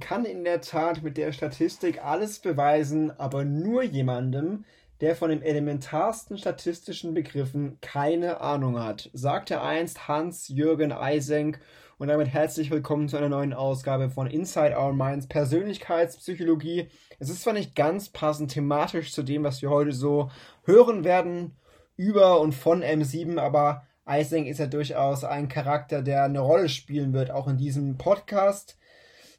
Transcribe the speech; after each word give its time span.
Kann 0.00 0.24
in 0.24 0.44
der 0.44 0.60
Tat 0.60 1.02
mit 1.02 1.16
der 1.16 1.32
Statistik 1.32 2.04
alles 2.04 2.38
beweisen, 2.38 3.10
aber 3.18 3.44
nur 3.44 3.82
jemandem, 3.82 4.64
der 5.00 5.16
von 5.16 5.30
den 5.30 5.42
elementarsten 5.42 6.38
statistischen 6.38 7.14
Begriffen 7.14 7.78
keine 7.80 8.40
Ahnung 8.40 8.78
hat, 8.78 9.10
sagte 9.12 9.60
einst 9.60 10.08
Hans-Jürgen 10.08 10.92
Eisenk 10.92 11.60
und 11.98 12.08
damit 12.08 12.28
herzlich 12.28 12.70
willkommen 12.70 13.08
zu 13.08 13.16
einer 13.16 13.28
neuen 13.28 13.52
Ausgabe 13.52 14.10
von 14.10 14.26
Inside 14.26 14.76
Our 14.78 14.92
Minds 14.92 15.26
Persönlichkeitspsychologie. 15.26 16.88
Es 17.18 17.28
ist 17.28 17.42
zwar 17.42 17.54
nicht 17.54 17.74
ganz 17.74 18.08
passend 18.08 18.52
thematisch 18.52 19.12
zu 19.12 19.22
dem, 19.22 19.42
was 19.42 19.62
wir 19.62 19.70
heute 19.70 19.92
so 19.92 20.30
hören 20.64 21.04
werden 21.04 21.56
über 21.96 22.40
und 22.40 22.52
von 22.54 22.82
M7, 22.82 23.38
aber 23.38 23.86
Eisenk 24.04 24.46
ist 24.46 24.58
ja 24.58 24.66
durchaus 24.66 25.24
ein 25.24 25.48
Charakter, 25.48 26.02
der 26.02 26.24
eine 26.24 26.40
Rolle 26.40 26.68
spielen 26.68 27.12
wird, 27.12 27.30
auch 27.30 27.48
in 27.48 27.58
diesem 27.58 27.98
Podcast 27.98 28.77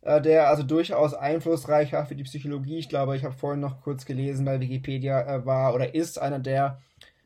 äh, 0.02 0.22
der 0.22 0.48
also 0.50 0.64
durchaus 0.64 1.14
einflussreich 1.14 1.94
war 1.94 2.06
für 2.06 2.16
die 2.16 2.24
Psychologie. 2.24 2.78
Ich 2.78 2.90
glaube, 2.90 3.16
ich 3.16 3.24
habe 3.24 3.36
vorhin 3.36 3.60
noch 3.60 3.82
kurz 3.82 4.06
gelesen 4.06 4.46
bei 4.46 4.60
Wikipedia, 4.60 5.22
äh, 5.22 5.46
war 5.46 5.74
oder 5.74 5.94
ist 5.96 6.20
einer 6.20 6.40
der 6.40 6.80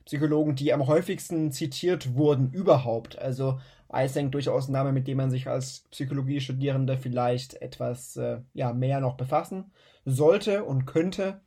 Psychologen, 0.06 0.56
die 0.56 0.74
am 0.74 0.88
häufigsten 0.88 1.52
zitiert 1.52 2.16
wurden 2.16 2.52
überhaupt. 2.52 3.18
Also 3.18 3.60
Eysenck 3.92 4.32
durchaus 4.32 4.68
ein 4.68 4.74
Name, 4.74 4.92
mit 4.92 5.08
dem 5.08 5.18
man 5.18 5.32
sich 5.32 5.48
als 5.48 5.86
Psychologiestudierender 5.92 6.98
vielleicht 6.98 7.62
etwas 7.62 8.18
äh, 8.18 8.40
ja, 8.54 8.74
mehr 8.74 9.00
noch 9.00 9.16
befassen 9.16 9.72
sollte 10.06 10.66
und 10.66 10.86
könnte. 10.86 11.42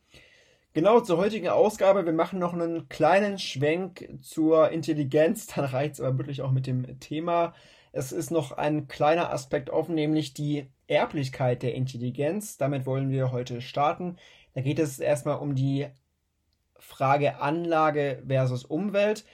Genau 0.73 1.01
zur 1.01 1.19
heutigen 1.19 1.49
Ausgabe. 1.49 2.07
Wir 2.07 2.13
machen 2.13 2.39
noch 2.39 2.53
einen 2.53 2.89
kleinen 2.89 3.39
Schwenk 3.39 4.09
zur 4.23 4.71
Intelligenz. 4.71 5.47
Dann 5.55 5.65
reicht 5.65 5.95
es 5.95 6.01
aber 6.01 6.19
wirklich 6.19 6.43
auch 6.43 6.53
mit 6.53 6.67
dem 6.67 7.01
Thema. 7.01 7.55
Es 7.93 8.13
ist 8.13 8.31
noch 8.31 8.53
ein 8.53 8.89
kleiner 8.89 9.33
Aspekt 9.33 9.71
offen, 9.71 9.95
nämlich 9.95 10.35
die 10.35 10.71
Erblichkeit 10.89 11.62
der 11.62 11.75
Intelligenz. 11.75 12.56
Damit 12.56 12.87
wollen 12.87 13.11
wir 13.11 13.33
heute 13.33 13.61
starten. 13.61 14.17
Da 14.55 14.61
geht 14.61 14.79
es 14.79 14.98
erstmal 14.98 15.39
um 15.39 15.55
die 15.55 15.87
Frage 16.78 17.41
Anlage 17.41 18.23
versus 18.27 18.65
Umwelt. 18.65 19.25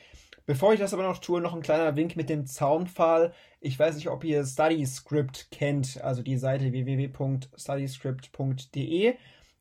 Bevor 0.44 0.72
ich 0.72 0.81
das 0.81 0.92
aber 0.92 1.05
noch 1.05 1.19
tue, 1.19 1.41
noch 1.41 1.55
ein 1.55 1.62
kleiner 1.62 1.94
Wink 1.94 2.17
mit 2.17 2.28
dem 2.28 2.47
Zaunpfahl. 2.47 3.33
Ich 3.61 3.78
weiß 3.78 3.94
nicht, 3.94 4.09
ob 4.09 4.25
ihr 4.25 4.44
StudyScript 4.44 5.53
kennt, 5.53 6.03
also 6.03 6.22
die 6.22 6.36
Seite 6.36 6.72
www.studyscript.de. 6.72 9.14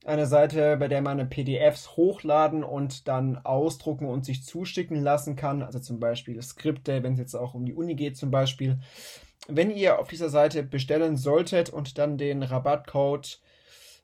Eine 0.04 0.26
Seite, 0.26 0.78
bei 0.78 0.88
der 0.88 1.04
man 1.04 1.30
PDFs 1.30 1.96
hochladen 1.96 2.64
und 2.64 3.08
dann 3.08 3.38
ausdrucken 3.38 4.08
und 4.08 4.26
sich 4.26 4.44
zuschicken 4.44 5.00
lassen 5.00 5.36
kann. 5.36 5.62
Also 5.62 5.78
zum 5.78 6.00
Beispiel 6.00 6.42
Skripte, 6.42 7.04
wenn 7.04 7.14
es 7.14 7.20
jetzt 7.20 7.36
auch 7.36 7.54
um 7.54 7.66
die 7.66 7.76
Uni 7.76 7.94
geht 7.94 8.18
zum 8.18 8.32
Beispiel 8.32 8.80
wenn 9.48 9.72
ihr 9.72 10.00
auf 10.00 10.08
dieser 10.08 10.30
Seite 10.30 10.64
bestellen 10.64 11.18
solltet 11.18 11.70
und 11.70 11.98
dann 11.98 12.18
den 12.18 12.44
Rabattcode 12.44 13.40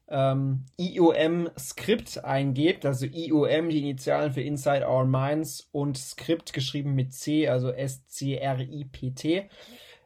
ähm, 0.09 0.65
IOM 0.77 1.49
Script 1.57 2.23
eingebt, 2.23 2.85
also 2.85 3.05
IOM, 3.05 3.69
die 3.69 3.79
Initialen 3.79 4.31
für 4.31 4.41
Inside 4.41 4.87
Our 4.87 5.05
Minds 5.05 5.67
und 5.71 5.97
Script 5.97 6.53
geschrieben 6.53 6.95
mit 6.95 7.13
C, 7.13 7.47
also 7.47 7.69
S-C-R-I-P-T. 7.71 9.49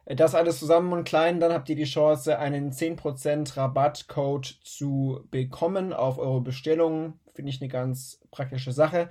Das 0.06 0.34
alles 0.34 0.58
zusammen 0.58 0.92
und 0.92 1.04
klein, 1.04 1.38
dann 1.38 1.52
habt 1.52 1.68
ihr 1.68 1.76
die 1.76 1.84
Chance, 1.84 2.36
einen 2.38 2.72
10% 2.72 3.56
Rabattcode 3.56 4.58
zu 4.64 5.20
bekommen 5.30 5.92
auf 5.92 6.18
eure 6.18 6.40
Bestellung. 6.40 7.20
Finde 7.34 7.50
ich 7.50 7.60
eine 7.60 7.68
ganz 7.68 8.20
praktische 8.32 8.72
Sache. 8.72 9.10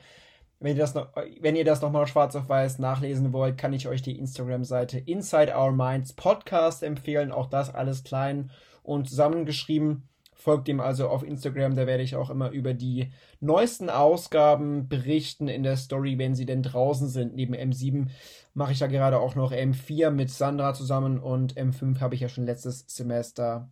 Wenn 0.62 0.76
ihr 0.76 0.82
das 0.84 0.94
noch, 0.94 1.08
wenn 1.40 1.56
ihr 1.56 1.66
das 1.66 1.82
nochmal 1.82 2.06
schwarz 2.06 2.36
auf 2.36 2.48
weiß 2.48 2.78
nachlesen 2.78 3.34
wollt, 3.34 3.58
kann 3.58 3.74
ich 3.74 3.88
euch 3.88 4.04
die 4.04 4.20
Instagram-Seite 4.20 5.00
Inside 5.00 5.56
Our 5.58 5.72
Minds 5.72 6.14
Podcast 6.14 6.84
empfehlen. 6.84 7.32
Auch 7.32 7.48
das 7.48 7.74
alles 7.74 8.04
klein 8.04 8.52
und 8.84 9.10
zusammengeschrieben. 9.10 10.08
Folgt 10.36 10.70
ihm 10.70 10.80
also 10.80 11.10
auf 11.10 11.24
Instagram, 11.24 11.76
da 11.76 11.88
werde 11.88 12.04
ich 12.04 12.16
auch 12.16 12.30
immer 12.30 12.52
über 12.52 12.76
die 12.76 13.12
neuesten 13.40 13.90
Ausgaben 13.90 14.88
berichten 14.88 15.48
in 15.48 15.64
der 15.64 15.78
Story, 15.78 16.20
wenn 16.20 16.36
sie 16.36 16.46
denn 16.46 16.62
draußen 16.62 17.08
sind. 17.08 17.34
Neben 17.36 17.56
M7 17.56 18.10
mache 18.54 18.72
ich 18.72 18.82
ja 18.82 18.88
gerade 18.88 19.20
auch 19.20 19.34
noch 19.34 19.52
M4 19.52 20.12
mit 20.12 20.30
Sandra 20.30 20.76
zusammen 20.76 21.20
und 21.20 21.56
M5 21.56 22.00
habe 22.02 22.14
ich 22.14 22.22
ja 22.22 22.30
schon 22.30 22.46
letztes 22.46 22.86
Semester 22.88 23.72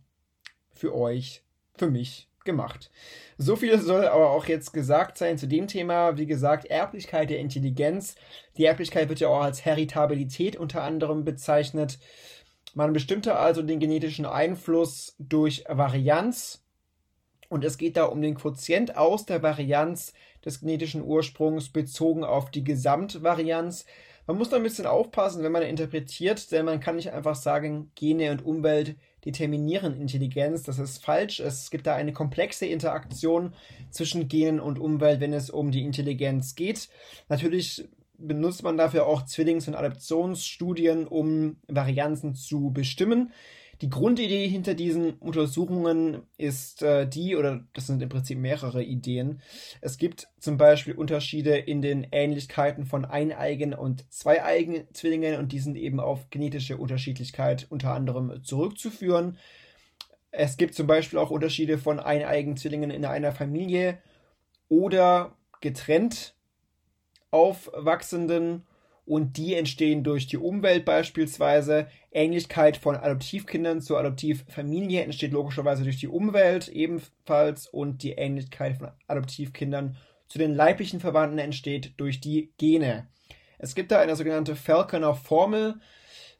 für 0.72 0.92
euch, 0.92 1.44
für 1.76 1.88
mich 1.88 2.29
gemacht. 2.44 2.90
So 3.38 3.56
viel 3.56 3.78
soll 3.80 4.06
aber 4.06 4.30
auch 4.30 4.46
jetzt 4.46 4.72
gesagt 4.72 5.18
sein 5.18 5.38
zu 5.38 5.46
dem 5.46 5.66
Thema. 5.66 6.16
Wie 6.16 6.26
gesagt, 6.26 6.66
Erblichkeit 6.66 7.30
der 7.30 7.38
Intelligenz. 7.38 8.14
Die 8.56 8.64
Erblichkeit 8.64 9.08
wird 9.08 9.20
ja 9.20 9.28
auch 9.28 9.42
als 9.42 9.64
Heritabilität 9.64 10.56
unter 10.56 10.82
anderem 10.82 11.24
bezeichnet. 11.24 11.98
Man 12.74 12.92
bestimmte 12.92 13.36
also 13.36 13.62
den 13.62 13.80
genetischen 13.80 14.26
Einfluss 14.26 15.16
durch 15.18 15.64
Varianz. 15.68 16.62
Und 17.48 17.64
es 17.64 17.78
geht 17.78 17.96
da 17.96 18.04
um 18.04 18.22
den 18.22 18.36
Quotient 18.36 18.96
aus 18.96 19.26
der 19.26 19.42
Varianz 19.42 20.12
des 20.44 20.60
genetischen 20.60 21.02
Ursprungs 21.02 21.70
bezogen 21.70 22.24
auf 22.24 22.50
die 22.50 22.62
Gesamtvarianz. 22.62 23.86
Man 24.26 24.38
muss 24.38 24.50
da 24.50 24.56
ein 24.56 24.62
bisschen 24.62 24.86
aufpassen, 24.86 25.42
wenn 25.42 25.50
man 25.50 25.62
interpretiert, 25.62 26.52
denn 26.52 26.64
man 26.64 26.78
kann 26.78 26.96
nicht 26.96 27.12
einfach 27.12 27.34
sagen, 27.34 27.90
Gene 27.96 28.30
und 28.30 28.44
Umwelt 28.44 28.94
determinieren 29.24 30.00
Intelligenz. 30.00 30.62
Das 30.62 30.78
ist 30.78 31.04
falsch. 31.04 31.40
Es 31.40 31.70
gibt 31.70 31.86
da 31.86 31.94
eine 31.94 32.12
komplexe 32.12 32.66
Interaktion 32.66 33.54
zwischen 33.90 34.28
Genen 34.28 34.60
und 34.60 34.78
Umwelt, 34.78 35.20
wenn 35.20 35.32
es 35.32 35.50
um 35.50 35.70
die 35.70 35.84
Intelligenz 35.84 36.54
geht. 36.54 36.88
Natürlich 37.28 37.88
benutzt 38.18 38.62
man 38.62 38.76
dafür 38.76 39.06
auch 39.06 39.22
Zwillings- 39.24 39.68
und 39.68 39.74
Adaptionsstudien, 39.74 41.06
um 41.06 41.56
Varianzen 41.68 42.34
zu 42.34 42.70
bestimmen. 42.70 43.32
Die 43.80 43.88
Grundidee 43.88 44.46
hinter 44.46 44.74
diesen 44.74 45.14
Untersuchungen 45.14 46.22
ist 46.36 46.82
äh, 46.82 47.08
die, 47.08 47.34
oder 47.34 47.64
das 47.72 47.86
sind 47.86 48.02
im 48.02 48.10
Prinzip 48.10 48.38
mehrere 48.38 48.82
Ideen. 48.82 49.40
Es 49.80 49.96
gibt 49.96 50.28
zum 50.38 50.58
Beispiel 50.58 50.94
Unterschiede 50.94 51.56
in 51.56 51.80
den 51.80 52.06
Ähnlichkeiten 52.12 52.84
von 52.84 53.06
eineigen 53.06 53.72
und 53.72 54.04
zweieigen 54.12 54.86
Zwillingen 54.92 55.38
und 55.38 55.52
die 55.52 55.60
sind 55.60 55.76
eben 55.76 55.98
auf 55.98 56.28
genetische 56.28 56.76
Unterschiedlichkeit 56.76 57.66
unter 57.70 57.94
anderem 57.94 58.44
zurückzuführen. 58.44 59.38
Es 60.30 60.58
gibt 60.58 60.74
zum 60.74 60.86
Beispiel 60.86 61.18
auch 61.18 61.30
Unterschiede 61.30 61.78
von 61.78 62.00
eineigen 62.00 62.58
Zwillingen 62.58 62.90
in 62.90 63.06
einer 63.06 63.32
Familie 63.32 63.98
oder 64.68 65.36
getrennt 65.62 66.34
aufwachsenden 67.30 68.66
und 69.10 69.38
die 69.38 69.56
entstehen 69.56 70.04
durch 70.04 70.28
die 70.28 70.36
Umwelt 70.36 70.84
beispielsweise. 70.84 71.88
Ähnlichkeit 72.12 72.76
von 72.76 72.94
Adoptivkindern 72.94 73.80
zur 73.80 73.98
Adoptivfamilie 73.98 75.02
entsteht 75.02 75.32
logischerweise 75.32 75.82
durch 75.82 75.98
die 75.98 76.06
Umwelt 76.06 76.68
ebenfalls 76.68 77.66
und 77.66 78.04
die 78.04 78.12
Ähnlichkeit 78.12 78.76
von 78.76 78.90
Adoptivkindern 79.08 79.96
zu 80.28 80.38
den 80.38 80.54
leiblichen 80.54 81.00
Verwandten 81.00 81.40
entsteht 81.40 81.94
durch 81.96 82.20
die 82.20 82.52
Gene. 82.56 83.08
Es 83.58 83.74
gibt 83.74 83.90
da 83.90 83.98
eine 83.98 84.14
sogenannte 84.14 84.54
Falconer 84.54 85.16
Formel 85.16 85.80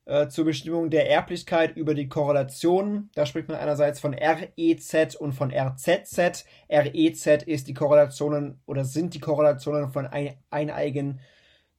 äh, 0.05 0.29
zur 0.29 0.45
Bestimmung 0.45 0.91
der 0.91 1.11
Erblichkeit 1.11 1.77
über 1.77 1.95
die 1.95 2.09
Korrelation. 2.09 3.11
Da 3.17 3.27
spricht 3.27 3.49
man 3.49 3.59
einerseits 3.59 3.99
von 3.99 4.15
REZ 4.15 5.17
und 5.17 5.33
von 5.33 5.53
RZZ. 5.53 6.45
REZ 6.71 7.27
ist 7.47 7.67
die 7.67 7.75
Korrelationen 7.75 8.61
oder 8.65 8.85
sind 8.85 9.15
die 9.15 9.21
Korrelationen 9.21 9.91
von 9.91 10.07
ein, 10.07 10.37
eineigen 10.51 11.19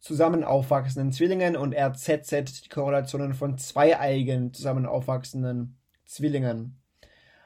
zusammen 0.01 0.44
aufwachsenden 0.44 1.13
Zwillingen 1.13 1.56
und 1.56 1.73
RZZ 1.73 2.63
die 2.63 2.69
Korrelationen 2.69 3.34
von 3.34 3.57
zweieigen 3.57 4.53
zusammen 4.53 4.85
aufwachsenden 4.85 5.77
Zwillingen. 6.06 6.81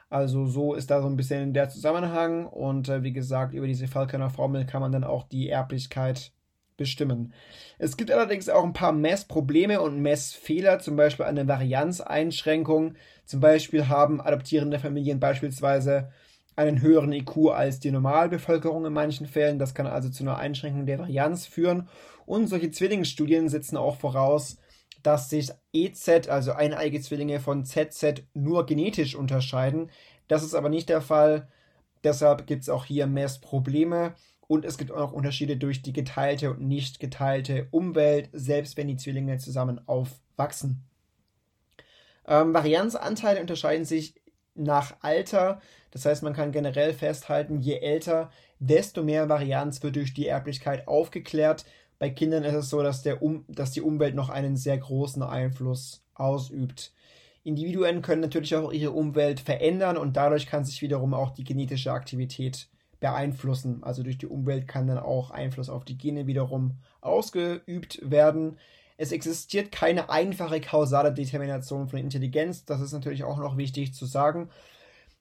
Also 0.08 0.46
so 0.46 0.74
ist 0.74 0.90
da 0.90 1.02
so 1.02 1.08
ein 1.08 1.16
bisschen 1.16 1.52
der 1.52 1.68
Zusammenhang 1.68 2.46
und 2.46 2.88
äh, 2.88 3.02
wie 3.02 3.12
gesagt, 3.12 3.54
über 3.54 3.66
diese 3.66 3.88
Falconer 3.88 4.30
Formel 4.30 4.64
kann 4.64 4.80
man 4.80 4.92
dann 4.92 5.04
auch 5.04 5.24
die 5.24 5.50
Erblichkeit 5.50 6.32
bestimmen. 6.76 7.32
Es 7.78 7.96
gibt 7.96 8.10
allerdings 8.10 8.48
auch 8.48 8.64
ein 8.64 8.72
paar 8.72 8.92
Messprobleme 8.92 9.80
und 9.80 10.00
Messfehler, 10.00 10.78
zum 10.78 10.96
Beispiel 10.96 11.26
eine 11.26 11.48
Varianzeinschränkung. 11.48 12.94
Zum 13.24 13.40
Beispiel 13.40 13.88
haben 13.88 14.20
adoptierende 14.20 14.78
Familien 14.78 15.20
beispielsweise 15.20 16.10
einen 16.54 16.80
höheren 16.80 17.12
IQ 17.12 17.50
als 17.52 17.80
die 17.80 17.90
Normalbevölkerung 17.90 18.86
in 18.86 18.92
manchen 18.92 19.26
Fällen. 19.26 19.58
Das 19.58 19.74
kann 19.74 19.86
also 19.86 20.08
zu 20.08 20.22
einer 20.22 20.38
Einschränkung 20.38 20.86
der 20.86 20.98
Varianz 20.98 21.46
führen. 21.46 21.88
Und 22.26 22.48
solche 22.48 22.70
Zwillingsstudien 22.70 23.48
setzen 23.48 23.76
auch 23.76 23.96
voraus, 23.96 24.58
dass 25.02 25.30
sich 25.30 25.50
EZ, 25.72 26.28
also 26.28 26.52
eineige 26.52 27.00
Zwillinge 27.00 27.40
von 27.40 27.64
ZZ, 27.64 28.24
nur 28.34 28.66
genetisch 28.66 29.14
unterscheiden. 29.14 29.90
Das 30.28 30.42
ist 30.42 30.54
aber 30.54 30.68
nicht 30.68 30.88
der 30.88 31.00
Fall. 31.00 31.48
Deshalb 32.02 32.46
gibt 32.46 32.62
es 32.62 32.68
auch 32.68 32.84
hier 32.84 33.06
Messprobleme. 33.06 34.14
Und 34.48 34.64
es 34.64 34.78
gibt 34.78 34.92
auch 34.92 35.12
Unterschiede 35.12 35.56
durch 35.56 35.82
die 35.82 35.92
geteilte 35.92 36.50
und 36.50 36.60
nicht 36.60 37.00
geteilte 37.00 37.66
Umwelt, 37.70 38.28
selbst 38.32 38.76
wenn 38.76 38.88
die 38.88 38.96
Zwillinge 38.96 39.38
zusammen 39.38 39.80
aufwachsen. 39.88 40.84
Ähm, 42.26 42.54
Varianzanteile 42.54 43.40
unterscheiden 43.40 43.84
sich 43.84 44.14
nach 44.54 44.96
Alter. 45.00 45.60
Das 45.90 46.04
heißt, 46.04 46.22
man 46.22 46.32
kann 46.32 46.52
generell 46.52 46.92
festhalten, 46.92 47.60
je 47.60 47.78
älter, 47.78 48.30
desto 48.58 49.02
mehr 49.02 49.28
Varianz 49.28 49.82
wird 49.82 49.96
durch 49.96 50.14
die 50.14 50.26
Erblichkeit 50.26 50.86
aufgeklärt. 50.88 51.64
Bei 51.98 52.10
Kindern 52.10 52.44
ist 52.44 52.54
es 52.54 52.70
so, 52.70 52.82
dass, 52.82 53.02
der 53.02 53.22
um 53.22 53.44
dass 53.48 53.72
die 53.72 53.80
Umwelt 53.80 54.14
noch 54.14 54.28
einen 54.28 54.56
sehr 54.56 54.78
großen 54.78 55.22
Einfluss 55.22 56.02
ausübt. 56.14 56.92
Individuen 57.42 58.02
können 58.02 58.22
natürlich 58.22 58.56
auch 58.56 58.72
ihre 58.72 58.90
Umwelt 58.90 59.40
verändern 59.40 59.96
und 59.96 60.16
dadurch 60.16 60.46
kann 60.46 60.64
sich 60.64 60.82
wiederum 60.82 61.14
auch 61.14 61.30
die 61.30 61.44
genetische 61.44 61.92
Aktivität 61.92 62.68
beeinflussen. 62.98 63.84
Also 63.84 64.02
durch 64.02 64.18
die 64.18 64.26
Umwelt 64.26 64.66
kann 64.66 64.88
dann 64.88 64.98
auch 64.98 65.30
Einfluss 65.30 65.68
auf 65.68 65.84
die 65.84 65.96
Gene 65.96 66.26
wiederum 66.26 66.78
ausgeübt 67.00 68.00
werden. 68.02 68.58
Es 68.96 69.12
existiert 69.12 69.70
keine 69.72 70.10
einfache 70.10 70.60
kausale 70.60 71.12
Determination 71.12 71.88
von 71.88 71.98
Intelligenz. 71.98 72.64
Das 72.64 72.80
ist 72.80 72.92
natürlich 72.92 73.24
auch 73.24 73.38
noch 73.38 73.56
wichtig 73.56 73.94
zu 73.94 74.06
sagen. 74.06 74.48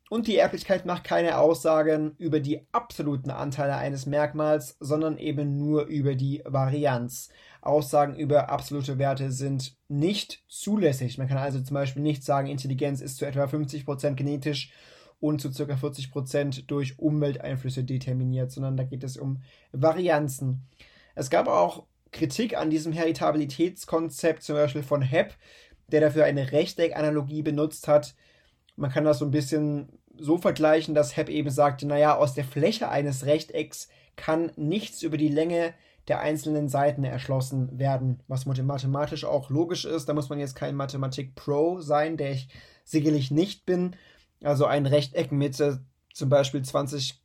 Und 0.10 0.28
die 0.28 0.38
Erblichkeit 0.38 0.86
macht 0.86 1.04
keine 1.04 1.40
Aussagen 1.40 2.16
über 2.20 2.40
die 2.40 2.68
absoluten 2.72 3.32
Anteile 3.32 3.76
eines 3.76 4.06
Merkmals, 4.06 4.78
sondern 4.80 5.18
eben 5.18 5.58
nur 5.58 5.86
über 5.86 6.14
die 6.14 6.44
Varianz. 6.46 7.30
Aussagen 7.62 8.16
über 8.16 8.50
absolute 8.50 9.00
Werte 9.00 9.32
sind 9.32 9.76
nicht 9.88 10.44
zulässig. 10.48 11.18
Man 11.18 11.28
kann 11.28 11.40
also 11.40 11.60
zum 11.60 11.74
Beispiel 11.74 12.04
nicht 12.04 12.24
sagen, 12.24 12.48
Intelligenz 12.48 13.02
ist 13.02 13.18
zu 13.18 13.26
etwa 13.26 13.46
50% 13.46 14.14
genetisch 14.14 14.72
und 15.20 15.42
zu 15.42 15.50
ca. 15.50 15.74
40% 15.74 16.68
durch 16.68 17.00
Umwelteinflüsse 17.00 17.84
determiniert, 17.84 18.52
sondern 18.52 18.78
da 18.78 18.84
geht 18.84 19.04
es 19.04 19.18
um 19.18 19.42
Varianzen. 19.72 20.68
Es 21.16 21.32
gab 21.32 21.48
auch 21.48 21.88
Kritik 22.12 22.56
an 22.56 22.70
diesem 22.70 22.94
Heritabilitätskonzept, 22.94 24.44
zum 24.44 24.56
Beispiel 24.56 24.84
von 24.84 25.02
Hepp, 25.02 25.34
der 25.88 26.02
dafür 26.02 26.26
eine 26.26 26.52
Rechteckanalogie 26.52 27.42
benutzt 27.42 27.88
hat 27.88 28.14
man 28.76 28.92
kann 28.92 29.06
das 29.06 29.20
so 29.20 29.26
ein 29.26 29.32
bisschen 29.32 29.90
so 30.18 30.38
vergleichen, 30.38 30.96
dass 30.96 31.18
Hepp 31.18 31.30
eben 31.30 31.50
sagte, 31.50 31.86
naja, 31.88 32.16
aus 32.16 32.34
der 32.34 32.46
Fläche 32.46 32.90
eines 32.90 33.26
Rechtecks 33.26 33.90
kann 34.16 34.52
nichts 34.56 35.02
über 35.02 35.18
die 35.18 35.30
Länge 35.30 35.74
der 36.08 36.20
einzelnen 36.20 36.70
Seiten 36.70 37.04
erschlossen 37.04 37.80
werden, 37.80 38.22
was 38.28 38.46
mathematisch 38.46 39.26
auch 39.26 39.50
logisch 39.50 39.86
ist. 39.86 40.08
Da 40.08 40.14
muss 40.14 40.30
man 40.30 40.40
jetzt 40.40 40.56
kein 40.56 40.76
Mathematik-Pro 40.76 41.82
sein, 41.82 42.16
der 42.16 42.32
ich 42.32 42.48
sicherlich 42.84 43.32
nicht 43.32 43.66
bin. 43.66 43.96
Also 44.44 44.66
ein 44.66 44.86
Rechteck 44.86 45.32
mit 45.32 45.60
äh, 45.60 45.78
zum 46.14 46.30
Beispiel 46.30 46.62
20 46.62 47.22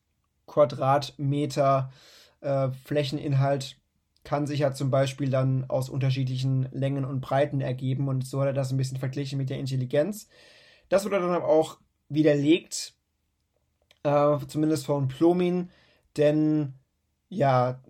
Quadratmeter 0.47 1.93
äh, 2.41 2.71
Flächeninhalt 2.85 3.77
kann 4.25 4.47
sich 4.47 4.61
ja 4.61 4.73
zum 4.73 4.91
Beispiel 4.91 5.31
dann 5.31 5.69
aus 5.69 5.89
unterschiedlichen 5.89 6.69
Längen 6.73 7.05
und 7.05 7.21
Breiten 7.21 7.61
ergeben 7.61 8.09
und 8.09 8.27
so 8.27 8.41
hat 8.41 8.49
er 8.49 8.53
das 8.53 8.71
ein 8.71 8.77
bisschen 8.77 8.99
verglichen 8.99 9.39
mit 9.39 9.51
der 9.51 9.59
Intelligenz. 9.59 10.29
Das 10.91 11.07
wurde 11.07 11.21
dann 11.21 11.31
aber 11.31 11.49
auch 11.49 11.79
widerlegt, 12.11 12.93
äh, 14.03 14.37
zumindest 14.47 14.85
von 14.85 15.09
Plomin, 15.09 15.71
denn 16.19 16.75
ja, 17.31 17.81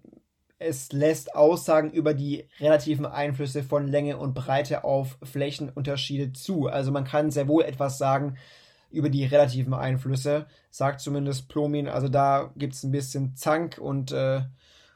es 0.59 0.93
lässt 0.93 1.35
Aussagen 1.35 1.91
über 1.91 2.13
die 2.13 2.47
relativen 2.61 3.07
Einflüsse 3.07 3.65
von 3.65 3.89
Länge 3.89 4.19
und 4.19 4.35
Breite 4.35 4.85
auf 4.85 5.19
Flächenunterschiede 5.23 6.35
zu. 6.35 6.67
Also 6.67 6.93
man 6.93 7.05
kann 7.05 7.31
sehr 7.31 7.49
wohl 7.49 7.65
etwas 7.65 7.97
sagen 7.97 8.37
über 8.91 9.09
die 9.09 9.25
relativen 9.25 9.73
Einflüsse, 9.73 10.47
sagt 10.71 11.01
zumindest 11.01 11.49
Plomin. 11.49 11.89
Also 11.89 12.09
da 12.09 12.53
gibt 12.57 12.75
es 12.75 12.85
ein 12.85 12.91
bisschen 12.91 13.35
Zank 13.35 13.79
und 13.79 14.13
äh, 14.13 14.43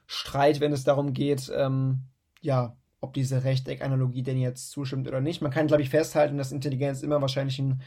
Streit, 0.06 0.60
wenn 0.60 0.72
es 0.74 0.84
darum 0.84 1.14
geht, 1.14 1.50
ähm, 1.56 2.02
ja, 2.42 2.76
ob 3.04 3.12
diese 3.12 3.44
Rechteckanalogie 3.44 4.22
denn 4.22 4.40
jetzt 4.40 4.70
zustimmt 4.70 5.06
oder 5.06 5.20
nicht. 5.20 5.42
Man 5.42 5.52
kann, 5.52 5.66
glaube 5.66 5.82
ich, 5.82 5.90
festhalten, 5.90 6.38
dass 6.38 6.52
Intelligenz 6.52 7.02
immer 7.02 7.20
wahrscheinlich 7.20 7.58
ein 7.58 7.82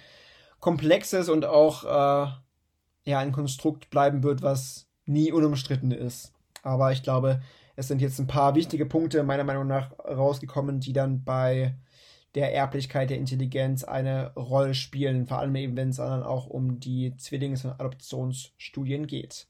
komplexes 0.60 1.28
und 1.28 1.46
auch 1.46 1.84
äh, 1.84 2.31
ja, 3.04 3.19
ein 3.19 3.31
Konstrukt 3.31 3.90
bleiben 3.90 4.24
wird, 4.24 4.42
was 4.42 4.88
nie 5.06 5.31
unumstritten 5.31 5.92
ist. 5.92 6.34
Aber 6.64 6.92
ich 6.92 7.04
glaube, 7.04 7.42
es 7.75 7.88
sind 7.88 8.02
jetzt 8.02 8.19
ein 8.19 8.28
paar 8.28 8.56
wichtige 8.56 8.86
Punkte 8.86 9.24
meiner 9.24 9.44
Meinung 9.44 9.68
nach 9.68 9.98
rausgekommen, 10.00 10.80
die 10.80 10.94
dann 10.94 11.24
bei 11.24 11.75
der 12.36 12.54
Erblichkeit 12.54 13.10
der 13.10 13.18
Intelligenz 13.18 13.84
eine 13.84 14.34
Rolle 14.36 14.75
spielen, 14.75 15.25
vor 15.25 15.40
allem 15.40 15.56
eben, 15.56 15.75
wenn 15.75 15.90
es 15.90 15.98
dann 15.98 16.24
auch 16.24 16.48
um 16.48 16.80
die 16.80 17.16
Zwillings- 17.18 17.66
und 17.66 17.72
Adoptionsstudien 17.72 19.08
geht. 19.08 19.48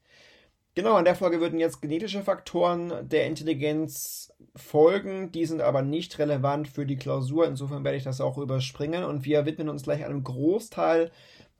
Genau, 0.78 0.96
in 0.96 1.04
der 1.04 1.16
Folge 1.16 1.40
würden 1.40 1.58
jetzt 1.58 1.82
genetische 1.82 2.22
Faktoren 2.22 3.08
der 3.08 3.26
Intelligenz 3.26 4.32
folgen. 4.54 5.32
Die 5.32 5.44
sind 5.44 5.60
aber 5.60 5.82
nicht 5.82 6.20
relevant 6.20 6.68
für 6.68 6.86
die 6.86 6.94
Klausur. 6.94 7.48
Insofern 7.48 7.82
werde 7.82 7.98
ich 7.98 8.04
das 8.04 8.20
auch 8.20 8.38
überspringen. 8.38 9.02
Und 9.02 9.24
wir 9.24 9.44
widmen 9.44 9.68
uns 9.70 9.82
gleich 9.82 10.04
einem 10.04 10.22
Großteil 10.22 11.10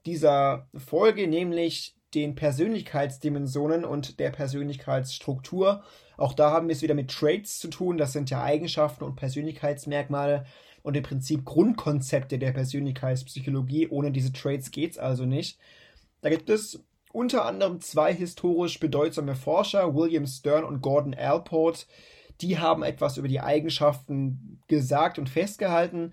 dieser 0.07 0.69
Folge, 0.77 1.27
nämlich 1.27 1.97
den 2.15 2.37
Persönlichkeitsdimensionen 2.37 3.85
und 3.85 4.21
der 4.21 4.31
Persönlichkeitsstruktur. 4.31 5.83
Auch 6.17 6.33
da 6.33 6.53
haben 6.53 6.69
wir 6.69 6.77
es 6.77 6.83
wieder 6.83 6.95
mit 6.95 7.11
Traits 7.11 7.59
zu 7.59 7.67
tun. 7.67 7.99
Das 7.99 8.13
sind 8.13 8.31
ja 8.31 8.45
Eigenschaften 8.45 9.03
und 9.03 9.17
Persönlichkeitsmerkmale 9.17 10.47
und 10.85 10.97
im 10.97 11.03
Prinzip 11.03 11.45
Grundkonzepte 11.45 12.39
der 12.39 12.53
Persönlichkeitspsychologie. 12.53 13.89
Ohne 13.89 14.13
diese 14.13 14.33
Traits 14.33 14.71
geht 14.71 14.93
es 14.93 14.99
also 14.99 15.27
nicht. 15.27 15.59
Da 16.21 16.31
gibt 16.31 16.51
es 16.51 16.85
unter 17.19 17.45
anderem 17.45 17.81
zwei 17.81 18.15
historisch 18.15 18.79
bedeutsame 18.79 19.35
Forscher, 19.35 19.93
William 19.93 20.25
Stern 20.25 20.63
und 20.63 20.83
Gordon 20.83 21.15
Allport, 21.15 21.89
die 22.41 22.61
haben 22.61 22.85
etwas 22.85 23.17
über 23.17 23.27
die 23.27 23.41
Eigenschaften 23.41 24.63
gesagt 24.69 25.19
und 25.19 25.29
festgehalten. 25.29 26.13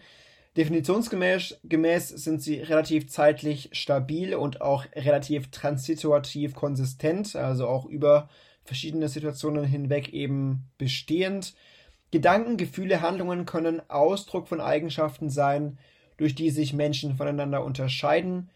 Definitionsgemäß 0.57 1.59
gemäß 1.63 2.09
sind 2.09 2.41
sie 2.41 2.55
relativ 2.55 3.07
zeitlich 3.07 3.69
stabil 3.73 4.33
und 4.33 4.61
auch 4.61 4.85
relativ 4.95 5.51
transituativ 5.51 6.55
konsistent, 6.55 7.35
also 7.35 7.67
auch 7.67 7.85
über 7.85 8.27
verschiedene 8.63 9.07
Situationen 9.07 9.63
hinweg 9.63 10.09
eben 10.09 10.71
bestehend. 10.79 11.53
Gedanken, 12.09 12.57
Gefühle, 12.57 13.01
Handlungen 13.01 13.45
können 13.45 13.79
Ausdruck 13.91 14.47
von 14.47 14.59
Eigenschaften 14.59 15.29
sein, 15.29 15.77
durch 16.17 16.33
die 16.33 16.49
sich 16.49 16.73
Menschen 16.73 17.15
voneinander 17.15 17.63
unterscheiden. 17.63 18.49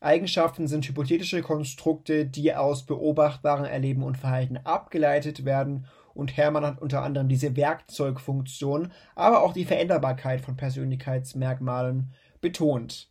Eigenschaften 0.00 0.68
sind 0.68 0.86
hypothetische 0.86 1.42
Konstrukte, 1.42 2.26
die 2.26 2.54
aus 2.54 2.84
beobachtbarem 2.84 3.64
Erleben 3.64 4.02
und 4.02 4.18
Verhalten 4.18 4.58
abgeleitet 4.58 5.44
werden 5.44 5.86
und 6.16 6.36
Hermann 6.36 6.64
hat 6.64 6.80
unter 6.80 7.02
anderem 7.02 7.28
diese 7.28 7.56
Werkzeugfunktion, 7.56 8.92
aber 9.14 9.42
auch 9.42 9.52
die 9.52 9.64
Veränderbarkeit 9.64 10.40
von 10.40 10.56
Persönlichkeitsmerkmalen 10.56 12.12
betont. 12.40 13.10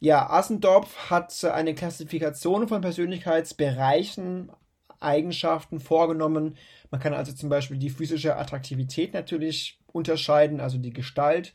Ja, 0.00 0.28
Assendorf 0.28 1.10
hat 1.10 1.44
eine 1.44 1.74
Klassifikation 1.74 2.68
von 2.68 2.82
Persönlichkeitsbereichen, 2.82 4.52
Eigenschaften 5.00 5.80
vorgenommen. 5.80 6.56
Man 6.90 7.00
kann 7.00 7.14
also 7.14 7.32
zum 7.32 7.48
Beispiel 7.48 7.78
die 7.78 7.90
physische 7.90 8.36
Attraktivität 8.36 9.14
natürlich 9.14 9.78
unterscheiden, 9.92 10.60
also 10.60 10.78
die 10.78 10.92
Gestalt. 10.92 11.54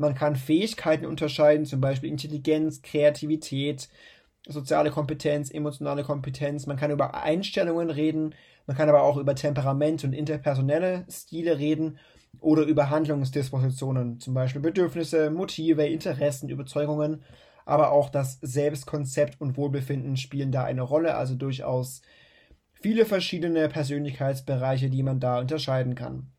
Man 0.00 0.14
kann 0.14 0.34
Fähigkeiten 0.34 1.04
unterscheiden, 1.04 1.66
zum 1.66 1.82
Beispiel 1.82 2.08
Intelligenz, 2.08 2.80
Kreativität, 2.80 3.90
soziale 4.48 4.90
Kompetenz, 4.90 5.50
emotionale 5.50 6.04
Kompetenz. 6.04 6.66
Man 6.66 6.78
kann 6.78 6.90
über 6.90 7.22
Einstellungen 7.22 7.90
reden, 7.90 8.34
man 8.66 8.78
kann 8.78 8.88
aber 8.88 9.02
auch 9.02 9.18
über 9.18 9.34
Temperament 9.34 10.02
und 10.02 10.14
interpersonelle 10.14 11.04
Stile 11.10 11.58
reden 11.58 11.98
oder 12.40 12.62
über 12.62 12.88
Handlungsdispositionen, 12.88 14.20
zum 14.20 14.32
Beispiel 14.32 14.62
Bedürfnisse, 14.62 15.30
Motive, 15.30 15.86
Interessen, 15.86 16.48
Überzeugungen. 16.48 17.22
Aber 17.66 17.92
auch 17.92 18.08
das 18.08 18.38
Selbstkonzept 18.40 19.38
und 19.38 19.58
Wohlbefinden 19.58 20.16
spielen 20.16 20.50
da 20.50 20.64
eine 20.64 20.80
Rolle, 20.80 21.14
also 21.16 21.34
durchaus 21.34 22.00
viele 22.72 23.04
verschiedene 23.04 23.68
Persönlichkeitsbereiche, 23.68 24.88
die 24.88 25.02
man 25.02 25.20
da 25.20 25.40
unterscheiden 25.40 25.94
kann. 25.94 26.32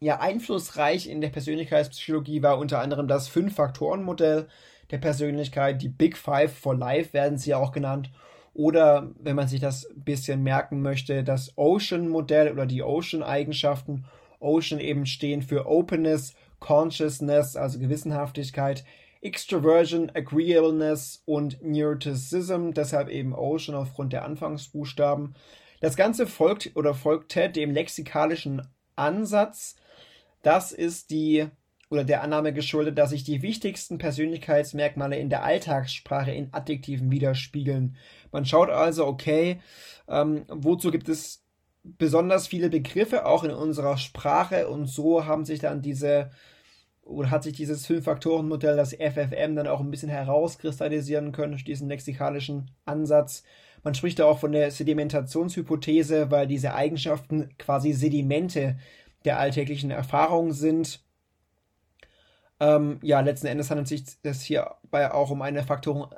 Ja, 0.00 0.20
einflussreich 0.20 1.08
in 1.08 1.20
der 1.20 1.30
Persönlichkeitspsychologie 1.30 2.40
war 2.40 2.58
unter 2.58 2.80
anderem 2.80 3.08
das 3.08 3.26
Fünf-Faktoren-Modell 3.26 4.46
der 4.92 4.98
Persönlichkeit, 4.98 5.82
die 5.82 5.88
Big 5.88 6.16
Five 6.16 6.56
for 6.56 6.76
Life 6.76 7.12
werden 7.12 7.36
sie 7.36 7.54
auch 7.54 7.72
genannt. 7.72 8.10
Oder 8.54 9.10
wenn 9.18 9.34
man 9.34 9.48
sich 9.48 9.60
das 9.60 9.90
ein 9.90 10.04
bisschen 10.04 10.44
merken 10.44 10.82
möchte, 10.82 11.24
das 11.24 11.52
Ocean-Modell 11.56 12.52
oder 12.52 12.64
die 12.64 12.82
Ocean-Eigenschaften. 12.82 14.04
Ocean 14.38 14.80
eben 14.80 15.04
stehen 15.04 15.42
für 15.42 15.66
Openness, 15.66 16.34
Consciousness, 16.60 17.56
also 17.56 17.80
Gewissenhaftigkeit, 17.80 18.84
Extroversion, 19.20 20.10
Agreeableness 20.14 21.22
und 21.24 21.58
Neuroticism, 21.60 22.70
deshalb 22.70 23.08
eben 23.08 23.34
Ocean 23.34 23.74
aufgrund 23.74 24.12
der 24.12 24.24
Anfangsbuchstaben. 24.24 25.34
Das 25.80 25.96
Ganze 25.96 26.28
folgt 26.28 26.70
oder 26.76 26.94
folgte 26.94 27.50
dem 27.50 27.72
lexikalischen 27.72 28.62
Ansatz, 28.94 29.74
das 30.42 30.72
ist 30.72 31.10
die 31.10 31.48
oder 31.90 32.04
der 32.04 32.22
Annahme 32.22 32.52
geschuldet, 32.52 32.98
dass 32.98 33.10
sich 33.10 33.24
die 33.24 33.40
wichtigsten 33.40 33.98
Persönlichkeitsmerkmale 33.98 35.18
in 35.18 35.30
der 35.30 35.42
Alltagssprache 35.42 36.30
in 36.32 36.52
Adjektiven 36.52 37.10
widerspiegeln. 37.10 37.96
Man 38.30 38.44
schaut 38.44 38.68
also, 38.68 39.06
okay, 39.06 39.60
ähm, 40.06 40.44
wozu 40.48 40.90
gibt 40.90 41.08
es 41.08 41.44
besonders 41.82 42.46
viele 42.46 42.68
Begriffe 42.68 43.24
auch 43.24 43.44
in 43.44 43.50
unserer 43.50 43.96
Sprache 43.96 44.68
und 44.68 44.86
so 44.86 45.24
haben 45.24 45.46
sich 45.46 45.60
dann 45.60 45.80
diese 45.80 46.30
oder 47.02 47.30
hat 47.30 47.42
sich 47.42 47.54
dieses 47.54 47.86
Fünf-Faktoren-Modell, 47.86 48.76
das 48.76 48.92
FFM, 48.92 49.56
dann 49.56 49.66
auch 49.66 49.80
ein 49.80 49.90
bisschen 49.90 50.10
herauskristallisieren 50.10 51.32
können 51.32 51.52
durch 51.52 51.64
diesen 51.64 51.88
lexikalischen 51.88 52.70
Ansatz. 52.84 53.44
Man 53.82 53.94
spricht 53.94 54.18
da 54.18 54.26
auch 54.26 54.38
von 54.38 54.52
der 54.52 54.70
Sedimentationshypothese, 54.70 56.30
weil 56.30 56.46
diese 56.46 56.74
Eigenschaften 56.74 57.48
quasi 57.56 57.92
Sedimente 57.92 58.76
der 59.24 59.38
alltäglichen 59.38 59.90
Erfahrung 59.90 60.52
sind. 60.52 61.00
Ähm, 62.60 62.98
ja, 63.02 63.20
letzten 63.20 63.46
Endes 63.46 63.70
handelt 63.70 63.88
sich 63.88 64.04
das 64.22 64.42
hierbei 64.42 65.12
auch 65.12 65.30
um 65.30 65.42
eine 65.42 65.62
Faktoren, 65.62 66.10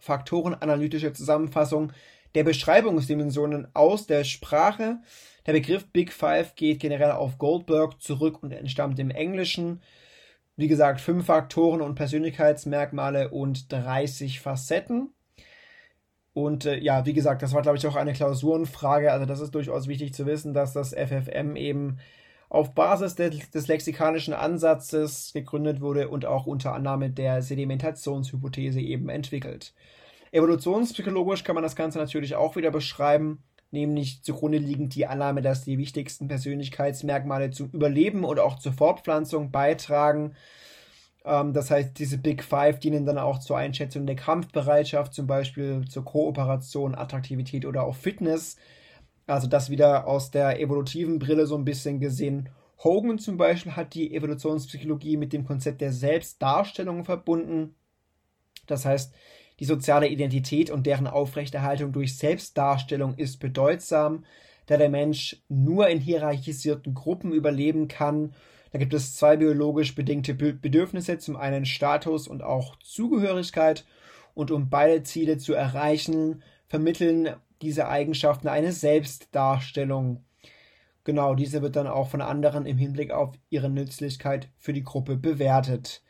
faktorenanalytische 0.00 1.12
Zusammenfassung 1.12 1.92
der 2.34 2.44
Beschreibungsdimensionen 2.44 3.68
aus 3.74 4.06
der 4.06 4.24
Sprache. 4.24 5.00
Der 5.46 5.52
Begriff 5.52 5.86
Big 5.88 6.12
Five 6.12 6.54
geht 6.54 6.80
generell 6.80 7.12
auf 7.12 7.38
Goldberg 7.38 8.00
zurück 8.00 8.42
und 8.42 8.52
entstammt 8.52 8.98
im 8.98 9.10
Englischen. 9.10 9.82
Wie 10.56 10.68
gesagt, 10.68 11.00
fünf 11.00 11.26
Faktoren 11.26 11.80
und 11.80 11.94
Persönlichkeitsmerkmale 11.94 13.30
und 13.30 13.72
30 13.72 14.40
Facetten. 14.40 15.12
Und 16.32 16.64
äh, 16.64 16.78
ja, 16.78 17.06
wie 17.06 17.12
gesagt, 17.12 17.42
das 17.42 17.52
war, 17.54 17.62
glaube 17.62 17.78
ich, 17.78 17.86
auch 17.86 17.96
eine 17.96 18.12
Klausurenfrage. 18.12 19.12
Also 19.12 19.26
das 19.26 19.40
ist 19.40 19.54
durchaus 19.54 19.88
wichtig 19.88 20.14
zu 20.14 20.26
wissen, 20.26 20.54
dass 20.54 20.72
das 20.72 20.94
FFM 20.94 21.56
eben 21.56 21.98
auf 22.48 22.74
Basis 22.74 23.14
des, 23.14 23.50
des 23.50 23.68
lexikalischen 23.68 24.34
Ansatzes 24.34 25.32
gegründet 25.32 25.80
wurde 25.80 26.08
und 26.08 26.26
auch 26.26 26.46
unter 26.46 26.74
Annahme 26.74 27.10
der 27.10 27.42
Sedimentationshypothese 27.42 28.80
eben 28.80 29.08
entwickelt. 29.08 29.72
Evolutionspsychologisch 30.32 31.44
kann 31.44 31.54
man 31.54 31.64
das 31.64 31.76
Ganze 31.76 31.98
natürlich 31.98 32.36
auch 32.36 32.56
wieder 32.56 32.70
beschreiben, 32.70 33.42
nämlich 33.70 34.22
zugrunde 34.22 34.58
liegend 34.58 34.94
die 34.94 35.06
Annahme, 35.06 35.42
dass 35.42 35.64
die 35.64 35.78
wichtigsten 35.78 36.28
Persönlichkeitsmerkmale 36.28 37.50
zum 37.50 37.70
Überleben 37.70 38.24
oder 38.24 38.44
auch 38.44 38.58
zur 38.58 38.72
Fortpflanzung 38.72 39.50
beitragen. 39.50 40.34
Ähm, 41.24 41.52
das 41.52 41.70
heißt, 41.70 41.98
diese 41.98 42.18
Big 42.18 42.42
Five 42.42 42.80
dienen 42.80 43.06
dann 43.06 43.18
auch 43.18 43.38
zur 43.38 43.58
Einschätzung 43.58 44.06
der 44.06 44.16
Kampfbereitschaft, 44.16 45.14
zum 45.14 45.26
Beispiel 45.26 45.84
zur 45.88 46.04
Kooperation, 46.04 46.94
Attraktivität 46.94 47.66
oder 47.66 47.84
auch 47.84 47.96
Fitness. 47.96 48.56
Also 49.26 49.46
das 49.46 49.70
wieder 49.70 50.06
aus 50.06 50.30
der 50.30 50.60
evolutiven 50.60 51.18
Brille 51.18 51.46
so 51.46 51.56
ein 51.56 51.64
bisschen 51.64 52.00
gesehen. 52.00 52.48
Hogan 52.82 53.18
zum 53.18 53.36
Beispiel 53.36 53.76
hat 53.76 53.94
die 53.94 54.14
Evolutionspsychologie 54.14 55.16
mit 55.16 55.32
dem 55.32 55.44
Konzept 55.44 55.80
der 55.80 55.92
Selbstdarstellung 55.92 57.04
verbunden. 57.04 57.74
Das 58.66 58.86
heißt, 58.86 59.14
die 59.60 59.66
soziale 59.66 60.08
Identität 60.08 60.70
und 60.70 60.86
deren 60.86 61.06
Aufrechterhaltung 61.06 61.92
durch 61.92 62.16
Selbstdarstellung 62.16 63.14
ist 63.16 63.38
bedeutsam, 63.38 64.24
da 64.66 64.78
der 64.78 64.88
Mensch 64.88 65.42
nur 65.48 65.88
in 65.88 66.00
hierarchisierten 66.00 66.94
Gruppen 66.94 67.32
überleben 67.32 67.86
kann. 67.86 68.32
Da 68.72 68.78
gibt 68.78 68.94
es 68.94 69.16
zwei 69.16 69.36
biologisch 69.36 69.94
bedingte 69.94 70.34
Bedürfnisse, 70.34 71.18
zum 71.18 71.36
einen 71.36 71.64
Status 71.66 72.28
und 72.28 72.42
auch 72.42 72.76
Zugehörigkeit. 72.76 73.84
Und 74.34 74.50
um 74.50 74.70
beide 74.70 75.02
Ziele 75.02 75.38
zu 75.38 75.54
erreichen, 75.54 76.42
vermitteln 76.68 77.34
diese 77.62 77.88
Eigenschaften 77.88 78.48
eine 78.48 78.72
Selbstdarstellung. 78.72 80.24
Genau, 81.04 81.34
diese 81.34 81.62
wird 81.62 81.76
dann 81.76 81.86
auch 81.86 82.08
von 82.08 82.20
anderen 82.20 82.66
im 82.66 82.78
Hinblick 82.78 83.10
auf 83.10 83.34
ihre 83.48 83.68
Nützlichkeit 83.68 84.48
für 84.56 84.72
die 84.72 84.84
Gruppe 84.84 85.16
bewertet. 85.16 86.02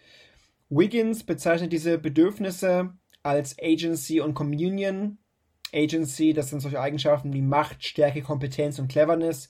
Wiggins 0.68 1.24
bezeichnet 1.24 1.72
diese 1.72 1.98
Bedürfnisse 1.98 2.92
als 3.22 3.56
Agency 3.60 4.20
und 4.20 4.34
Communion. 4.34 5.18
Agency, 5.72 6.32
das 6.32 6.50
sind 6.50 6.60
solche 6.60 6.80
Eigenschaften 6.80 7.32
wie 7.32 7.42
Macht, 7.42 7.84
Stärke, 7.84 8.22
Kompetenz 8.22 8.78
und 8.78 8.88
Cleverness. 8.88 9.48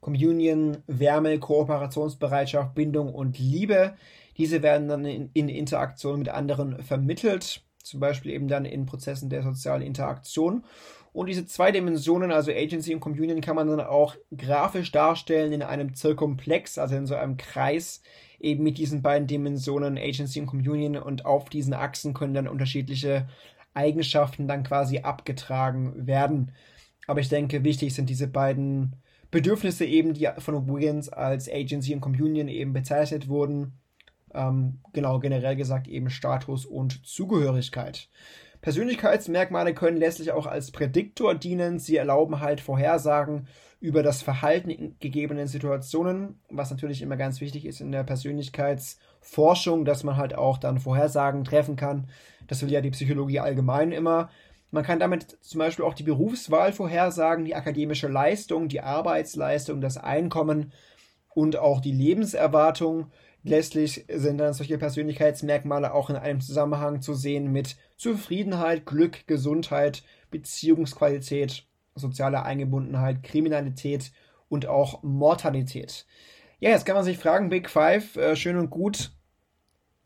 Communion, 0.00 0.78
Wärme, 0.86 1.38
Kooperationsbereitschaft, 1.38 2.74
Bindung 2.74 3.14
und 3.14 3.38
Liebe. 3.38 3.94
Diese 4.36 4.62
werden 4.62 4.88
dann 4.88 5.04
in, 5.04 5.30
in 5.34 5.48
Interaktion 5.48 6.18
mit 6.18 6.28
anderen 6.28 6.82
vermittelt, 6.82 7.62
zum 7.82 8.00
Beispiel 8.00 8.32
eben 8.32 8.48
dann 8.48 8.64
in 8.64 8.86
Prozessen 8.86 9.28
der 9.28 9.42
sozialen 9.42 9.82
Interaktion. 9.82 10.64
Und 11.12 11.26
diese 11.26 11.44
zwei 11.44 11.72
Dimensionen, 11.72 12.30
also 12.30 12.52
Agency 12.52 12.94
und 12.94 13.00
Communion, 13.00 13.40
kann 13.40 13.56
man 13.56 13.68
dann 13.68 13.80
auch 13.80 14.14
grafisch 14.36 14.92
darstellen 14.92 15.52
in 15.52 15.62
einem 15.62 15.94
Zirkumplex, 15.94 16.78
also 16.78 16.94
in 16.94 17.06
so 17.06 17.16
einem 17.16 17.36
Kreis, 17.36 18.00
eben 18.38 18.62
mit 18.62 18.78
diesen 18.78 19.02
beiden 19.02 19.26
Dimensionen 19.26 19.98
Agency 19.98 20.40
und 20.40 20.46
Communion 20.46 20.96
und 20.96 21.26
auf 21.26 21.50
diesen 21.50 21.74
Achsen 21.74 22.14
können 22.14 22.34
dann 22.34 22.48
unterschiedliche 22.48 23.28
Eigenschaften 23.74 24.48
dann 24.48 24.62
quasi 24.62 25.00
abgetragen 25.00 26.06
werden. 26.06 26.52
Aber 27.06 27.20
ich 27.20 27.28
denke, 27.28 27.64
wichtig 27.64 27.94
sind 27.94 28.08
diese 28.08 28.28
beiden 28.28 28.96
Bedürfnisse 29.30 29.84
eben, 29.84 30.14
die 30.14 30.28
von 30.38 30.68
Wiggins 30.68 31.08
als 31.08 31.48
Agency 31.48 31.94
und 31.94 32.00
Communion 32.00 32.48
eben 32.48 32.72
bezeichnet 32.72 33.28
wurden. 33.28 33.78
Ähm, 34.34 34.80
genau, 34.92 35.18
generell 35.18 35.56
gesagt 35.56 35.88
eben 35.88 36.10
Status 36.10 36.66
und 36.66 37.06
Zugehörigkeit. 37.06 38.08
Persönlichkeitsmerkmale 38.60 39.72
können 39.72 39.96
letztlich 39.96 40.32
auch 40.32 40.46
als 40.46 40.70
Prädiktor 40.70 41.34
dienen. 41.34 41.78
Sie 41.78 41.96
erlauben 41.96 42.40
halt 42.40 42.60
Vorhersagen 42.60 43.46
über 43.80 44.02
das 44.02 44.20
Verhalten 44.20 44.68
in 44.68 44.96
gegebenen 45.00 45.46
Situationen, 45.46 46.38
was 46.50 46.70
natürlich 46.70 47.00
immer 47.00 47.16
ganz 47.16 47.40
wichtig 47.40 47.64
ist 47.64 47.80
in 47.80 47.92
der 47.92 48.04
Persönlichkeitsforschung, 48.04 49.86
dass 49.86 50.04
man 50.04 50.18
halt 50.18 50.34
auch 50.34 50.58
dann 50.58 50.78
Vorhersagen 50.78 51.44
treffen 51.44 51.76
kann. 51.76 52.08
Das 52.46 52.60
will 52.60 52.70
ja 52.70 52.82
die 52.82 52.90
Psychologie 52.90 53.40
allgemein 53.40 53.92
immer. 53.92 54.28
Man 54.70 54.84
kann 54.84 55.00
damit 55.00 55.38
zum 55.40 55.58
Beispiel 55.58 55.84
auch 55.84 55.94
die 55.94 56.04
Berufswahl 56.04 56.72
vorhersagen, 56.72 57.44
die 57.44 57.54
akademische 57.54 58.08
Leistung, 58.08 58.68
die 58.68 58.80
Arbeitsleistung, 58.80 59.80
das 59.80 59.96
Einkommen 59.96 60.72
und 61.34 61.56
auch 61.56 61.80
die 61.80 61.92
Lebenserwartung. 61.92 63.10
Letztlich 63.42 64.04
sind 64.12 64.38
dann 64.38 64.52
solche 64.52 64.78
Persönlichkeitsmerkmale 64.78 65.92
auch 65.92 66.10
in 66.10 66.16
einem 66.16 66.40
Zusammenhang 66.40 67.00
zu 67.00 67.14
sehen 67.14 67.50
mit 67.50 67.76
Zufriedenheit, 67.96 68.86
Glück, 68.86 69.26
Gesundheit, 69.26 70.02
Beziehungsqualität 70.30 71.64
soziale 71.94 72.42
Eingebundenheit, 72.42 73.22
Kriminalität 73.22 74.12
und 74.48 74.66
auch 74.66 75.02
Mortalität. 75.02 76.06
Ja, 76.60 76.70
jetzt 76.70 76.84
kann 76.84 76.96
man 76.96 77.04
sich 77.04 77.18
fragen, 77.18 77.48
Big 77.48 77.70
Five, 77.70 78.16
äh, 78.16 78.36
schön 78.36 78.56
und 78.56 78.70
gut, 78.70 79.12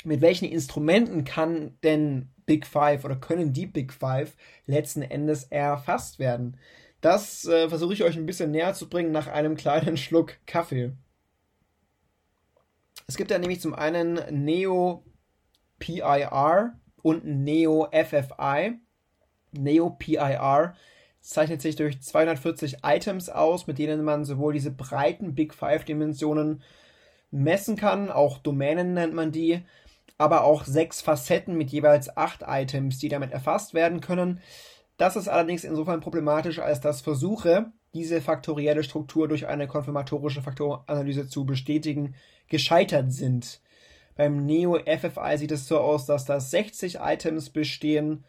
mit 0.05 0.21
welchen 0.21 0.47
Instrumenten 0.47 1.25
kann 1.25 1.79
denn 1.83 2.34
Big 2.47 2.67
Five 2.67 3.05
oder 3.05 3.17
können 3.17 3.53
die 3.53 3.67
Big 3.67 3.93
Five 3.93 4.35
letzten 4.67 5.03
Endes 5.03 5.45
erfasst 5.45 6.19
werden? 6.19 6.57
Das 7.01 7.47
äh, 7.47 7.69
versuche 7.69 7.93
ich 7.93 8.03
euch 8.03 8.17
ein 8.17 8.27
bisschen 8.27 8.51
näher 8.51 8.75
zu 8.75 8.89
bringen 8.89 9.13
nach 9.13 9.27
einem 9.27 9.57
kleinen 9.57 9.97
Schluck 9.99 10.37
Kaffee. 10.47 10.93
Es 13.07 13.17
gibt 13.17 13.31
ja 13.31 13.39
nämlich 13.39 13.61
zum 13.61 13.75
einen 13.75 14.21
Neo 14.31 15.05
PIR 15.79 16.73
und 17.03 17.27
Neo 17.27 17.89
FFI. 17.93 18.79
Neo 19.53 19.91
PIR 19.91 20.75
zeichnet 21.21 21.63
sich 21.63 21.77
durch 21.77 22.01
240 22.01 22.79
Items 22.83 23.29
aus, 23.29 23.67
mit 23.67 23.79
denen 23.79 24.05
man 24.05 24.25
sowohl 24.25 24.53
diese 24.53 24.71
breiten 24.71 25.35
Big 25.35 25.55
Five 25.55 25.85
Dimensionen 25.85 26.63
messen 27.31 27.77
kann, 27.77 28.11
auch 28.11 28.39
Domänen 28.39 28.95
nennt 28.95 29.13
man 29.13 29.33
die, 29.33 29.63
aber 30.19 30.45
auch 30.45 30.65
sechs 30.65 31.01
Facetten 31.01 31.57
mit 31.57 31.71
jeweils 31.71 32.17
acht 32.17 32.43
Items, 32.47 32.99
die 32.99 33.09
damit 33.09 33.33
erfasst 33.33 33.75
werden 33.75 34.01
können. 34.01 34.41
Das 34.97 35.17
ist 35.17 35.29
allerdings 35.29 35.65
insofern 35.65 36.01
problematisch, 36.01 36.59
als 36.59 36.81
dass 36.81 37.01
Versuche, 37.01 37.73
diese 37.95 38.21
faktorielle 38.21 38.83
Struktur 38.83 39.29
durch 39.29 39.47
eine 39.47 39.67
konfirmatorische 39.67 40.43
Faktoranalyse 40.43 41.29
zu 41.29 41.45
bestätigen, 41.45 42.15
gescheitert 42.49 43.13
sind. 43.13 43.61
Beim 44.17 44.45
Neo 44.47 44.79
FFI 44.79 45.39
sieht 45.39 45.53
es 45.53 45.67
so 45.67 45.79
aus, 45.79 46.07
dass 46.07 46.25
da 46.25 46.39
60 46.39 46.99
Items 47.01 47.51
bestehen, 47.51 48.25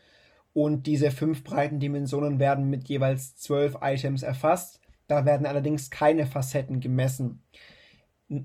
und 0.56 0.88
diese 0.88 1.12
fünf 1.12 1.44
breiten 1.44 1.82
Dimensionen 1.82 2.40
werden 2.40 2.70
mit 2.70 2.88
jeweils 2.88 3.36
zwölf 3.36 3.78
Items 3.82 4.24
erfasst. 4.24 4.80
Da 5.06 5.26
werden 5.26 5.46
allerdings 5.46 5.90
keine 5.90 6.26
Facetten 6.26 6.80
gemessen. 6.80 7.44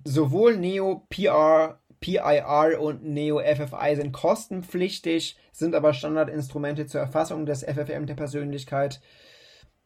Sowohl 0.05 0.57
Neo 0.57 1.07
PR, 1.09 1.79
PIR 2.01 2.79
und 2.81 3.05
Neo 3.05 3.41
FFI 3.41 3.95
sind 3.97 4.13
kostenpflichtig, 4.13 5.37
sind 5.53 5.75
aber 5.75 5.93
Standardinstrumente 5.93 6.87
zur 6.87 7.01
Erfassung 7.01 7.47
des 7.47 7.63
FFM 7.63 8.07
der 8.07 8.15
Persönlichkeit 8.15 9.01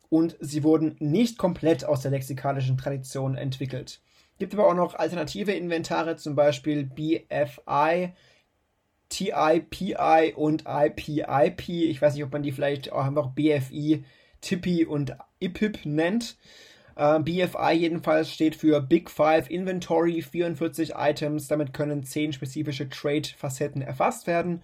und 0.09 0.37
sie 0.41 0.63
wurden 0.63 0.97
nicht 1.01 1.39
komplett 1.39 1.85
aus 1.85 2.03
der 2.03 2.13
lexikalischen 2.13 2.77
Tradition 2.77 3.37
entwickelt. 3.37 4.01
Gibt 4.39 4.55
aber 4.55 4.69
auch 4.69 4.75
noch 4.75 4.95
alternative 4.95 5.53
Inventare, 5.53 6.17
zum 6.17 6.37
Beispiel 6.37 6.85
BFI, 6.85 8.13
TIPI 9.09 10.35
und 10.35 10.65
IPIP. 10.67 11.69
Ich 11.69 12.03
weiß 12.03 12.15
nicht, 12.15 12.25
ob 12.25 12.33
man 12.33 12.43
die 12.43 12.53
vielleicht 12.53 12.93
auch 12.93 13.05
einfach 13.05 13.29
BFI, 13.29 14.05
TIPI 14.41 14.87
und 14.87 15.17
IPIP 15.41 15.85
nennt. 15.87 16.37
Äh, 16.97 17.19
BFI 17.21 17.73
jedenfalls 17.73 18.31
steht 18.31 18.55
für 18.55 18.81
Big 18.81 19.11
Five 19.11 19.51
Inventory, 19.51 20.23
44 20.23 20.95
Items. 20.97 21.49
Damit 21.49 21.73
können 21.73 22.05
10 22.05 22.33
spezifische 22.33 22.89
Trade-Facetten 22.89 23.83
erfasst 23.83 24.27
werden. 24.27 24.63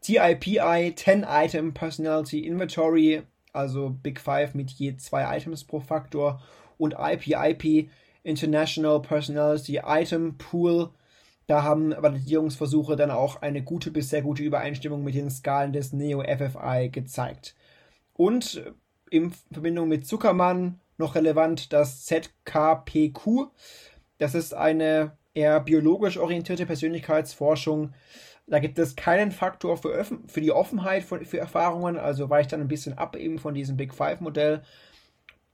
TIPI, 0.00 0.94
10 0.94 1.26
Item 1.28 1.74
Personality 1.74 2.46
Inventory, 2.46 3.22
also 3.52 3.90
Big 3.90 4.20
Five 4.20 4.54
mit 4.54 4.70
je 4.70 4.96
2 4.96 5.36
Items 5.36 5.64
pro 5.64 5.80
Faktor. 5.80 6.40
Und 6.78 6.94
IPIP, 6.96 7.90
International 8.22 9.02
Personality 9.02 9.80
Item 9.84 10.38
Pool, 10.38 10.90
da 11.48 11.62
haben 11.62 11.94
Validierungsversuche 11.96 12.94
dann 12.94 13.10
auch 13.10 13.42
eine 13.42 13.62
gute 13.62 13.90
bis 13.90 14.10
sehr 14.10 14.22
gute 14.22 14.42
Übereinstimmung 14.42 15.02
mit 15.02 15.14
den 15.14 15.30
Skalen 15.30 15.72
des 15.72 15.92
Neo 15.92 16.22
FFI 16.22 16.90
gezeigt. 16.92 17.56
Und 18.14 18.62
in 19.10 19.32
Verbindung 19.50 19.88
mit 19.88 20.06
Zuckermann 20.06 20.78
noch 20.98 21.14
relevant 21.14 21.72
das 21.72 22.04
ZKPQ. 22.04 23.46
Das 24.18 24.34
ist 24.34 24.52
eine 24.52 25.16
eher 25.34 25.60
biologisch 25.60 26.18
orientierte 26.18 26.66
Persönlichkeitsforschung. 26.66 27.94
Da 28.46 28.58
gibt 28.58 28.78
es 28.78 28.96
keinen 28.96 29.30
Faktor 29.30 29.76
für, 29.76 30.04
für 30.26 30.40
die 30.40 30.52
Offenheit 30.52 31.04
für, 31.04 31.24
für, 31.24 31.38
Erfahrungen, 31.38 31.98
also 31.98 32.30
weicht 32.30 32.52
dann 32.52 32.60
ein 32.60 32.68
bisschen 32.68 32.96
ab 32.96 33.14
eben 33.14 33.38
von 33.38 33.54
diesem 33.54 33.76
Big 33.76 33.94
Five-Modell. 33.94 34.62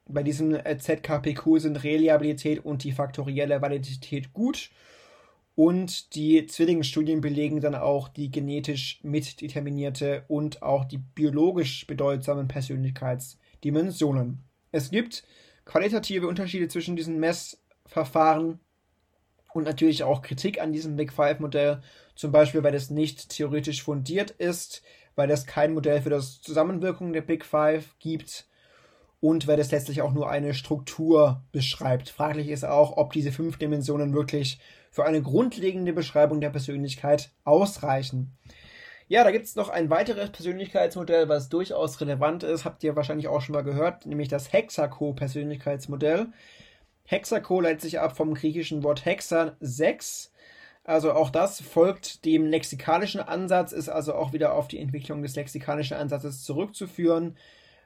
Bei 0.06 0.22
diesem 0.22 0.54
äh, 0.54 0.78
ZKPQ 0.78 1.58
sind 1.58 1.82
Reliabilität 1.82 2.64
und 2.64 2.84
die 2.84 2.92
faktorielle 2.92 3.60
Validität 3.60 4.32
gut. 4.32 4.70
Und 5.56 6.14
die 6.14 6.46
Zwillingsstudien 6.46 7.20
belegen 7.20 7.60
dann 7.60 7.74
auch 7.74 8.08
die 8.08 8.30
genetisch 8.30 8.98
mitdeterminierte 9.02 10.24
und 10.26 10.62
auch 10.62 10.84
die 10.84 10.98
biologisch 10.98 11.86
bedeutsamen 11.86 12.48
Persönlichkeitsdimensionen. 12.48 14.42
Es 14.74 14.90
gibt 14.90 15.22
qualitative 15.66 16.26
Unterschiede 16.26 16.66
zwischen 16.66 16.96
diesen 16.96 17.20
Messverfahren 17.20 18.58
und 19.52 19.62
natürlich 19.62 20.02
auch 20.02 20.20
Kritik 20.20 20.60
an 20.60 20.72
diesem 20.72 20.96
Big 20.96 21.12
Five-Modell, 21.12 21.80
zum 22.16 22.32
Beispiel, 22.32 22.64
weil 22.64 22.74
es 22.74 22.90
nicht 22.90 23.28
theoretisch 23.28 23.84
fundiert 23.84 24.32
ist, 24.32 24.82
weil 25.14 25.30
es 25.30 25.46
kein 25.46 25.74
Modell 25.74 26.02
für 26.02 26.10
das 26.10 26.42
Zusammenwirken 26.42 27.12
der 27.12 27.20
Big 27.20 27.44
Five 27.44 27.94
gibt 28.00 28.48
und 29.20 29.46
weil 29.46 29.60
es 29.60 29.70
letztlich 29.70 30.02
auch 30.02 30.12
nur 30.12 30.28
eine 30.28 30.54
Struktur 30.54 31.44
beschreibt. 31.52 32.08
Fraglich 32.08 32.48
ist 32.48 32.64
auch, 32.64 32.96
ob 32.96 33.12
diese 33.12 33.30
fünf 33.30 33.58
Dimensionen 33.58 34.12
wirklich 34.12 34.58
für 34.90 35.04
eine 35.04 35.22
grundlegende 35.22 35.92
Beschreibung 35.92 36.40
der 36.40 36.50
Persönlichkeit 36.50 37.30
ausreichen. 37.44 38.36
Ja, 39.06 39.22
da 39.22 39.30
gibt 39.30 39.44
es 39.44 39.54
noch 39.54 39.68
ein 39.68 39.90
weiteres 39.90 40.30
Persönlichkeitsmodell, 40.30 41.28
was 41.28 41.50
durchaus 41.50 42.00
relevant 42.00 42.42
ist, 42.42 42.64
habt 42.64 42.82
ihr 42.84 42.96
wahrscheinlich 42.96 43.28
auch 43.28 43.42
schon 43.42 43.54
mal 43.54 43.62
gehört, 43.62 44.06
nämlich 44.06 44.28
das 44.28 44.52
Hexaco-Persönlichkeitsmodell. 44.52 46.28
Hexaco 47.04 47.60
leitet 47.60 47.82
sich 47.82 48.00
ab 48.00 48.16
vom 48.16 48.32
griechischen 48.32 48.82
Wort 48.82 49.04
Hexa 49.04 49.56
6. 49.60 50.32
Also 50.84 51.12
auch 51.12 51.30
das 51.30 51.60
folgt 51.60 52.24
dem 52.24 52.46
lexikalischen 52.46 53.20
Ansatz, 53.20 53.72
ist 53.72 53.90
also 53.90 54.14
auch 54.14 54.32
wieder 54.32 54.54
auf 54.54 54.68
die 54.68 54.78
Entwicklung 54.78 55.22
des 55.22 55.36
lexikalischen 55.36 55.96
Ansatzes 55.96 56.42
zurückzuführen. 56.42 57.36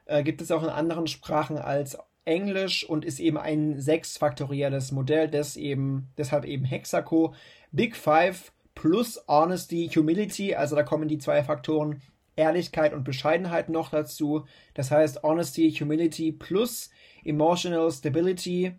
Äh, 0.05 0.23
gibt 0.23 0.41
es 0.41 0.51
auch 0.51 0.63
in 0.63 0.69
anderen 0.69 1.07
Sprachen 1.07 1.57
als 1.57 1.97
Englisch 2.23 2.87
und 2.87 3.03
ist 3.03 3.19
eben 3.19 3.37
ein 3.37 3.79
sechsfaktorielles 3.79 4.91
Modell, 4.93 5.29
des 5.29 5.57
eben, 5.57 6.11
deshalb 6.17 6.45
eben 6.45 6.63
Hexaco. 6.63 7.33
Big 7.71 7.95
Five 7.97 8.53
plus 8.79 9.21
Honesty, 9.27 9.89
Humility, 9.93 10.55
also 10.55 10.73
da 10.73 10.83
kommen 10.83 11.09
die 11.09 11.17
zwei 11.17 11.43
Faktoren 11.43 12.01
Ehrlichkeit 12.37 12.93
und 12.93 13.03
Bescheidenheit 13.03 13.67
noch 13.67 13.89
dazu. 13.89 14.45
Das 14.73 14.89
heißt 14.89 15.21
Honesty, 15.21 15.69
Humility 15.69 16.31
plus 16.31 16.89
Emotional 17.25 17.91
Stability 17.91 18.71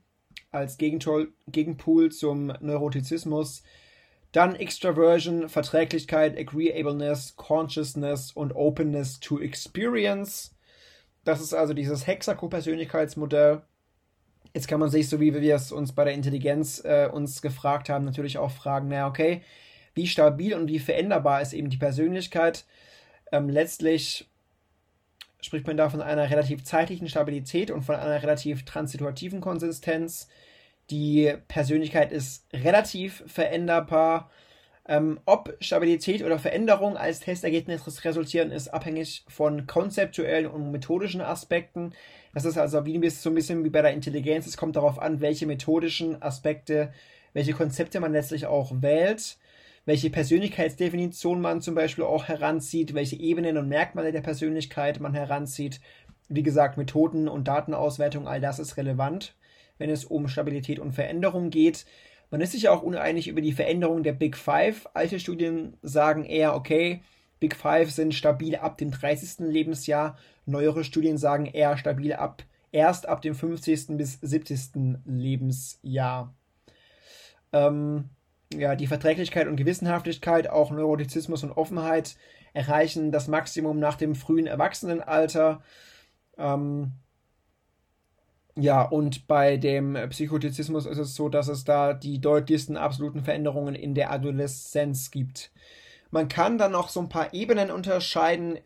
als 0.53 0.79
Gegentool, 0.79 1.35
Gegenpool 1.49 2.11
zum 2.11 2.51
Neurotizismus. 2.61 3.63
Dann 4.33 4.55
Extraversion, 4.55 5.51
Verträglichkeit, 5.51 6.39
Agreeableness, 6.39 7.37
Consciousness 7.37 8.33
und 8.33 8.55
Openness 8.55 9.21
to 9.21 9.39
Experience. 9.39 10.57
Das 11.25 11.43
ist 11.43 11.53
also 11.53 11.75
dieses 11.75 12.07
Hexaco-Persönlichkeitsmodell. 12.07 13.61
Jetzt 14.55 14.67
kann 14.67 14.81
man 14.81 14.89
sich, 14.89 15.11
so 15.11 15.21
wie 15.21 15.35
wir 15.35 15.55
es 15.55 15.73
uns 15.73 15.93
bei 15.93 16.05
der 16.05 16.15
Intelligenz 16.15 16.83
äh, 16.87 17.07
uns 17.13 17.43
gefragt 17.43 17.91
haben, 17.91 18.07
natürlich 18.07 18.39
auch 18.39 18.51
fragen, 18.51 18.89
naja, 18.89 19.07
okay, 19.07 19.43
wie 19.95 20.07
stabil 20.07 20.55
und 20.55 20.69
wie 20.69 20.79
veränderbar 20.79 21.43
ist 21.43 21.53
eben 21.53 21.71
die 21.71 21.77
Persönlichkeit? 21.77 22.65
Ähm, 23.33 23.49
letztlich 23.49 24.29
spricht 25.41 25.67
man 25.67 25.77
da 25.77 25.89
von 25.89 26.03
einer 26.03 26.31
relativ 26.31 26.65
zeitlichen 26.65 27.09
Stabilität 27.09 27.71
und 27.71 27.83
von 27.83 27.95
einer 27.95 28.23
relativ 28.23 28.65
transituativen 28.65 29.41
Konsistenz. 29.41 30.29
Die 30.91 31.33
Persönlichkeit 31.49 32.13
ist 32.13 32.47
relativ 32.53 33.23
veränderbar. 33.27 34.31
Ähm, 34.87 35.21
ob 35.25 35.57
Stabilität 35.61 36.23
oder 36.23 36.39
Veränderung 36.39 36.97
als 36.97 37.21
Testergebnis 37.21 38.05
resultieren, 38.05 38.51
ist 38.51 38.69
abhängig 38.69 39.25
von 39.29 39.67
konzeptuellen 39.67 40.47
und 40.47 40.73
methodischen 40.73 41.21
Aspekten. 41.21 41.93
Das 42.35 42.45
ist 42.45 42.59
also 42.59 42.85
wie 42.87 43.09
so 43.11 43.31
ein 43.31 43.35
bisschen 43.35 43.65
wie 43.65 43.71
bei 43.71 43.83
der 43.83 43.93
Intelligenz. 43.93 44.47
Es 44.47 44.57
kommt 44.57 44.77
darauf 44.77 44.99
an, 44.99 45.21
welche 45.21 45.47
methodischen 45.47 46.21
Aspekte, 46.23 46.93
welche 47.33 47.53
Konzepte 47.53 48.01
man 48.01 48.13
letztlich 48.13 48.47
auch 48.47 48.73
wählt 48.81 49.37
welche 49.91 50.09
Persönlichkeitsdefinition 50.09 51.41
man 51.41 51.63
zum 51.63 51.75
Beispiel 51.75 52.05
auch 52.05 52.29
heranzieht, 52.29 52.95
welche 52.95 53.17
Ebenen 53.17 53.59
und 53.59 53.69
Merkmale 53.69 54.13
der 54.13 54.21
Persönlichkeit 54.21 55.01
man 55.01 55.15
heranzieht. 55.15 55.81
Wie 56.29 56.45
gesagt, 56.45 56.77
Methoden 56.77 57.27
und 57.27 57.49
Datenauswertung, 57.49 58.29
all 58.29 58.41
das 58.41 58.61
ist 58.61 58.77
relevant, 58.77 59.35
wenn 59.79 59.91
es 59.91 60.05
um 60.05 60.29
Stabilität 60.29 60.79
und 60.79 60.93
Veränderung 60.93 61.51
geht. 61.51 61.87
Man 62.31 62.41
ist 62.41 62.53
sich 62.53 62.69
auch 62.69 62.83
uneinig 62.83 63.27
über 63.27 63.41
die 63.41 63.51
Veränderung 63.51 64.05
der 64.05 64.13
Big 64.13 64.37
Five. 64.37 64.89
Alte 64.95 65.19
Studien 65.19 65.77
sagen 65.83 66.25
eher, 66.25 66.55
okay, 66.55 67.03
Big 67.41 67.57
Five 67.57 67.91
sind 67.91 68.15
stabil 68.15 68.55
ab 68.55 68.79
dem 68.79 68.93
30. 68.93 69.41
Lebensjahr. 69.51 70.17
Neuere 70.47 70.85
Studien 70.85 71.19
sagen 71.19 71.47
eher 71.47 71.77
stabil 71.77 72.13
ab 72.13 72.45
erst 72.71 73.09
ab 73.09 73.23
dem 73.23 73.35
50. 73.35 73.97
bis 73.97 74.21
70. 74.21 75.01
Lebensjahr. 75.05 76.33
Ähm, 77.53 78.11
ja, 78.53 78.75
die 78.75 78.87
Verträglichkeit 78.87 79.47
und 79.47 79.57
Gewissenhaftigkeit, 79.57 80.49
auch 80.49 80.71
Neurotizismus 80.71 81.45
und 81.45 81.53
Offenheit 81.53 82.17
erreichen 82.53 83.13
das 83.13 83.29
Maximum 83.29 83.79
nach 83.79 83.97
dem 83.97 84.15
frühen 84.15 84.47
Erwachsenenalter. 84.47 85.63
Ähm, 86.37 86.93
ja, 88.57 88.83
und 88.83 89.29
bei 89.29 89.57
dem 89.57 89.97
Psychotizismus 90.11 90.87
ist 90.87 90.99
es 90.99 91.15
so, 91.15 91.29
dass 91.29 91.49
es 91.49 91.65
da 91.65 91.95
die 91.95 92.21
deutlichsten 92.21 92.77
absoluten 92.77 93.23
Veränderungen 93.23 93.75
in 93.75 93.95
der 93.95 94.11
Adoleszenz 94.11 95.11
gibt. 95.11 95.53
Man 96.11 96.29
kann 96.29 96.59
dann 96.59 96.73
noch 96.73 96.89
so 96.89 97.01
ein 97.01 97.09
paar 97.09 97.33
Ebenen 97.33 97.71
unterscheiden. 97.71 98.59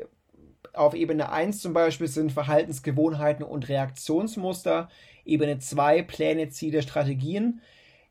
Auf 0.73 0.95
Ebene 0.95 1.31
1 1.31 1.61
zum 1.61 1.75
Beispiel 1.75 2.09
sind 2.09 2.33
Verhaltensgewohnheiten 2.33 3.45
und 3.45 3.69
Reaktionsmuster. 3.69 4.89
Ebene 5.27 5.59
2 5.59 6.03
Pläne, 6.03 6.49
Ziele, 6.49 6.83
Strategien. 6.83 7.61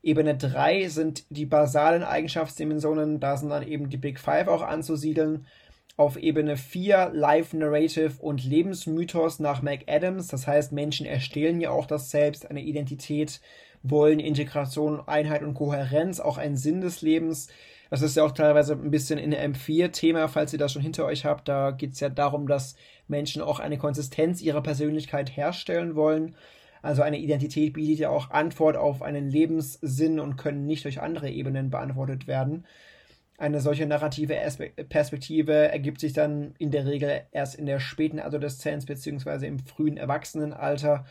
Ebene 0.04 0.36
3 0.36 0.88
sind 0.88 1.24
die 1.30 1.46
basalen 1.46 2.02
Eigenschaftsdimensionen, 2.02 3.20
da 3.20 3.38
sind 3.38 3.48
dann 3.48 3.66
eben 3.66 3.88
die 3.88 3.96
Big 3.96 4.20
Five 4.20 4.48
auch 4.48 4.60
anzusiedeln. 4.60 5.46
Auf 5.96 6.18
Ebene 6.18 6.58
4 6.58 7.12
Life 7.14 7.56
Narrative 7.56 8.12
und 8.20 8.44
Lebensmythos 8.44 9.38
nach 9.38 9.62
McAdams, 9.62 10.28
das 10.28 10.46
heißt, 10.46 10.72
Menschen 10.72 11.06
erstehlen 11.06 11.58
ja 11.58 11.70
auch 11.70 11.86
das 11.86 12.10
Selbst, 12.10 12.50
eine 12.50 12.60
Identität, 12.60 13.40
wollen 13.82 14.20
Integration, 14.20 15.00
Einheit 15.06 15.42
und 15.42 15.54
Kohärenz, 15.54 16.20
auch 16.20 16.36
einen 16.36 16.56
Sinn 16.56 16.82
des 16.82 17.00
Lebens. 17.00 17.48
Das 17.88 18.02
ist 18.02 18.16
ja 18.16 18.24
auch 18.24 18.32
teilweise 18.32 18.74
ein 18.74 18.90
bisschen 18.90 19.18
in 19.18 19.30
der 19.30 19.48
M4-Thema, 19.48 20.28
falls 20.28 20.52
ihr 20.52 20.58
das 20.58 20.72
schon 20.72 20.82
hinter 20.82 21.06
euch 21.06 21.24
habt. 21.24 21.48
Da 21.48 21.70
geht 21.70 21.92
es 21.92 22.00
ja 22.00 22.10
darum, 22.10 22.46
dass 22.46 22.76
Menschen 23.08 23.40
auch 23.40 23.58
eine 23.58 23.78
Konsistenz 23.78 24.42
ihrer 24.42 24.62
Persönlichkeit 24.62 25.34
herstellen 25.34 25.94
wollen. 25.94 26.34
Also 26.84 27.00
eine 27.00 27.18
Identität 27.18 27.72
bietet 27.72 27.98
ja 27.98 28.10
auch 28.10 28.30
Antwort 28.30 28.76
auf 28.76 29.00
einen 29.00 29.30
Lebenssinn 29.30 30.20
und 30.20 30.36
können 30.36 30.66
nicht 30.66 30.84
durch 30.84 31.00
andere 31.00 31.30
Ebenen 31.30 31.70
beantwortet 31.70 32.26
werden. 32.26 32.66
Eine 33.38 33.62
solche 33.62 33.86
narrative 33.86 34.36
Perspektive 34.90 35.54
ergibt 35.54 35.98
sich 35.98 36.12
dann 36.12 36.54
in 36.58 36.70
der 36.70 36.84
Regel 36.84 37.22
erst 37.32 37.54
in 37.54 37.64
der 37.64 37.80
späten 37.80 38.20
Adoleszenz 38.20 38.84
bzw. 38.84 39.46
im 39.46 39.60
frühen 39.60 39.96
Erwachsenenalter 39.96 41.06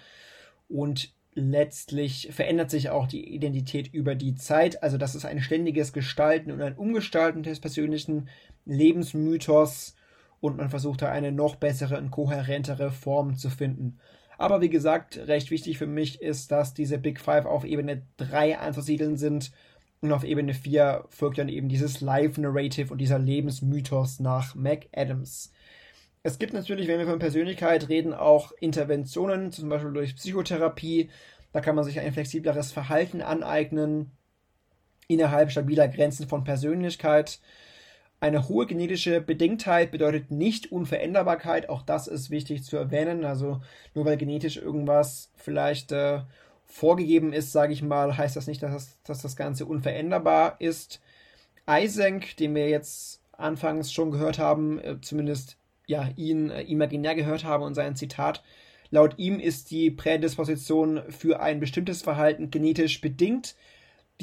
und 0.70 1.12
letztlich 1.34 2.30
verändert 2.32 2.70
sich 2.70 2.92
auch 2.92 3.08
die 3.08 3.34
Identität 3.34 3.92
über 3.92 4.14
die 4.14 4.36
Zeit. 4.36 4.84
Also 4.84 5.00
das 5.00 5.16
ist 5.16 5.26
ein 5.26 5.42
ständiges 5.42 5.92
Gestalten 5.92 6.52
und 6.52 6.62
ein 6.62 6.78
Umgestalten 6.78 7.42
des 7.42 7.60
persönlichen 7.60 8.30
Lebensmythos 8.66 9.96
und 10.40 10.56
man 10.56 10.70
versucht 10.70 11.02
da 11.02 11.12
eine 11.12 11.32
noch 11.32 11.56
bessere 11.56 11.98
und 11.98 12.12
kohärentere 12.12 12.92
Form 12.92 13.38
zu 13.38 13.50
finden. 13.50 13.98
Aber 14.38 14.62
wie 14.62 14.70
gesagt, 14.70 15.18
recht 15.18 15.52
wichtig 15.52 15.78
für 15.78 15.88
mich 15.88 16.22
ist, 16.22 16.52
dass 16.52 16.74
diese 16.74 16.98
Big 16.98 17.20
Five 17.20 17.46
auf 17.46 17.64
Ebene 17.64 18.04
3 18.18 18.58
anzusiedeln 18.60 19.18
sind. 19.18 19.52
Und 20.02 20.12
auf 20.12 20.24
Ebene 20.24 20.54
4 20.54 21.06
folgt 21.10 21.38
dann 21.38 21.50
eben 21.50 21.70
dieses 21.70 22.02
Live-Narrative 22.02 22.92
und 22.92 23.00
dieser 23.00 23.20
Lebensmythos 23.20 24.20
nach 24.20 24.54
McAdams. 24.56 25.54
Es 26.24 26.40
gibt 26.40 26.54
natürlich, 26.54 26.88
wenn 26.88 27.00
wir 27.00 27.08
von 27.08 27.20
Persönlichkeit 27.20 27.90
reden, 27.90 28.14
auch 28.14 28.54
Interventionen, 28.60 29.52
zum 29.52 29.70
Beispiel 29.70 29.94
durch 29.94 30.16
Psychotherapie. 30.16 31.10
Da 31.52 31.62
kann 31.62 31.76
man 31.76 31.84
sich 31.84 32.00
ein 32.00 32.14
flexibleres 32.14 32.72
Verhalten 32.72 33.22
aneignen 33.22 34.12
innerhalb 35.08 35.52
stabiler 35.52 35.88
Grenzen 35.88 36.28
von 36.28 36.44
Persönlichkeit. 36.44 37.40
Eine 38.24 38.48
hohe 38.48 38.66
genetische 38.66 39.20
Bedingtheit 39.20 39.92
bedeutet 39.92 40.32
nicht 40.32 40.72
Unveränderbarkeit. 40.72 41.68
Auch 41.68 41.82
das 41.82 42.08
ist 42.08 42.30
wichtig 42.30 42.64
zu 42.64 42.78
erwähnen. 42.78 43.26
Also 43.26 43.60
nur 43.94 44.06
weil 44.06 44.16
genetisch 44.16 44.56
irgendwas 44.56 45.30
vielleicht 45.36 45.92
äh, 45.92 46.22
vorgegeben 46.66 47.34
ist, 47.34 47.52
sage 47.52 47.74
ich 47.74 47.82
mal, 47.82 48.18
heißt 48.18 48.38
das 48.38 48.48
nicht, 48.48 48.64
dass 48.64 48.72
das, 48.72 48.98
dass 49.04 49.22
das 49.24 49.36
Ganze 49.36 49.66
unveränderbar 49.66 50.56
ist. 50.60 51.02
Eisenk, 51.66 52.38
den 52.38 52.56
wir 52.56 52.70
jetzt 52.70 53.20
anfangs 53.34 53.92
schon 53.92 54.12
gehört 54.12 54.40
haben, 54.40 54.80
äh, 54.80 55.02
zumindest 55.02 55.58
ja 55.86 56.08
ihn 56.16 56.50
äh, 56.50 56.62
imaginär 56.62 57.16
gehört 57.16 57.44
haben 57.44 57.66
und 57.66 57.74
sein 57.74 57.98
Zitat, 57.98 58.42
laut 58.90 59.16
ihm 59.18 59.38
ist 59.38 59.70
die 59.70 59.92
Prädisposition 59.92 61.02
für 61.10 61.42
ein 61.42 61.60
bestimmtes 61.60 62.02
Verhalten 62.02 62.52
genetisch 62.52 63.02
bedingt 63.02 63.58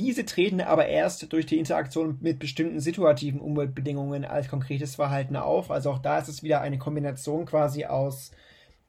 Diese 0.01 0.25
treten 0.25 0.63
aber 0.63 0.87
erst 0.87 1.31
durch 1.31 1.45
die 1.45 1.59
Interaktion 1.59 2.17
mit 2.23 2.39
bestimmten 2.39 2.81
situativen 2.81 3.39
Umweltbedingungen 3.39 4.25
als 4.25 4.49
konkretes 4.49 4.95
Verhalten 4.95 5.37
auf. 5.37 5.71
Also 5.71 5.91
auch 5.91 5.99
da 5.99 6.19
ist 6.19 6.29
es 6.29 6.43
wieder 6.43 6.63
eine 6.63 6.79
Kombination 6.79 7.45
quasi 7.45 7.85
aus 7.85 8.31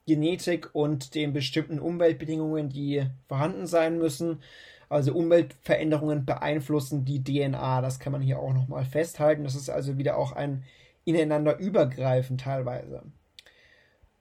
Genetik 0.07 0.73
und 0.73 1.13
den 1.13 1.33
bestimmten 1.33 1.79
Umweltbedingungen, 1.79 2.69
die 2.69 3.07
vorhanden 3.27 3.67
sein 3.67 3.97
müssen. 3.97 4.41
Also 4.87 5.13
Umweltveränderungen 5.13 6.25
beeinflussen 6.25 7.03
die 7.03 7.21
DNA. 7.21 7.81
Das 7.81 7.99
kann 7.99 8.13
man 8.13 8.21
hier 8.21 8.39
auch 8.39 8.53
nochmal 8.53 8.85
festhalten. 8.85 9.43
Das 9.43 9.55
ist 9.55 9.69
also 9.69 9.97
wieder 9.97 10.15
auch 10.15 10.31
ein 10.31 10.63
ineinander 11.03 11.59
übergreifen 11.59 12.37
teilweise. 12.37 13.03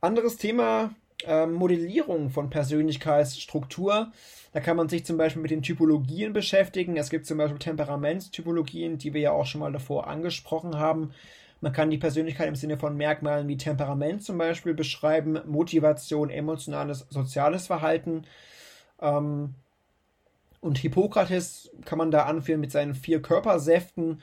Anderes 0.01 0.39
Thema, 0.39 0.91
äh, 1.27 1.47
Modellierung 1.47 2.31
von 2.31 2.51
Persönlichkeitsstruktur. 2.51 4.13
Da 4.53 4.61
kann 4.61 4.77
man 4.77 4.89
sich 4.89 5.05
zum 5.05 5.17
Beispiel 5.17 5.43
mit 5.43 5.51
den 5.51 5.63
Typologien 5.63 6.33
beschäftigen. 6.33 6.97
Es 6.97 7.11
gibt 7.11 7.27
zum 7.27 7.39
Beispiel 7.39 7.59
Temperamentstypologien, 7.59 8.99
die 8.99 9.15
wir 9.15 9.21
ja 9.21 9.33
auch 9.33 9.47
schon 9.47 9.61
mal 9.61 9.73
davor 9.73 10.09
angesprochen 10.09 10.79
haben. 10.79 11.13
Man 11.61 11.73
kann 11.73 11.91
die 11.91 11.99
Persönlichkeit 11.99 12.49
im 12.49 12.57
Sinne 12.57 12.79
von 12.79 12.97
Merkmalen 12.97 13.47
wie 13.47 13.59
Temperament 13.59 14.25
zum 14.25 14.39
Beispiel 14.39 14.75
beschreiben, 14.75 15.39
Motivation, 15.47 16.31
emotionales, 16.31 17.07
soziales 17.11 17.67
Verhalten. 17.67 18.25
Ähm, 19.01 19.55
und 20.61 20.79
Hippokrates 20.79 21.71
kann 21.85 21.99
man 21.99 22.11
da 22.11 22.25
anführen 22.25 22.61
mit 22.61 22.73
seinen 22.73 22.95
vier 22.95 23.23
Körpersäften. 23.23 24.23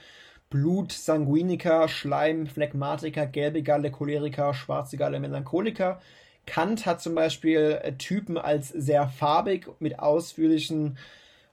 Blut, 0.50 0.92
Sanguiniker, 0.94 1.88
Schleim, 1.90 2.48
Phlegmatiker, 2.48 3.28
gelbe 3.28 3.64
Galle, 3.64 3.92
Choleriker, 3.92 4.54
schwarze 4.54 4.98
Galle, 4.98 5.20
Melancholiker. 5.20 6.00
Kant 6.48 6.88
hat 6.88 7.02
zum 7.02 7.14
Beispiel 7.14 7.80
äh, 7.84 7.94
Typen 7.94 8.38
als 8.38 8.70
sehr 8.70 9.08
farbig 9.08 9.68
mit 9.80 10.00
ausführlichen 10.00 10.98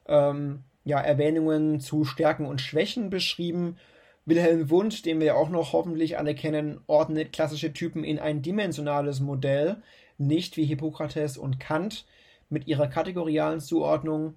ähm, 0.07 0.65
ja, 0.85 0.99
Erwähnungen 1.01 1.81
zu 1.81 2.05
Stärken 2.05 2.47
und 2.47 2.63
Schwächen 2.63 3.11
beschrieben. 3.11 3.77
Wilhelm 4.25 4.71
Wundt, 4.71 5.05
den 5.05 5.21
wir 5.21 5.37
auch 5.37 5.51
noch 5.51 5.75
hoffentlich 5.75 6.17
alle 6.17 6.35
kennen, 6.35 6.81
ordnet 6.87 7.33
klassische 7.33 7.75
Typen 7.75 8.05
in 8.05 8.19
ein 8.19 8.41
dimensionales 8.41 9.21
Modell, 9.21 9.83
nicht 10.17 10.57
wie 10.57 10.65
Hippokrates 10.65 11.37
und 11.37 11.61
Kant 11.61 12.07
mit 12.49 12.67
ihrer 12.67 12.87
kategorialen 12.87 13.61
Zuordnung 13.61 14.35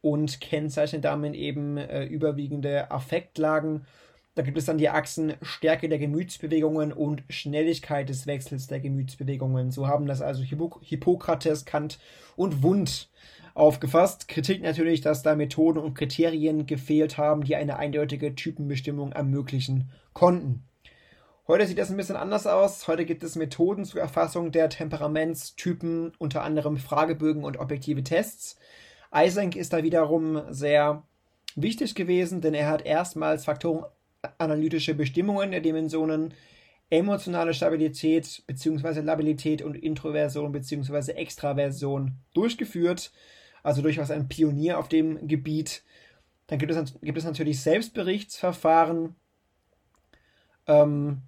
und 0.00 0.40
kennzeichnet 0.40 1.04
damit 1.04 1.34
eben 1.34 1.76
äh, 1.76 2.04
überwiegende 2.04 2.90
Affektlagen. 2.90 3.86
Da 4.36 4.42
gibt 4.42 4.58
es 4.58 4.66
dann 4.66 4.76
die 4.76 4.90
Achsen 4.90 5.32
Stärke 5.40 5.88
der 5.88 5.98
Gemütsbewegungen 5.98 6.92
und 6.92 7.24
Schnelligkeit 7.30 8.10
des 8.10 8.26
Wechsels 8.26 8.66
der 8.66 8.80
Gemütsbewegungen. 8.80 9.70
So 9.70 9.88
haben 9.88 10.04
das 10.04 10.20
also 10.20 10.42
Hippokrates, 10.42 11.64
Kant 11.64 11.98
und 12.36 12.62
Wundt 12.62 13.08
aufgefasst. 13.54 14.28
Kritik 14.28 14.62
natürlich, 14.62 15.00
dass 15.00 15.22
da 15.22 15.34
Methoden 15.34 15.78
und 15.78 15.94
Kriterien 15.94 16.66
gefehlt 16.66 17.16
haben, 17.16 17.44
die 17.44 17.56
eine 17.56 17.78
eindeutige 17.78 18.34
Typenbestimmung 18.34 19.12
ermöglichen 19.12 19.90
konnten. 20.12 20.64
Heute 21.48 21.66
sieht 21.66 21.78
das 21.78 21.90
ein 21.90 21.96
bisschen 21.96 22.16
anders 22.16 22.46
aus. 22.46 22.86
Heute 22.88 23.06
gibt 23.06 23.24
es 23.24 23.36
Methoden 23.36 23.86
zur 23.86 24.02
Erfassung 24.02 24.52
der 24.52 24.68
Temperamentstypen, 24.68 26.12
unter 26.18 26.42
anderem 26.42 26.76
Fragebögen 26.76 27.42
und 27.42 27.56
objektive 27.56 28.04
Tests. 28.04 28.58
Eysenck 29.10 29.56
ist 29.56 29.72
da 29.72 29.82
wiederum 29.82 30.42
sehr 30.50 31.04
wichtig 31.54 31.94
gewesen, 31.94 32.42
denn 32.42 32.52
er 32.52 32.68
hat 32.68 32.84
erstmals 32.84 33.46
faktorenanalytische 34.26 34.94
Bestimmungen 34.94 35.50
der 35.50 35.60
Dimensionen 35.60 36.34
emotionale 36.90 37.54
Stabilität 37.54 38.44
bzw. 38.46 39.00
Labilität 39.00 39.62
und 39.62 39.74
Introversion 39.74 40.52
bzw. 40.52 41.12
Extraversion 41.12 42.18
durchgeführt. 42.32 43.12
Also 43.62 43.82
durchaus 43.82 44.10
ein 44.10 44.28
Pionier 44.28 44.78
auf 44.78 44.88
dem 44.88 45.26
Gebiet. 45.26 45.82
Dann 46.46 46.58
gibt 46.58 46.70
es, 46.70 46.94
gibt 47.00 47.18
es 47.18 47.24
natürlich 47.24 47.60
Selbstberichtsverfahren, 47.60 49.16
ähm, 50.68 51.22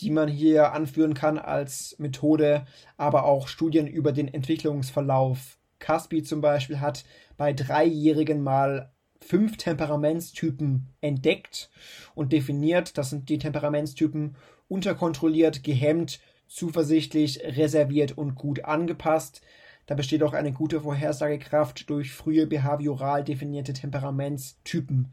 die 0.00 0.10
man 0.10 0.28
hier 0.28 0.72
anführen 0.72 1.14
kann 1.14 1.38
als 1.38 1.94
Methode, 1.98 2.66
aber 2.96 3.24
auch 3.24 3.46
Studien 3.46 3.86
über 3.86 4.10
den 4.10 4.26
Entwicklungsverlauf 4.26 5.58
Caspi 5.78 6.24
zum 6.24 6.40
Beispiel 6.40 6.80
hat 6.80 7.04
bei 7.36 7.52
Dreijährigen 7.52 8.42
mal 8.42 8.92
fünf 9.20 9.56
Temperamentstypen 9.56 10.88
entdeckt 11.00 11.70
und 12.14 12.32
definiert. 12.32 12.96
Das 12.98 13.10
sind 13.10 13.28
die 13.28 13.38
Temperamentstypen 13.38 14.36
unterkontrolliert, 14.68 15.62
gehemmt, 15.64 16.20
zuversichtlich, 16.46 17.40
reserviert 17.44 18.16
und 18.16 18.34
gut 18.34 18.64
angepasst. 18.64 19.42
Da 19.86 19.94
besteht 19.94 20.22
auch 20.22 20.34
eine 20.34 20.52
gute 20.52 20.82
Vorhersagekraft 20.82 21.88
durch 21.88 22.12
frühe 22.12 22.46
behavioral 22.46 23.24
definierte 23.24 23.72
Temperamentstypen. 23.72 25.12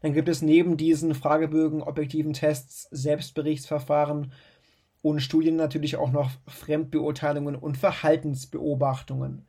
Dann 0.00 0.12
gibt 0.12 0.28
es 0.28 0.42
neben 0.42 0.76
diesen 0.76 1.14
Fragebögen, 1.14 1.82
objektiven 1.82 2.32
Tests, 2.32 2.88
Selbstberichtsverfahren 2.90 4.32
und 5.02 5.20
Studien 5.20 5.56
natürlich 5.56 5.96
auch 5.96 6.10
noch 6.10 6.30
Fremdbeurteilungen 6.48 7.54
und 7.54 7.76
Verhaltensbeobachtungen. 7.76 9.46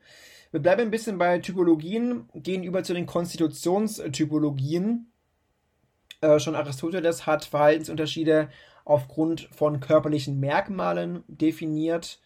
Wir 0.51 0.61
bleiben 0.61 0.81
ein 0.81 0.91
bisschen 0.91 1.17
bei 1.17 1.39
Typologien, 1.39 2.29
gehen 2.33 2.63
über 2.63 2.83
zu 2.83 2.93
den 2.93 3.05
Konstitutionstypologien. 3.05 5.11
Äh, 6.21 6.39
schon 6.39 6.55
Aristoteles 6.55 7.25
hat 7.25 7.45
Verhaltensunterschiede 7.45 8.49
aufgrund 8.85 9.49
von 9.51 9.79
körperlichen 9.79 10.39
Merkmalen 10.39 11.23
definiert. 11.27 12.19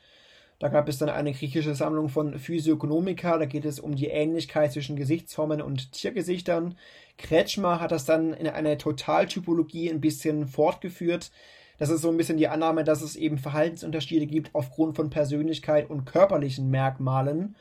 Da 0.60 0.68
gab 0.68 0.88
es 0.88 1.00
dann 1.00 1.10
eine 1.10 1.34
griechische 1.34 1.74
Sammlung 1.74 2.08
von 2.08 2.38
Physiognomika, 2.38 3.40
da 3.40 3.46
geht 3.46 3.66
es 3.66 3.80
um 3.80 3.96
die 3.96 4.10
Ähnlichkeit 4.10 4.72
zwischen 4.72 4.96
Gesichtsformen 4.96 5.60
und 5.60 5.92
Tiergesichtern. 5.92 6.78
Kretschmer 7.18 7.82
hat 7.82 7.92
das 7.92 8.06
dann 8.06 8.34
in 8.34 8.48
eine 8.48 8.78
Totaltypologie 8.78 9.90
ein 9.90 10.02
bisschen 10.02 10.46
fortgeführt. 10.46 11.32
Das 11.80 11.90
ist 11.90 12.02
so 12.02 12.12
ein 12.12 12.18
bisschen 12.18 12.38
die 12.38 12.48
Annahme, 12.48 12.84
dass 12.84 13.02
es 13.02 13.16
eben 13.16 13.40
Verhaltensunterschiede 13.40 14.28
gibt 14.28 14.54
aufgrund 14.54 14.96
von 14.96 15.10
Persönlichkeit 15.10 15.90
und 15.90 16.06
körperlichen 16.06 16.70
Merkmalen. 16.70 17.56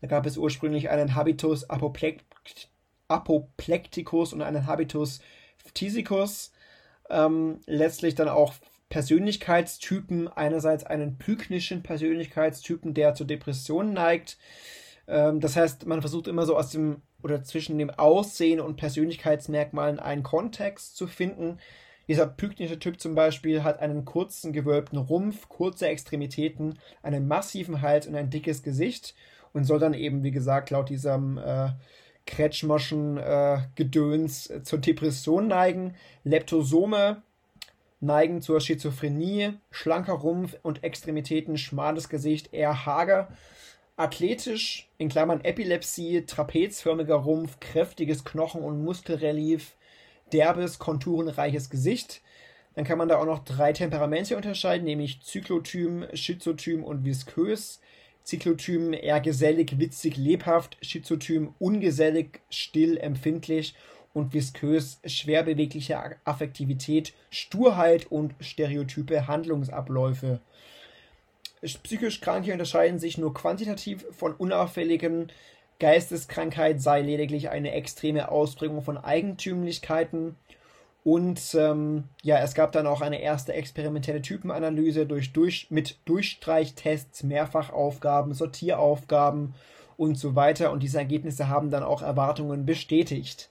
Da 0.00 0.06
gab 0.06 0.26
es 0.26 0.36
ursprünglich 0.36 0.90
einen 0.90 1.14
Habitus 1.14 1.66
apoplecticus 3.08 4.32
und 4.32 4.42
einen 4.42 4.66
Habitus 4.66 5.20
phthysicus. 5.56 6.52
Ähm, 7.10 7.60
letztlich 7.66 8.14
dann 8.14 8.28
auch 8.28 8.54
Persönlichkeitstypen. 8.90 10.28
Einerseits 10.28 10.84
einen 10.84 11.18
pyknischen 11.18 11.82
Persönlichkeitstypen, 11.82 12.94
der 12.94 13.14
zur 13.14 13.26
Depression 13.26 13.92
neigt. 13.92 14.38
Ähm, 15.06 15.40
das 15.40 15.56
heißt, 15.56 15.86
man 15.86 16.00
versucht 16.00 16.28
immer 16.28 16.46
so 16.46 16.56
aus 16.56 16.70
dem 16.70 17.02
oder 17.22 17.42
zwischen 17.42 17.78
dem 17.78 17.90
Aussehen 17.90 18.60
und 18.60 18.76
Persönlichkeitsmerkmalen 18.76 19.98
einen 19.98 20.22
Kontext 20.22 20.96
zu 20.96 21.08
finden. 21.08 21.58
Dieser 22.06 22.26
pyknische 22.26 22.78
Typ 22.78 23.00
zum 23.00 23.14
Beispiel 23.14 23.64
hat 23.64 23.80
einen 23.80 24.04
kurzen 24.04 24.52
gewölbten 24.52 24.98
Rumpf, 24.98 25.48
kurze 25.48 25.88
Extremitäten, 25.88 26.78
einen 27.02 27.26
massiven 27.26 27.82
Hals 27.82 28.06
und 28.06 28.14
ein 28.14 28.30
dickes 28.30 28.62
Gesicht 28.62 29.14
und 29.52 29.64
soll 29.64 29.78
dann 29.78 29.94
eben, 29.94 30.22
wie 30.22 30.30
gesagt, 30.30 30.70
laut 30.70 30.88
diesem 30.88 31.38
äh, 31.38 31.70
Kretschmerschen 32.26 33.16
äh, 33.16 33.58
Gedöns 33.74 34.50
äh, 34.50 34.62
zur 34.62 34.78
Depression 34.78 35.48
neigen. 35.48 35.94
Leptosome 36.24 37.22
neigen 38.00 38.42
zur 38.42 38.60
Schizophrenie, 38.60 39.54
schlanker 39.70 40.12
Rumpf 40.12 40.56
und 40.62 40.84
Extremitäten, 40.84 41.58
schmales 41.58 42.08
Gesicht, 42.08 42.52
eher 42.52 42.86
hager. 42.86 43.28
Athletisch, 43.96 44.88
in 44.98 45.08
Klammern 45.08 45.44
Epilepsie, 45.44 46.24
trapezförmiger 46.24 47.16
Rumpf, 47.16 47.58
kräftiges 47.58 48.24
Knochen- 48.24 48.62
und 48.62 48.84
Muskelrelief, 48.84 49.74
derbes, 50.32 50.78
konturenreiches 50.78 51.68
Gesicht. 51.68 52.20
Dann 52.74 52.84
kann 52.84 52.98
man 52.98 53.08
da 53.08 53.18
auch 53.18 53.26
noch 53.26 53.40
drei 53.40 53.72
Temperamente 53.72 54.36
unterscheiden, 54.36 54.84
nämlich 54.84 55.22
Zyklotym, 55.22 56.06
Schizotym 56.14 56.84
und 56.84 57.04
Viskös. 57.04 57.80
Zyklotypen 58.28 58.92
eher 58.92 59.20
gesellig, 59.20 59.78
witzig, 59.78 60.18
lebhaft, 60.18 60.76
Schizotypen 60.82 61.54
ungesellig, 61.58 62.42
still, 62.50 62.98
empfindlich 62.98 63.74
und 64.12 64.34
viskös, 64.34 65.00
schwer 65.06 65.44
bewegliche 65.44 65.98
Affektivität, 66.26 67.14
Sturheit 67.30 68.12
und 68.12 68.34
stereotype 68.40 69.28
Handlungsabläufe. 69.28 70.40
Psychisch 71.62 72.20
Kranke 72.20 72.52
unterscheiden 72.52 72.98
sich 72.98 73.16
nur 73.16 73.32
quantitativ 73.32 74.04
von 74.10 74.34
unauffälligen. 74.34 75.32
Geisteskrankheit 75.80 76.82
sei 76.82 77.00
lediglich 77.00 77.48
eine 77.48 77.72
extreme 77.72 78.30
Ausprägung 78.30 78.82
von 78.82 78.98
Eigentümlichkeiten 78.98 80.36
und 81.08 81.54
ähm, 81.54 82.04
ja, 82.22 82.36
es 82.40 82.52
gab 82.52 82.72
dann 82.72 82.86
auch 82.86 83.00
eine 83.00 83.22
erste 83.22 83.54
experimentelle 83.54 84.20
Typenanalyse 84.20 85.06
durch, 85.06 85.32
durch, 85.32 85.68
mit 85.70 85.96
Durchstreichtests, 86.04 87.22
Mehrfachaufgaben, 87.22 88.34
Sortieraufgaben 88.34 89.54
und 89.96 90.18
so 90.18 90.36
weiter. 90.36 90.70
Und 90.70 90.82
diese 90.82 90.98
Ergebnisse 90.98 91.48
haben 91.48 91.70
dann 91.70 91.82
auch 91.82 92.02
Erwartungen 92.02 92.66
bestätigt. 92.66 93.48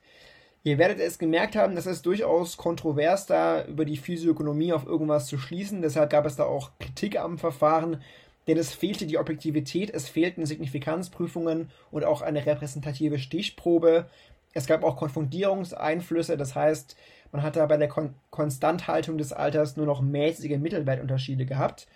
Ihr 0.61 0.77
werdet 0.77 0.99
es 0.99 1.17
gemerkt 1.17 1.55
haben, 1.55 1.73
dass 1.73 1.87
es 1.87 2.03
durchaus 2.03 2.57
kontrovers 2.57 3.25
da 3.25 3.65
über 3.65 3.85
die 3.85 3.97
Physiognomie 3.97 4.71
auf 4.71 4.85
irgendwas 4.85 5.25
zu 5.25 5.39
schließen. 5.39 5.81
Deshalb 5.81 6.11
gab 6.11 6.27
es 6.27 6.35
da 6.35 6.43
auch 6.43 6.69
Kritik 6.77 7.19
am 7.19 7.39
Verfahren, 7.39 8.03
denn 8.45 8.59
es 8.59 8.71
fehlte 8.71 9.07
die 9.07 9.17
Objektivität, 9.17 9.91
es 9.91 10.07
fehlten 10.07 10.45
Signifikanzprüfungen 10.45 11.71
und 11.89 12.03
auch 12.03 12.21
eine 12.21 12.45
repräsentative 12.45 13.17
Stichprobe. 13.17 14.05
Es 14.53 14.67
gab 14.67 14.83
auch 14.83 14.95
Konfundierungseinflüsse, 14.95 16.37
das 16.37 16.53
heißt, 16.53 16.95
man 17.31 17.43
hat 17.43 17.55
da 17.55 17.65
bei 17.65 17.77
der 17.77 17.87
Kon 17.87 18.13
Konstanthaltung 18.29 19.17
des 19.17 19.33
Alters 19.33 19.77
nur 19.77 19.85
noch 19.85 20.01
mäßige 20.01 20.57
Mittelwertunterschiede 20.57 21.45
gehabt. 21.45 21.87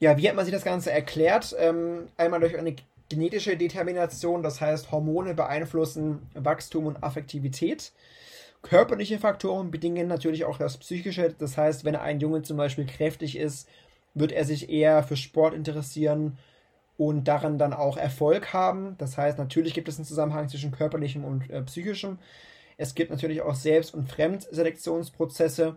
Ja, 0.00 0.16
wie 0.18 0.28
hat 0.28 0.36
man 0.36 0.44
sich 0.44 0.54
das 0.54 0.64
Ganze 0.64 0.90
erklärt? 0.90 1.54
Ähm, 1.58 2.08
einmal 2.16 2.40
durch 2.40 2.58
eine 2.58 2.76
genetische 3.08 3.56
Determination, 3.56 4.42
das 4.42 4.60
heißt, 4.60 4.90
Hormone 4.90 5.34
beeinflussen 5.34 6.22
Wachstum 6.34 6.86
und 6.86 7.02
Affektivität. 7.02 7.92
Körperliche 8.62 9.18
Faktoren 9.18 9.70
bedingen 9.70 10.08
natürlich 10.08 10.44
auch 10.46 10.58
das 10.58 10.78
Psychische, 10.78 11.34
das 11.38 11.58
heißt, 11.58 11.84
wenn 11.84 11.96
ein 11.96 12.18
Junge 12.18 12.42
zum 12.42 12.56
Beispiel 12.56 12.86
kräftig 12.86 13.36
ist, 13.36 13.68
wird 14.14 14.32
er 14.32 14.44
sich 14.44 14.70
eher 14.70 15.02
für 15.02 15.16
Sport 15.16 15.54
interessieren 15.54 16.38
und 16.96 17.28
daran 17.28 17.58
dann 17.58 17.72
auch 17.72 17.96
Erfolg 17.96 18.52
haben. 18.52 18.96
Das 18.98 19.18
heißt, 19.18 19.38
natürlich 19.38 19.74
gibt 19.74 19.88
es 19.88 19.98
einen 19.98 20.06
Zusammenhang 20.06 20.48
zwischen 20.48 20.70
körperlichem 20.70 21.24
und 21.24 21.50
äh, 21.50 21.62
psychischem. 21.62 22.18
Es 22.76 22.94
gibt 22.94 23.10
natürlich 23.10 23.42
auch 23.42 23.54
Selbst- 23.54 23.94
und 23.94 24.08
Fremdselektionsprozesse 24.10 25.76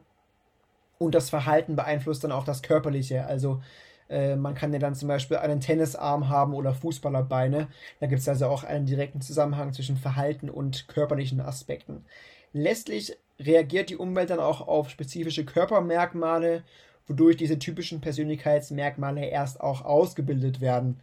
und 0.98 1.14
das 1.14 1.30
Verhalten 1.30 1.76
beeinflusst 1.76 2.24
dann 2.24 2.32
auch 2.32 2.44
das 2.44 2.62
Körperliche. 2.62 3.26
Also 3.26 3.62
äh, 4.10 4.36
man 4.36 4.56
kann 4.56 4.74
ja 4.74 4.80
dann 4.80 4.96
zum 4.96 5.08
Beispiel 5.08 5.38
einen 5.38 5.60
Tennisarm 5.60 6.30
haben 6.30 6.54
oder 6.54 6.74
Fußballerbeine. 6.74 7.68
Da 8.00 8.08
gibt 8.08 8.22
es 8.22 8.30
also 8.30 8.48
auch 8.48 8.64
einen 8.64 8.86
direkten 8.86 9.22
Zusammenhang 9.22 9.74
zwischen 9.74 9.98
Verhalten 9.98 10.50
und 10.50 10.88
körperlichen 10.88 11.42
Aspekten. 11.42 12.06
Letztlich 12.54 13.18
reagiert 13.40 13.90
die 13.90 13.98
Umwelt 13.98 14.30
dann 14.30 14.40
auch 14.40 14.68
auf 14.68 14.90
spezifische 14.90 15.46
Körpermerkmale, 15.46 16.64
wodurch 17.08 17.38
diese 17.38 17.60
typischen 17.60 18.02
Persönlichkeitsmerkmale 18.02 19.26
erst 19.26 19.62
auch 19.62 19.86
ausgebildet 19.86 20.62
werden. 20.62 21.00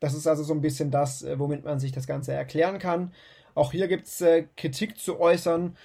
Das 0.00 0.14
ist 0.14 0.26
also 0.26 0.42
so 0.42 0.54
ein 0.54 0.60
bisschen 0.60 0.90
das, 0.90 1.22
äh, 1.22 1.38
womit 1.38 1.64
man 1.64 1.80
sich 1.80 1.92
das 1.92 2.06
Ganze 2.06 2.32
erklären 2.32 2.78
kann. 2.78 3.12
Auch 3.54 3.72
hier 3.72 3.88
gibt 3.88 4.06
es 4.06 4.20
äh, 4.20 4.44
Kritik 4.56 4.98
zu 4.98 5.20
äußern. 5.20 5.76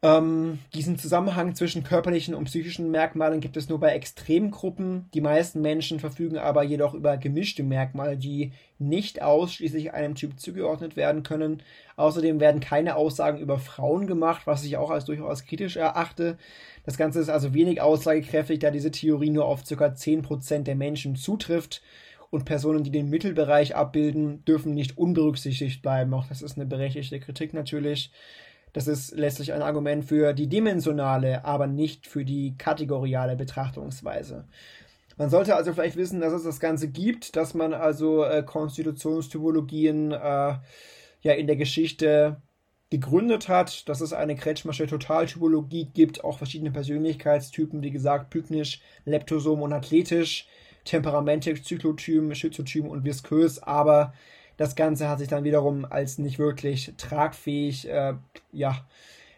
Ähm, 0.00 0.60
diesen 0.74 0.96
Zusammenhang 0.96 1.56
zwischen 1.56 1.82
körperlichen 1.82 2.36
und 2.36 2.44
psychischen 2.44 2.92
Merkmalen 2.92 3.40
gibt 3.40 3.56
es 3.56 3.68
nur 3.68 3.80
bei 3.80 3.90
Extremgruppen. 3.90 5.08
Die 5.12 5.20
meisten 5.20 5.60
Menschen 5.60 5.98
verfügen 5.98 6.38
aber 6.38 6.62
jedoch 6.62 6.94
über 6.94 7.16
gemischte 7.16 7.64
Merkmale, 7.64 8.16
die 8.16 8.52
nicht 8.78 9.22
ausschließlich 9.22 9.92
einem 9.94 10.14
Typ 10.14 10.38
zugeordnet 10.38 10.94
werden 10.94 11.24
können. 11.24 11.64
Außerdem 11.96 12.38
werden 12.38 12.60
keine 12.60 12.94
Aussagen 12.94 13.40
über 13.40 13.58
Frauen 13.58 14.06
gemacht, 14.06 14.42
was 14.44 14.64
ich 14.64 14.76
auch 14.76 14.90
als 14.90 15.04
durchaus 15.04 15.44
kritisch 15.44 15.74
erachte. 15.74 16.38
Das 16.84 16.96
Ganze 16.96 17.18
ist 17.18 17.28
also 17.28 17.52
wenig 17.52 17.80
aussagekräftig, 17.80 18.60
da 18.60 18.70
diese 18.70 18.92
Theorie 18.92 19.30
nur 19.30 19.46
auf 19.46 19.64
ca. 19.64 19.86
10% 19.86 20.62
der 20.62 20.76
Menschen 20.76 21.16
zutrifft 21.16 21.82
und 22.30 22.44
Personen, 22.44 22.84
die 22.84 22.90
den 22.90 23.08
Mittelbereich 23.08 23.74
abbilden, 23.74 24.44
dürfen 24.44 24.74
nicht 24.74 24.98
unberücksichtigt 24.98 25.82
bleiben. 25.82 26.12
Auch 26.14 26.26
das 26.26 26.42
ist 26.42 26.56
eine 26.56 26.66
berechtigte 26.66 27.20
Kritik 27.20 27.54
natürlich. 27.54 28.10
Das 28.72 28.86
ist 28.86 29.16
letztlich 29.16 29.52
ein 29.52 29.62
Argument 29.62 30.04
für 30.04 30.34
die 30.34 30.46
dimensionale, 30.46 31.44
aber 31.44 31.66
nicht 31.66 32.06
für 32.06 32.24
die 32.24 32.54
kategoriale 32.58 33.34
Betrachtungsweise. 33.34 34.44
Man 35.16 35.30
sollte 35.30 35.56
also 35.56 35.72
vielleicht 35.72 35.96
wissen, 35.96 36.20
dass 36.20 36.32
es 36.32 36.44
das 36.44 36.60
Ganze 36.60 36.88
gibt, 36.88 37.34
dass 37.34 37.54
man 37.54 37.74
also 37.74 38.24
äh, 38.24 38.42
Konstitutionstypologien 38.44 40.12
äh, 40.12 40.54
ja 41.22 41.32
in 41.32 41.46
der 41.46 41.56
Geschichte 41.56 42.40
gegründet 42.90 43.48
hat, 43.48 43.88
dass 43.88 44.00
es 44.00 44.12
eine 44.12 44.36
Kretschmersche 44.36 44.86
Totaltypologie 44.86 45.90
gibt, 45.92 46.24
auch 46.24 46.38
verschiedene 46.38 46.70
Persönlichkeitstypen, 46.70 47.82
wie 47.82 47.90
gesagt, 47.90 48.30
pyknisch, 48.30 48.80
leptosom 49.04 49.60
und 49.60 49.72
athletisch, 49.72 50.46
temperamentig, 50.84 51.64
Zyklotyp, 51.64 52.34
Schizotyp 52.36 52.86
und 52.86 53.04
viskös, 53.04 53.62
aber 53.62 54.12
das 54.56 54.74
Ganze 54.74 55.08
hat 55.08 55.20
sich 55.20 55.28
dann 55.28 55.44
wiederum 55.44 55.84
als 55.84 56.18
nicht 56.18 56.38
wirklich 56.38 56.94
tragfähig 56.96 57.88
äh, 57.88 58.14
ja, 58.52 58.84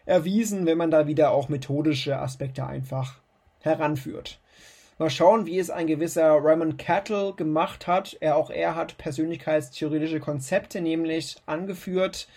erwiesen, 0.05 0.65
wenn 0.65 0.77
man 0.77 0.91
da 0.91 1.07
wieder 1.07 1.31
auch 1.31 1.47
methodische 1.47 2.19
Aspekte 2.19 2.65
einfach 2.65 3.19
heranführt. 3.59 4.39
Mal 4.97 5.09
schauen, 5.09 5.45
wie 5.45 5.57
es 5.57 5.69
ein 5.69 5.87
gewisser 5.87 6.37
Raymond 6.43 6.77
Cattle 6.77 7.33
gemacht 7.33 7.87
hat. 7.87 8.17
Er 8.19 8.35
auch 8.35 8.49
er 8.49 8.75
hat 8.75 8.97
persönlichkeitstheoretische 8.97 10.19
Konzepte 10.19 10.81
nämlich 10.81 11.37
angeführt. 11.45 12.27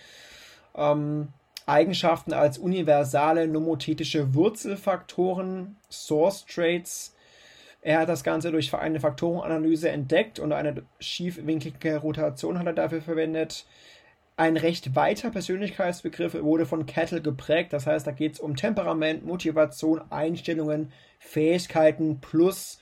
Ähm, 0.75 1.29
Eigenschaften 1.67 2.33
als 2.33 2.57
universale 2.57 3.47
nomothetische 3.47 4.35
Wurzelfaktoren, 4.35 5.77
Source 5.89 6.45
Traits, 6.45 7.14
er 7.85 7.99
hat 7.99 8.09
das 8.09 8.23
Ganze 8.23 8.49
durch 8.49 8.73
eine 8.73 8.99
Faktorenanalyse 8.99 9.89
entdeckt 9.89 10.39
und 10.39 10.51
eine 10.53 10.81
schiefwinkelige 10.99 11.97
Rotation 11.97 12.57
hat 12.57 12.65
er 12.65 12.73
dafür 12.73 12.99
verwendet. 12.99 13.67
Ein 14.37 14.57
recht 14.57 14.95
weiter 14.95 15.29
Persönlichkeitsbegriff 15.29 16.33
wurde 16.33 16.65
von 16.65 16.87
Kettle 16.87 17.21
geprägt. 17.21 17.73
Das 17.73 17.85
heißt, 17.85 18.07
da 18.07 18.11
geht 18.11 18.33
es 18.33 18.39
um 18.39 18.55
Temperament, 18.55 19.23
Motivation, 19.23 20.01
Einstellungen, 20.09 20.93
Fähigkeiten 21.19 22.21
plus 22.21 22.79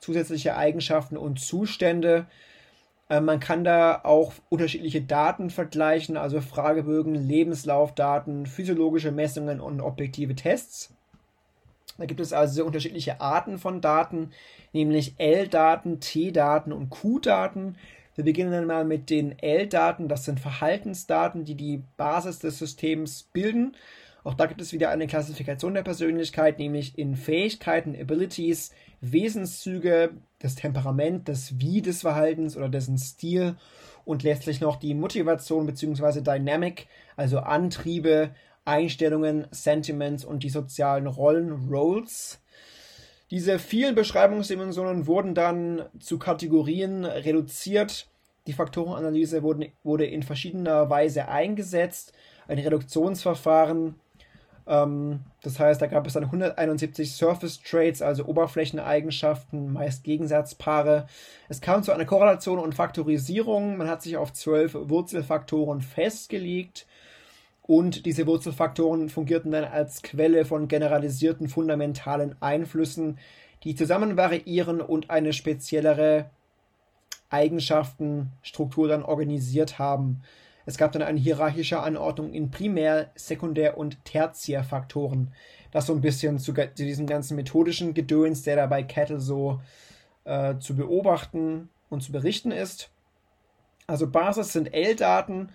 zusätzliche 0.00 0.56
Eigenschaften 0.56 1.16
und 1.16 1.38
Zustände. 1.38 2.26
Äh, 3.08 3.20
man 3.20 3.38
kann 3.38 3.62
da 3.62 4.00
auch 4.02 4.32
unterschiedliche 4.48 5.00
Daten 5.00 5.50
vergleichen, 5.50 6.16
also 6.16 6.40
Fragebögen, 6.40 7.14
Lebenslaufdaten, 7.14 8.46
physiologische 8.46 9.12
Messungen 9.12 9.60
und 9.60 9.80
objektive 9.80 10.34
Tests. 10.34 10.92
Da 12.00 12.06
gibt 12.06 12.20
es 12.20 12.32
also 12.32 12.64
unterschiedliche 12.64 13.20
Arten 13.20 13.58
von 13.58 13.82
Daten, 13.82 14.30
nämlich 14.72 15.16
L-Daten, 15.18 16.00
T-Daten 16.00 16.72
und 16.72 16.88
Q-Daten. 16.88 17.76
Wir 18.14 18.24
beginnen 18.24 18.52
dann 18.52 18.66
mal 18.66 18.86
mit 18.86 19.10
den 19.10 19.38
L-Daten. 19.38 20.08
Das 20.08 20.24
sind 20.24 20.40
Verhaltensdaten, 20.40 21.44
die 21.44 21.56
die 21.56 21.82
Basis 21.98 22.38
des 22.38 22.58
Systems 22.58 23.24
bilden. 23.34 23.76
Auch 24.24 24.32
da 24.32 24.46
gibt 24.46 24.62
es 24.62 24.72
wieder 24.72 24.88
eine 24.88 25.08
Klassifikation 25.08 25.74
der 25.74 25.82
Persönlichkeit, 25.82 26.58
nämlich 26.58 26.96
in 26.98 27.16
Fähigkeiten, 27.16 27.94
Abilities, 27.94 28.72
Wesenszüge, 29.02 30.12
das 30.38 30.54
Temperament, 30.54 31.28
das 31.28 31.60
Wie 31.60 31.82
des 31.82 32.00
Verhaltens 32.00 32.56
oder 32.56 32.70
dessen 32.70 32.96
Stil 32.96 33.56
und 34.06 34.22
letztlich 34.22 34.62
noch 34.62 34.76
die 34.76 34.94
Motivation 34.94 35.66
bzw. 35.66 36.22
Dynamic, 36.22 36.86
also 37.16 37.40
Antriebe, 37.40 38.30
Einstellungen, 38.70 39.48
Sentiments 39.50 40.24
und 40.24 40.44
die 40.44 40.48
sozialen 40.48 41.08
Rollen, 41.08 41.68
Roles. 41.68 42.40
Diese 43.30 43.58
vielen 43.58 43.96
Beschreibungsdimensionen 43.96 45.08
wurden 45.08 45.34
dann 45.34 45.86
zu 45.98 46.18
Kategorien 46.18 47.04
reduziert. 47.04 48.08
Die 48.46 48.52
Faktorenanalyse 48.52 49.42
wurde, 49.42 49.72
wurde 49.82 50.06
in 50.06 50.22
verschiedener 50.22 50.88
Weise 50.88 51.28
eingesetzt. 51.28 52.12
Ein 52.46 52.58
Reduktionsverfahren. 52.58 53.96
Ähm, 54.68 55.20
das 55.42 55.58
heißt, 55.58 55.82
da 55.82 55.86
gab 55.88 56.06
es 56.06 56.12
dann 56.12 56.24
171 56.24 57.12
Surface 57.12 57.60
Traits, 57.60 58.02
also 58.02 58.24
Oberflächeneigenschaften, 58.26 59.72
meist 59.72 60.04
Gegensatzpaare. 60.04 61.06
Es 61.48 61.60
kam 61.60 61.82
zu 61.82 61.92
einer 61.92 62.04
Korrelation 62.04 62.60
und 62.60 62.76
Faktorisierung. 62.76 63.76
Man 63.76 63.88
hat 63.88 64.02
sich 64.02 64.16
auf 64.16 64.32
zwölf 64.32 64.74
Wurzelfaktoren 64.74 65.80
festgelegt 65.80 66.86
und 67.70 68.04
diese 68.04 68.26
Wurzelfaktoren 68.26 69.08
fungierten 69.08 69.52
dann 69.52 69.62
als 69.62 70.02
Quelle 70.02 70.44
von 70.44 70.66
generalisierten 70.66 71.48
fundamentalen 71.48 72.34
Einflüssen, 72.42 73.16
die 73.62 73.76
zusammen 73.76 74.16
variieren 74.16 74.80
und 74.80 75.08
eine 75.08 75.32
speziellere 75.32 76.28
Eigenschaftenstruktur 77.28 78.88
dann 78.88 79.04
organisiert 79.04 79.78
haben. 79.78 80.22
Es 80.66 80.78
gab 80.78 80.90
dann 80.90 81.02
eine 81.02 81.20
hierarchische 81.20 81.78
Anordnung 81.78 82.32
in 82.32 82.50
Primär-, 82.50 83.12
Sekundär- 83.14 83.78
und 83.78 84.04
Tertiärfaktoren. 84.04 85.32
Das 85.70 85.86
so 85.86 85.92
ein 85.92 86.00
bisschen 86.00 86.40
zu, 86.40 86.52
zu 86.52 86.72
diesem 86.74 87.06
ganzen 87.06 87.36
methodischen 87.36 87.94
Gedöns, 87.94 88.42
der 88.42 88.56
da 88.56 88.66
bei 88.66 88.82
Kettle 88.82 89.20
so 89.20 89.60
äh, 90.24 90.58
zu 90.58 90.74
beobachten 90.74 91.68
und 91.88 92.02
zu 92.02 92.10
berichten 92.10 92.50
ist. 92.50 92.90
Also 93.86 94.08
Basis 94.08 94.54
sind 94.54 94.74
L-Daten 94.74 95.50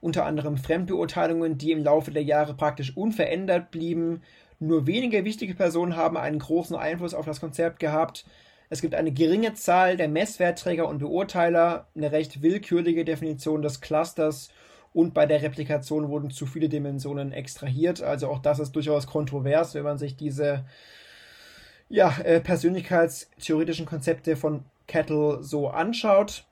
unter 0.00 0.24
anderem 0.24 0.56
Fremdbeurteilungen, 0.56 1.58
die 1.58 1.72
im 1.72 1.82
Laufe 1.82 2.10
der 2.10 2.22
Jahre 2.22 2.54
praktisch 2.54 2.96
unverändert 2.96 3.70
blieben. 3.70 4.22
Nur 4.60 4.86
wenige 4.86 5.24
wichtige 5.24 5.54
Personen 5.54 5.96
haben 5.96 6.16
einen 6.16 6.38
großen 6.38 6.76
Einfluss 6.76 7.14
auf 7.14 7.26
das 7.26 7.40
Konzept 7.40 7.78
gehabt. 7.78 8.24
Es 8.70 8.82
gibt 8.82 8.94
eine 8.94 9.12
geringe 9.12 9.54
Zahl 9.54 9.96
der 9.96 10.08
Messwertträger 10.08 10.88
und 10.88 10.98
Beurteiler, 10.98 11.88
eine 11.96 12.12
recht 12.12 12.42
willkürliche 12.42 13.04
Definition 13.04 13.62
des 13.62 13.80
Clusters 13.80 14.50
und 14.92 15.14
bei 15.14 15.26
der 15.26 15.42
Replikation 15.42 16.08
wurden 16.08 16.30
zu 16.30 16.46
viele 16.46 16.68
Dimensionen 16.68 17.32
extrahiert. 17.32 18.02
Also 18.02 18.28
auch 18.28 18.40
das 18.40 18.58
ist 18.58 18.72
durchaus 18.72 19.06
kontrovers, 19.06 19.74
wenn 19.74 19.84
man 19.84 19.98
sich 19.98 20.16
diese 20.16 20.64
ja, 21.88 22.18
äh, 22.24 22.40
persönlichkeitstheoretischen 22.40 23.86
Konzepte 23.86 24.36
von 24.36 24.64
Kettle 24.86 25.42
so 25.42 25.68
anschaut. 25.68 26.44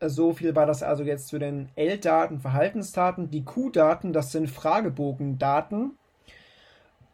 So 0.00 0.32
viel 0.32 0.56
war 0.56 0.64
das 0.64 0.82
also 0.82 1.02
jetzt 1.02 1.28
zu 1.28 1.38
den 1.38 1.68
L-Daten, 1.76 2.40
Verhaltensdaten. 2.40 3.30
Die 3.30 3.44
Q-Daten, 3.44 4.14
das 4.14 4.32
sind 4.32 4.48
Fragebogendaten 4.48 5.92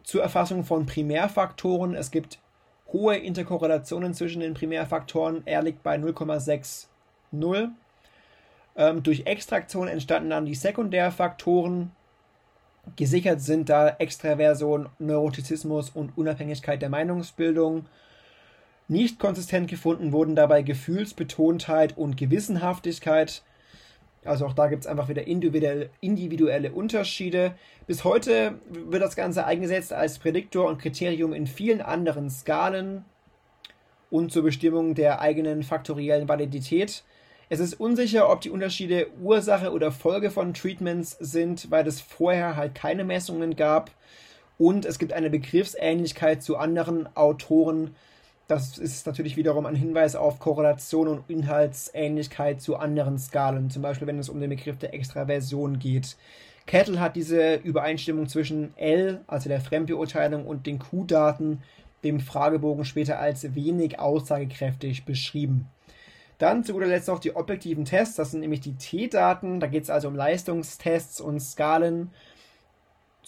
zur 0.03 0.23
Erfassung 0.23 0.63
von 0.63 0.85
Primärfaktoren. 0.85 1.95
Es 1.95 2.11
gibt 2.11 2.39
hohe 2.93 3.17
Interkorrelationen 3.17 4.13
zwischen 4.13 4.39
den 4.39 4.53
Primärfaktoren. 4.53 5.45
R 5.45 5.61
liegt 5.63 5.83
bei 5.83 5.97
0,60. 5.97 6.87
Ähm, 8.77 9.03
durch 9.03 9.25
Extraktion 9.25 9.89
entstanden 9.89 10.29
dann 10.29 10.45
die 10.45 10.55
Sekundärfaktoren. 10.55 11.91
Gesichert 12.95 13.41
sind 13.41 13.67
da 13.67 13.89
Extraversion, 13.89 14.87
Neurotizismus 14.97 15.89
und 15.89 16.17
Unabhängigkeit 16.17 16.81
der 16.81 16.89
Meinungsbildung. 16.89 17.85
Nicht 18.87 19.19
konsistent 19.19 19.69
gefunden 19.69 20.13
wurden 20.13 20.35
dabei 20.35 20.61
Gefühlsbetontheit 20.61 21.97
und 21.97 22.15
Gewissenhaftigkeit. 22.15 23.43
Also 24.23 24.45
auch 24.45 24.53
da 24.53 24.67
gibt 24.67 24.83
es 24.83 24.87
einfach 24.87 25.09
wieder 25.09 25.27
individuelle, 25.27 25.89
individuelle 25.99 26.71
Unterschiede. 26.71 27.53
Bis 27.85 28.03
heute 28.03 28.59
wird 28.69 29.03
das 29.03 29.15
Ganze 29.15 29.45
eingesetzt 29.45 29.91
als 29.91 30.19
Prädiktor 30.19 30.67
und 30.69 30.79
Kriterium 30.79 31.33
in 31.33 31.47
vielen 31.47 31.81
anderen 31.81 32.29
Skalen 32.29 33.03
und 34.09 34.31
zur 34.31 34.43
Bestimmung 34.43 34.95
der 34.95 35.19
eigenen 35.19 35.63
faktoriellen 35.63 36.29
Validität. 36.29 37.03
Es 37.49 37.59
ist 37.59 37.79
unsicher, 37.79 38.29
ob 38.29 38.41
die 38.41 38.49
Unterschiede 38.49 39.07
Ursache 39.21 39.71
oder 39.71 39.91
Folge 39.91 40.31
von 40.31 40.53
Treatments 40.53 41.17
sind, 41.19 41.71
weil 41.71 41.87
es 41.87 42.01
vorher 42.01 42.55
halt 42.55 42.75
keine 42.75 43.03
Messungen 43.05 43.55
gab. 43.55 43.91
Und 44.57 44.85
es 44.85 44.99
gibt 44.99 45.13
eine 45.13 45.29
Begriffsähnlichkeit 45.29 46.41
zu 46.41 46.57
anderen 46.57 47.15
Autoren. 47.15 47.95
Das 48.47 48.77
ist 48.77 49.05
natürlich 49.05 49.35
wiederum 49.35 49.65
ein 49.65 49.75
Hinweis 49.75 50.15
auf 50.15 50.39
Korrelation 50.39 51.09
und 51.09 51.29
Inhaltsähnlichkeit 51.29 52.61
zu 52.61 52.77
anderen 52.77 53.19
Skalen. 53.19 53.69
Zum 53.69 53.81
Beispiel, 53.81 54.07
wenn 54.07 54.19
es 54.19 54.29
um 54.29 54.39
den 54.39 54.49
Begriff 54.49 54.77
der 54.77 54.93
Extraversion 54.93 55.79
geht. 55.79 56.15
Kettle 56.65 56.99
hat 56.99 57.17
diese 57.17 57.55
Übereinstimmung 57.55 58.27
zwischen 58.27 58.75
L, 58.77 59.21
also 59.27 59.49
der 59.49 59.59
Fremdbeurteilung, 59.59 60.45
und 60.45 60.65
den 60.65 60.79
Q-Daten, 60.79 61.61
dem 62.03 62.21
Fragebogen, 62.21 62.85
später 62.85 63.19
als 63.19 63.53
wenig 63.53 63.99
aussagekräftig 63.99 65.03
beschrieben. 65.03 65.67
Dann 66.37 66.63
zu 66.63 66.73
guter 66.73 66.85
Letzt 66.85 67.07
noch 67.07 67.19
die 67.19 67.35
objektiven 67.35 67.83
Tests, 67.83 68.15
das 68.15 68.31
sind 68.31 68.41
nämlich 68.41 68.61
die 68.61 68.75
T-Daten. 68.75 69.59
Da 69.59 69.67
geht 69.67 69.83
es 69.83 69.89
also 69.89 70.07
um 70.07 70.15
Leistungstests 70.15 71.19
und 71.19 71.39
Skalen 71.41 72.11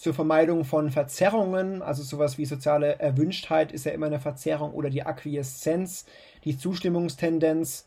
zur 0.01 0.13
Vermeidung 0.13 0.63
von 0.63 0.91
Verzerrungen, 0.91 1.81
also 1.81 2.03
sowas 2.03 2.37
wie 2.37 2.45
soziale 2.45 2.99
Erwünschtheit 2.99 3.71
ist 3.71 3.85
ja 3.85 3.91
immer 3.91 4.05
eine 4.05 4.19
Verzerrung 4.19 4.73
oder 4.73 4.89
die 4.89 5.03
Akquieszenz, 5.03 6.05
die 6.45 6.57
Zustimmungstendenz. 6.57 7.85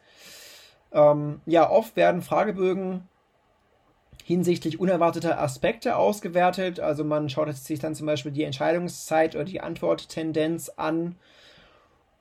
Ähm, 0.93 1.41
ja, 1.47 1.71
oft 1.71 1.97
werden 1.97 2.23
Fragebögen 2.23 3.09
hinsichtlich 4.25 4.79
unerwarteter 4.79 5.41
Aspekte 5.41 5.97
ausgewertet. 5.97 6.81
Also 6.81 7.03
man 7.03 7.29
schaut 7.29 7.55
sich 7.57 7.81
dann 7.81 7.95
zum 7.95 8.07
Beispiel 8.07 8.33
die 8.33 8.45
Entscheidungszeit 8.45 9.35
oder 9.35 9.45
die 9.45 9.61
Antworttendenz 9.61 10.69
an. 10.77 11.17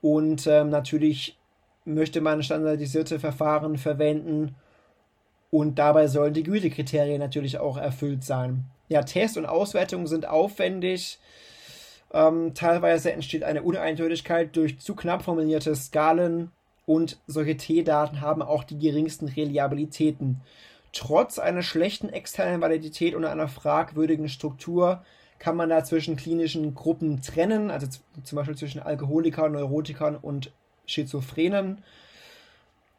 Und 0.00 0.46
ähm, 0.46 0.70
natürlich 0.70 1.38
möchte 1.84 2.20
man 2.20 2.42
standardisierte 2.42 3.20
Verfahren 3.20 3.76
verwenden 3.76 4.56
und 5.50 5.78
dabei 5.78 6.06
sollen 6.06 6.32
die 6.32 6.44
Gütekriterien 6.44 7.20
natürlich 7.20 7.58
auch 7.58 7.76
erfüllt 7.76 8.24
sein. 8.24 8.64
Ja, 8.88 9.02
Test 9.02 9.36
und 9.36 9.46
Auswertung 9.46 10.06
sind 10.06 10.26
aufwendig. 10.26 11.18
Ähm, 12.12 12.54
teilweise 12.54 13.12
entsteht 13.12 13.42
eine 13.42 13.62
Uneindeutigkeit 13.62 14.54
durch 14.54 14.80
zu 14.80 14.94
knapp 14.94 15.22
formulierte 15.22 15.74
Skalen 15.74 16.50
und 16.84 17.18
solche 17.26 17.56
T-Daten 17.56 18.20
haben 18.20 18.42
auch 18.42 18.64
die 18.64 18.78
geringsten 18.78 19.28
Reliabilitäten. 19.28 20.42
Trotz 20.92 21.38
einer 21.38 21.62
schlechten 21.62 22.10
externen 22.10 22.60
Validität 22.60 23.14
und 23.14 23.24
einer 23.24 23.48
fragwürdigen 23.48 24.28
Struktur 24.28 25.02
kann 25.38 25.56
man 25.56 25.70
da 25.70 25.82
zwischen 25.84 26.16
klinischen 26.16 26.74
Gruppen 26.74 27.22
trennen, 27.22 27.70
also 27.70 27.86
zum 28.22 28.36
Beispiel 28.36 28.56
zwischen 28.56 28.80
Alkoholikern, 28.80 29.52
Neurotikern 29.52 30.16
und 30.16 30.52
Schizophrenen. 30.86 31.82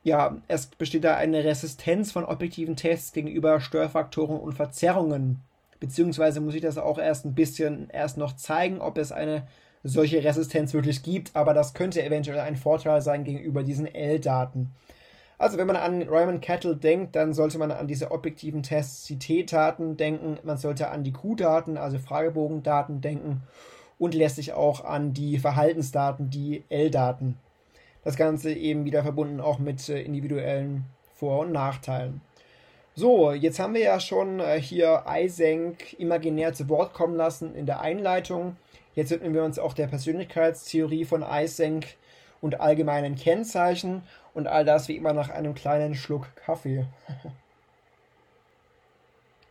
Ja, 0.03 0.37
es 0.47 0.65
besteht 0.65 1.03
da 1.03 1.15
eine 1.15 1.43
Resistenz 1.43 2.11
von 2.11 2.25
objektiven 2.25 2.75
Tests 2.75 3.13
gegenüber 3.13 3.61
Störfaktoren 3.61 4.39
und 4.39 4.53
Verzerrungen. 4.53 5.39
Beziehungsweise 5.83 6.39
muss 6.39 6.55
ich 6.55 6.61
das 6.61 6.77
auch 6.77 6.97
erst 6.97 7.25
ein 7.25 7.35
bisschen 7.35 7.89
erst 7.89 8.17
noch 8.17 8.37
zeigen, 8.37 8.79
ob 8.79 8.97
es 8.97 9.11
eine 9.11 9.47
solche 9.83 10.23
Resistenz 10.23 10.73
wirklich 10.73 11.03
gibt, 11.03 11.35
aber 11.35 11.53
das 11.53 11.73
könnte 11.73 12.01
eventuell 12.01 12.39
ein 12.39 12.55
Vorteil 12.55 13.01
sein 13.01 13.25
gegenüber 13.25 13.63
diesen 13.63 13.85
L-Daten. 13.85 14.71
Also 15.37 15.57
wenn 15.57 15.67
man 15.67 15.75
an 15.75 16.01
Ryman 16.03 16.39
Cattle 16.39 16.77
denkt, 16.77 17.17
dann 17.17 17.33
sollte 17.33 17.57
man 17.57 17.71
an 17.71 17.87
diese 17.87 18.11
objektiven 18.11 18.63
Tests, 18.63 19.05
die 19.07 19.19
T-Daten 19.19 19.97
denken, 19.97 20.37
man 20.43 20.57
sollte 20.57 20.89
an 20.89 21.03
die 21.03 21.11
Q-Daten, 21.11 21.75
also 21.75 21.99
Fragebogendaten 21.99 23.01
denken 23.01 23.43
und 23.99 24.13
lässt 24.13 24.37
sich 24.37 24.53
auch 24.53 24.85
an 24.85 25.13
die 25.13 25.37
Verhaltensdaten, 25.37 26.29
die 26.29 26.63
L-Daten 26.69 27.37
das 28.03 28.17
Ganze 28.17 28.53
eben 28.53 28.85
wieder 28.85 29.03
verbunden 29.03 29.39
auch 29.39 29.59
mit 29.59 29.87
äh, 29.89 30.01
individuellen 30.01 30.85
Vor- 31.15 31.39
und 31.39 31.51
Nachteilen. 31.51 32.21
So, 32.95 33.31
jetzt 33.31 33.57
haben 33.57 33.73
wir 33.73 33.81
ja 33.81 33.99
schon 33.99 34.39
äh, 34.39 34.61
hier 34.61 35.05
Eysenck 35.07 35.99
imaginär 35.99 36.53
zu 36.53 36.69
Wort 36.69 36.93
kommen 36.93 37.15
lassen 37.15 37.55
in 37.55 37.65
der 37.65 37.81
Einleitung. 37.81 38.55
Jetzt 38.93 39.09
widmen 39.09 39.33
wir 39.33 39.43
uns 39.43 39.57
auch 39.57 39.73
der 39.73 39.87
Persönlichkeitstheorie 39.87 41.03
von 41.03 41.23
Eysenck 41.23 41.95
und 42.39 42.61
allgemeinen 42.61 43.15
Kennzeichen 43.15 44.03
und 44.35 44.45
all 44.45 44.63
das 44.63 44.89
wie 44.89 44.95
immer 44.95 45.13
nach 45.13 45.29
einem 45.29 45.55
kleinen 45.55 45.95
Schluck 45.95 46.35
Kaffee. 46.35 46.85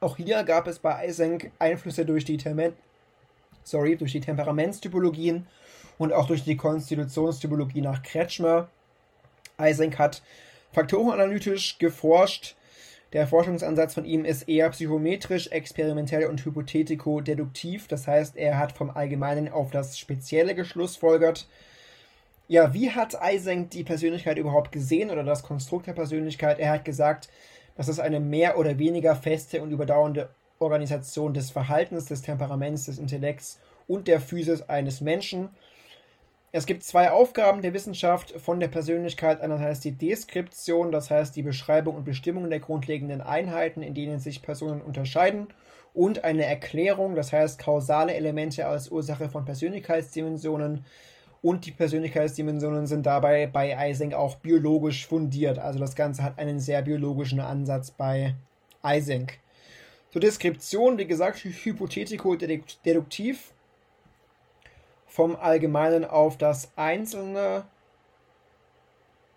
auch 0.00 0.16
hier 0.16 0.44
gab 0.44 0.68
es 0.68 0.78
bei 0.78 1.04
Eysenck 1.04 1.50
Einflüsse 1.58 2.06
durch 2.06 2.24
die, 2.24 2.36
Tem 2.36 2.72
sorry, 3.64 3.96
durch 3.96 4.12
die 4.12 4.20
Temperamentstypologien 4.20 5.48
und 5.98 6.12
auch 6.12 6.28
durch 6.28 6.44
die 6.44 6.56
Konstitutionstypologie 6.56 7.80
nach 7.80 8.04
Kretschmer. 8.04 8.68
Eysenck 9.58 9.98
hat 9.98 10.22
faktorenanalytisch 10.72 11.78
geforscht. 11.78 12.54
Der 13.12 13.26
Forschungsansatz 13.26 13.92
von 13.92 14.06
ihm 14.06 14.24
ist 14.24 14.48
eher 14.48 14.70
psychometrisch, 14.70 15.48
experimentell 15.48 16.26
und 16.26 16.44
hypothetiko-deduktiv. 16.44 17.86
Das 17.86 18.06
heißt, 18.06 18.36
er 18.36 18.58
hat 18.58 18.72
vom 18.72 18.90
Allgemeinen 18.90 19.50
auf 19.50 19.70
das 19.70 19.98
Spezielle 19.98 20.54
geschlussfolgert. 20.54 21.46
Ja, 22.48 22.72
wie 22.72 22.90
hat 22.90 23.14
Eysenck 23.20 23.70
die 23.70 23.84
Persönlichkeit 23.84 24.38
überhaupt 24.38 24.72
gesehen 24.72 25.10
oder 25.10 25.24
das 25.24 25.42
Konstrukt 25.42 25.86
der 25.86 25.92
Persönlichkeit? 25.92 26.58
Er 26.58 26.70
hat 26.70 26.84
gesagt, 26.86 27.28
dass 27.76 27.88
es 27.88 28.00
eine 28.00 28.18
mehr 28.18 28.58
oder 28.58 28.78
weniger 28.78 29.14
feste 29.14 29.62
und 29.62 29.72
überdauernde 29.72 30.30
Organisation 30.58 31.34
des 31.34 31.50
Verhaltens, 31.50 32.06
des 32.06 32.22
Temperaments, 32.22 32.86
des 32.86 32.98
Intellekts 32.98 33.58
und 33.88 34.08
der 34.08 34.20
Physis 34.20 34.62
eines 34.62 35.00
Menschen 35.00 35.50
es 36.54 36.66
gibt 36.66 36.84
zwei 36.84 37.10
Aufgaben 37.10 37.62
der 37.62 37.72
Wissenschaft 37.72 38.32
von 38.32 38.60
der 38.60 38.68
Persönlichkeit. 38.68 39.40
Einerseits 39.40 39.80
die 39.80 39.92
Deskription, 39.92 40.92
das 40.92 41.10
heißt 41.10 41.34
die 41.34 41.42
Beschreibung 41.42 41.96
und 41.96 42.04
Bestimmung 42.04 42.50
der 42.50 42.60
grundlegenden 42.60 43.22
Einheiten, 43.22 43.80
in 43.80 43.94
denen 43.94 44.18
sich 44.18 44.42
Personen 44.42 44.82
unterscheiden. 44.82 45.46
Und 45.94 46.24
eine 46.24 46.44
Erklärung, 46.44 47.14
das 47.14 47.32
heißt 47.32 47.58
kausale 47.58 48.12
Elemente 48.12 48.66
als 48.66 48.90
Ursache 48.90 49.30
von 49.30 49.46
Persönlichkeitsdimensionen. 49.46 50.84
Und 51.40 51.64
die 51.64 51.72
Persönlichkeitsdimensionen 51.72 52.86
sind 52.86 53.06
dabei 53.06 53.46
bei 53.46 53.70
Eysenck 53.70 54.12
auch 54.12 54.36
biologisch 54.36 55.06
fundiert. 55.06 55.58
Also 55.58 55.78
das 55.78 55.96
Ganze 55.96 56.22
hat 56.22 56.38
einen 56.38 56.60
sehr 56.60 56.82
biologischen 56.82 57.40
Ansatz 57.40 57.90
bei 57.90 58.34
Eysenck. 58.82 59.38
Zur 60.10 60.20
Deskription, 60.20 60.98
wie 60.98 61.06
gesagt, 61.06 61.38
hypothetico-deduktiv 61.38 63.54
vom 65.12 65.36
Allgemeinen 65.36 66.06
auf 66.06 66.38
das 66.38 66.70
Einzelne 66.74 67.64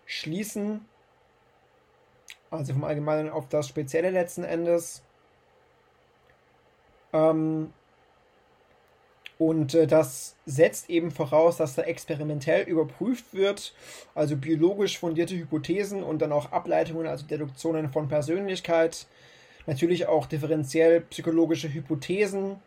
schließen, 0.06 0.86
also 2.50 2.72
vom 2.72 2.84
Allgemeinen 2.84 3.28
auf 3.28 3.46
das 3.48 3.68
Spezielle 3.68 4.08
letzten 4.08 4.42
Endes. 4.42 5.02
Ähm, 7.12 7.74
und 9.36 9.74
äh, 9.74 9.86
das 9.86 10.36
setzt 10.46 10.88
eben 10.88 11.10
voraus, 11.10 11.58
dass 11.58 11.74
da 11.74 11.82
experimentell 11.82 12.62
überprüft 12.62 13.34
wird, 13.34 13.74
also 14.14 14.34
biologisch 14.34 14.98
fundierte 14.98 15.36
Hypothesen 15.36 16.02
und 16.02 16.22
dann 16.22 16.32
auch 16.32 16.52
Ableitungen, 16.52 17.06
also 17.06 17.26
Deduktionen 17.26 17.92
von 17.92 18.08
Persönlichkeit, 18.08 19.06
natürlich 19.66 20.06
auch 20.06 20.24
differenziell 20.24 21.02
psychologische 21.02 21.70
Hypothesen 21.70 22.62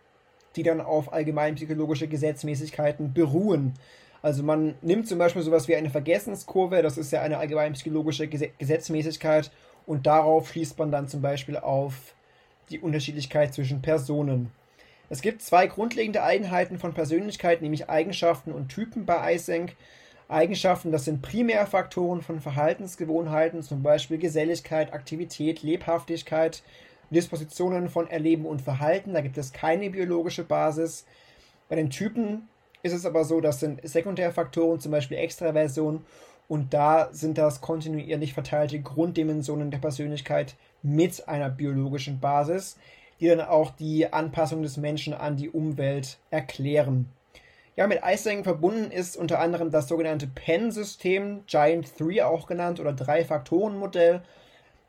die 0.59 0.63
dann 0.63 0.81
auf 0.81 1.13
allgemein 1.13 1.55
psychologische 1.55 2.09
Gesetzmäßigkeiten 2.09 3.13
beruhen. 3.13 3.75
Also 4.21 4.43
man 4.43 4.75
nimmt 4.81 5.07
zum 5.07 5.17
Beispiel 5.17 5.41
sowas 5.41 5.69
wie 5.69 5.75
eine 5.77 5.89
Vergessenskurve, 5.89 6.81
das 6.81 6.97
ist 6.97 7.13
ja 7.13 7.21
eine 7.21 7.37
allgemein 7.37 7.71
psychologische 7.73 8.27
Gesetzmäßigkeit 8.27 9.51
und 9.85 10.05
darauf 10.05 10.49
schließt 10.49 10.77
man 10.77 10.91
dann 10.91 11.07
zum 11.07 11.21
Beispiel 11.21 11.55
auf 11.55 12.13
die 12.69 12.79
Unterschiedlichkeit 12.79 13.53
zwischen 13.53 13.81
Personen. 13.81 14.51
Es 15.09 15.21
gibt 15.21 15.41
zwei 15.41 15.65
grundlegende 15.67 16.23
Einheiten 16.23 16.77
von 16.77 16.93
Persönlichkeit, 16.93 17.61
nämlich 17.61 17.89
Eigenschaften 17.89 18.51
und 18.51 18.67
Typen 18.67 19.05
bei 19.05 19.31
Eysenck. 19.31 19.77
Eigenschaften, 20.27 20.91
das 20.91 21.05
sind 21.05 21.21
Primärfaktoren 21.21 22.21
von 22.21 22.41
Verhaltensgewohnheiten, 22.41 23.63
zum 23.63 23.81
Beispiel 23.81 24.17
Geselligkeit, 24.17 24.93
Aktivität, 24.93 25.63
Lebhaftigkeit, 25.63 26.63
Dispositionen 27.11 27.89
von 27.89 28.09
Erleben 28.09 28.45
und 28.45 28.61
Verhalten. 28.61 29.13
Da 29.13 29.21
gibt 29.21 29.37
es 29.37 29.53
keine 29.53 29.89
biologische 29.89 30.43
Basis. 30.43 31.05
Bei 31.67 31.75
den 31.75 31.89
Typen 31.89 32.47
ist 32.83 32.93
es 32.93 33.05
aber 33.05 33.25
so, 33.25 33.41
das 33.41 33.59
sind 33.59 33.87
Sekundärfaktoren, 33.87 34.79
zum 34.79 34.91
Beispiel 34.91 35.17
Extraversion. 35.17 36.05
Und 36.47 36.73
da 36.73 37.09
sind 37.11 37.37
das 37.37 37.61
kontinuierlich 37.61 38.33
verteilte 38.33 38.79
Grunddimensionen 38.79 39.69
der 39.69 39.77
Persönlichkeit 39.77 40.55
mit 40.81 41.27
einer 41.27 41.49
biologischen 41.49 42.19
Basis. 42.19 42.77
die 43.19 43.27
dann 43.27 43.41
auch 43.41 43.71
die 43.71 44.11
Anpassung 44.11 44.63
des 44.63 44.77
Menschen 44.77 45.13
an 45.13 45.35
die 45.35 45.49
Umwelt 45.49 46.17
erklären. 46.29 47.09
Ja, 47.75 47.87
mit 47.87 48.03
Eysenck 48.03 48.43
verbunden 48.43 48.91
ist 48.91 49.15
unter 49.15 49.39
anderem 49.39 49.71
das 49.71 49.87
sogenannte 49.87 50.27
PEN-System, 50.27 51.43
Giant 51.47 51.99
3 51.99 52.25
auch 52.25 52.47
genannt, 52.47 52.79
oder 52.79 52.93
Drei-Faktoren-Modell. 52.93 54.21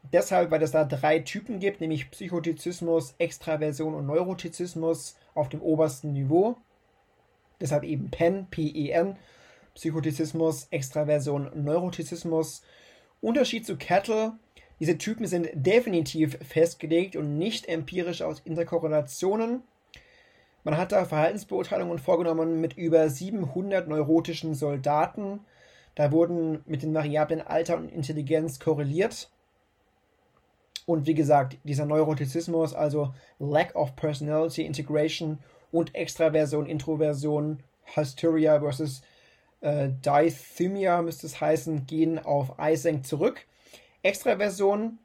Deshalb, 0.03 0.51
weil 0.51 0.63
es 0.63 0.73
da 0.73 0.85
drei 0.85 1.21
Typen 1.21 1.61
gibt, 1.61 1.81
nämlich 1.81 2.11
Psychotizismus, 2.11 3.15
Extraversion 3.19 3.95
und 3.95 4.07
Neurotizismus 4.07 5.17
auf 5.35 5.49
dem 5.49 5.63
obersten 5.63 6.13
Niveau. 6.13 6.57
Deshalb 7.61 7.85
eben 7.85 8.11
PEN, 8.11 8.47
P-E-N, 8.51 9.17
Psychotizismus, 9.75 10.67
Extraversion, 10.71 11.51
Neurotizismus. 11.55 12.63
Unterschied 13.21 13.67
zu 13.67 13.77
Kettle, 13.77 14.33
diese 14.81 14.97
Typen 14.97 15.27
sind 15.27 15.49
definitiv 15.53 16.39
festgelegt 16.43 17.15
und 17.15 17.37
nicht 17.37 17.69
empirisch 17.69 18.23
aus 18.23 18.41
Interkorrelationen. 18.41 19.63
Man 20.65 20.79
hat 20.79 20.93
da 20.93 21.05
Verhaltensbeurteilungen 21.05 21.99
vorgenommen 21.99 22.61
mit 22.63 22.79
über 22.79 23.09
700 23.09 23.89
neurotischen 23.89 24.55
Soldaten. 24.55 25.41
Da 25.95 26.13
wurden 26.13 26.63
mit 26.65 26.83
den 26.83 26.95
Variablen 26.95 27.43
Alter 27.43 27.77
und 27.77 27.91
Intelligenz 27.91 28.59
korreliert. 28.59 29.31
Und 30.91 31.07
wie 31.07 31.15
gesagt, 31.15 31.57
dieser 31.63 31.87
Neurotizismus, 31.87 32.75
also 32.75 33.15
Lack 33.39 33.77
of 33.77 33.95
Personality 33.95 34.63
Integration 34.63 35.39
und 35.71 35.95
Extraversion, 35.95 36.67
Introversion, 36.67 37.61
Hysteria 37.95 38.59
versus 38.59 39.01
äh, 39.61 39.91
Dithymia 40.05 41.01
müsste 41.03 41.29
es 41.29 41.41
heißen, 41.41 41.87
gehen 41.87 42.19
auf 42.19 42.59
Eysenck 42.59 43.07
zurück. 43.07 43.47
Extraversion 44.03 44.99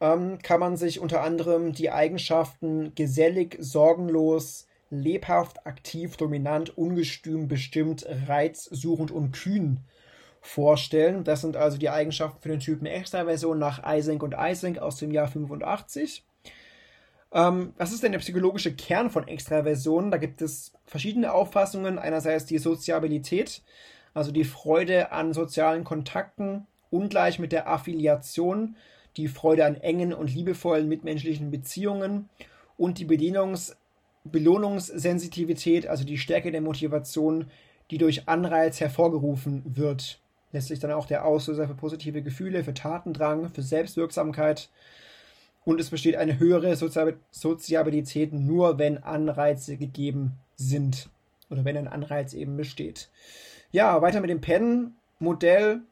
ähm, 0.00 0.38
kann 0.42 0.60
man 0.60 0.78
sich 0.78 0.98
unter 0.98 1.20
anderem 1.20 1.74
die 1.74 1.90
Eigenschaften 1.90 2.94
gesellig, 2.94 3.58
sorgenlos, 3.60 4.66
lebhaft, 4.88 5.66
aktiv, 5.66 6.16
dominant, 6.16 6.78
ungestüm, 6.78 7.48
bestimmt, 7.48 8.06
reizsuchend 8.28 9.10
und 9.10 9.32
kühn 9.32 9.80
vorstellen. 10.42 11.24
Das 11.24 11.40
sind 11.40 11.56
also 11.56 11.78
die 11.78 11.88
Eigenschaften 11.88 12.42
für 12.42 12.48
den 12.48 12.60
Typen 12.60 12.86
Extraversion 12.86 13.58
nach 13.58 13.82
Eysenck 13.84 14.22
und 14.22 14.34
Eysenck 14.34 14.78
aus 14.78 14.96
dem 14.96 15.12
Jahr 15.12 15.28
85. 15.28 16.24
Ähm, 17.32 17.72
was 17.78 17.92
ist 17.92 18.02
denn 18.02 18.12
der 18.12 18.18
psychologische 18.18 18.74
Kern 18.74 19.08
von 19.08 19.26
Extraversion? 19.26 20.10
Da 20.10 20.18
gibt 20.18 20.42
es 20.42 20.72
verschiedene 20.84 21.32
Auffassungen. 21.32 21.98
Einerseits 21.98 22.44
die 22.44 22.58
Soziabilität, 22.58 23.62
also 24.12 24.32
die 24.32 24.44
Freude 24.44 25.12
an 25.12 25.32
sozialen 25.32 25.84
Kontakten, 25.84 26.66
ungleich 26.90 27.38
mit 27.38 27.52
der 27.52 27.68
Affiliation, 27.68 28.76
die 29.16 29.28
Freude 29.28 29.64
an 29.64 29.76
engen 29.76 30.12
und 30.12 30.34
liebevollen 30.34 30.88
mitmenschlichen 30.88 31.50
Beziehungen 31.50 32.28
und 32.76 32.98
die 32.98 33.04
Bedienungs 33.04 33.76
Belohnungssensitivität, 34.24 35.86
also 35.86 36.04
die 36.04 36.18
Stärke 36.18 36.52
der 36.52 36.60
Motivation, 36.60 37.50
die 37.90 37.98
durch 37.98 38.28
Anreiz 38.28 38.80
hervorgerufen 38.80 39.62
wird. 39.64 40.21
Letztlich 40.52 40.78
dann 40.80 40.92
auch 40.92 41.06
der 41.06 41.24
Auslöser 41.24 41.66
für 41.66 41.74
positive 41.74 42.22
Gefühle, 42.22 42.62
für 42.62 42.74
Tatendrang, 42.74 43.48
für 43.48 43.62
Selbstwirksamkeit. 43.62 44.68
Und 45.64 45.80
es 45.80 45.90
besteht 45.90 46.16
eine 46.16 46.38
höhere 46.38 46.76
Soziabilität 46.76 48.32
nur, 48.32 48.78
wenn 48.78 49.02
Anreize 49.02 49.76
gegeben 49.76 50.32
sind. 50.56 51.08
Oder 51.50 51.64
wenn 51.64 51.76
ein 51.76 51.88
Anreiz 51.88 52.34
eben 52.34 52.56
besteht. 52.56 53.10
Ja, 53.70 54.02
weiter 54.02 54.20
mit 54.20 54.30
dem 54.30 54.40
PEN-Modell. 54.40 55.82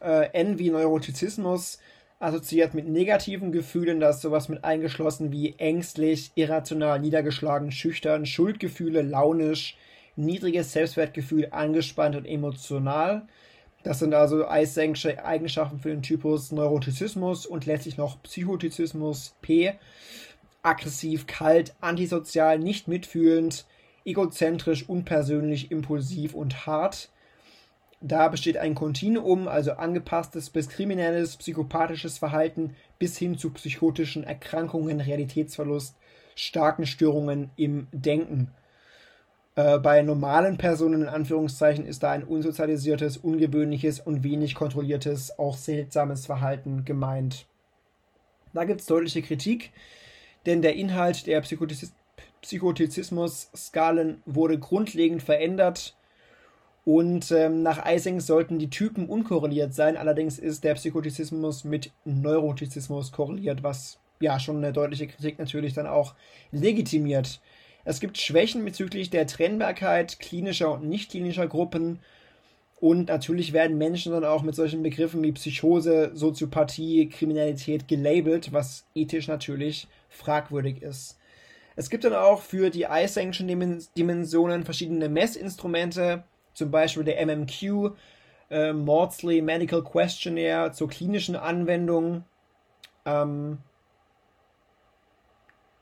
Äh, 0.00 0.30
N 0.32 0.58
wie 0.58 0.70
Neurotizismus 0.70 1.78
assoziiert 2.20 2.74
mit 2.74 2.86
negativen 2.86 3.50
Gefühlen, 3.50 3.98
da 3.98 4.10
ist 4.10 4.20
sowas 4.20 4.48
mit 4.50 4.62
eingeschlossen 4.62 5.32
wie 5.32 5.54
ängstlich, 5.58 6.30
irrational, 6.34 7.00
niedergeschlagen, 7.00 7.72
schüchtern, 7.72 8.26
Schuldgefühle, 8.26 9.00
launisch, 9.00 9.76
niedriges 10.16 10.72
Selbstwertgefühl, 10.72 11.48
angespannt 11.50 12.16
und 12.16 12.26
emotional. 12.26 13.26
Das 13.82 13.98
sind 13.98 14.12
also 14.12 14.46
Eigenschaften 14.46 15.78
für 15.78 15.88
den 15.88 16.02
Typus 16.02 16.52
Neurotizismus 16.52 17.46
und 17.46 17.66
letztlich 17.66 17.96
noch 17.96 18.22
Psychotizismus 18.22 19.34
P. 19.40 19.72
Aggressiv, 20.62 21.26
kalt, 21.26 21.74
antisozial, 21.80 22.58
nicht 22.58 22.88
mitfühlend, 22.88 23.64
egozentrisch, 24.04 24.86
unpersönlich, 24.86 25.70
impulsiv 25.70 26.34
und 26.34 26.66
hart. 26.66 27.08
Da 28.02 28.28
besteht 28.28 28.58
ein 28.58 28.74
Kontinuum, 28.74 29.48
also 29.48 29.72
angepasstes 29.72 30.50
bis 30.50 30.68
kriminelles, 30.68 31.36
psychopathisches 31.36 32.18
Verhalten 32.18 32.74
bis 32.98 33.16
hin 33.16 33.38
zu 33.38 33.50
psychotischen 33.50 34.24
Erkrankungen, 34.24 35.00
Realitätsverlust, 35.00 35.96
starken 36.34 36.86
Störungen 36.86 37.50
im 37.56 37.88
Denken. 37.92 38.50
Äh, 39.60 39.78
bei 39.78 40.00
normalen 40.00 40.56
Personen 40.56 41.02
in 41.02 41.08
Anführungszeichen 41.08 41.84
ist 41.84 42.02
da 42.02 42.12
ein 42.12 42.24
unsozialisiertes, 42.24 43.18
ungewöhnliches 43.18 44.00
und 44.00 44.22
wenig 44.22 44.54
kontrolliertes, 44.54 45.38
auch 45.38 45.58
seltsames 45.58 46.24
Verhalten 46.24 46.86
gemeint. 46.86 47.44
Da 48.54 48.64
gibt 48.64 48.80
es 48.80 48.86
deutliche 48.86 49.20
Kritik, 49.20 49.70
denn 50.46 50.62
der 50.62 50.76
Inhalt 50.76 51.26
der 51.26 51.42
Psychotizismus-Skalen 52.40 54.22
wurde 54.24 54.58
grundlegend 54.58 55.22
verändert 55.22 55.94
und 56.86 57.30
ähm, 57.30 57.62
nach 57.62 57.84
Ising 57.86 58.20
sollten 58.20 58.58
die 58.58 58.70
Typen 58.70 59.10
unkorreliert 59.10 59.74
sein. 59.74 59.98
Allerdings 59.98 60.38
ist 60.38 60.64
der 60.64 60.72
Psychotizismus 60.74 61.64
mit 61.64 61.92
Neurotizismus 62.06 63.12
korreliert, 63.12 63.62
was 63.62 63.98
ja 64.20 64.40
schon 64.40 64.56
eine 64.56 64.72
deutliche 64.72 65.06
Kritik 65.06 65.38
natürlich 65.38 65.74
dann 65.74 65.86
auch 65.86 66.14
legitimiert. 66.50 67.42
Es 67.84 68.00
gibt 68.00 68.18
Schwächen 68.18 68.64
bezüglich 68.64 69.10
der 69.10 69.26
Trennbarkeit 69.26 70.18
klinischer 70.18 70.72
und 70.72 70.84
nicht 70.84 71.10
klinischer 71.10 71.46
Gruppen. 71.46 72.00
Und 72.80 73.08
natürlich 73.08 73.52
werden 73.52 73.78
Menschen 73.78 74.12
dann 74.12 74.24
auch 74.24 74.42
mit 74.42 74.54
solchen 74.54 74.82
Begriffen 74.82 75.22
wie 75.22 75.32
Psychose, 75.32 76.12
Soziopathie, 76.14 77.08
Kriminalität 77.08 77.88
gelabelt, 77.88 78.52
was 78.52 78.86
ethisch 78.94 79.28
natürlich 79.28 79.86
fragwürdig 80.08 80.82
ist. 80.82 81.18
Es 81.76 81.90
gibt 81.90 82.04
dann 82.04 82.14
auch 82.14 82.40
für 82.42 82.70
die 82.70 82.84
Eye-Sanction-Dimensionen 82.84 84.64
verschiedene 84.64 85.08
Messinstrumente, 85.08 86.24
zum 86.52 86.70
Beispiel 86.70 87.04
der 87.04 87.24
MMQ, 87.24 87.92
äh, 88.50 88.72
Maudsley 88.72 89.40
Medical 89.40 89.82
Questionnaire 89.84 90.72
zur 90.72 90.88
klinischen 90.88 91.36
Anwendung. 91.36 92.24
Ähm, 93.06 93.58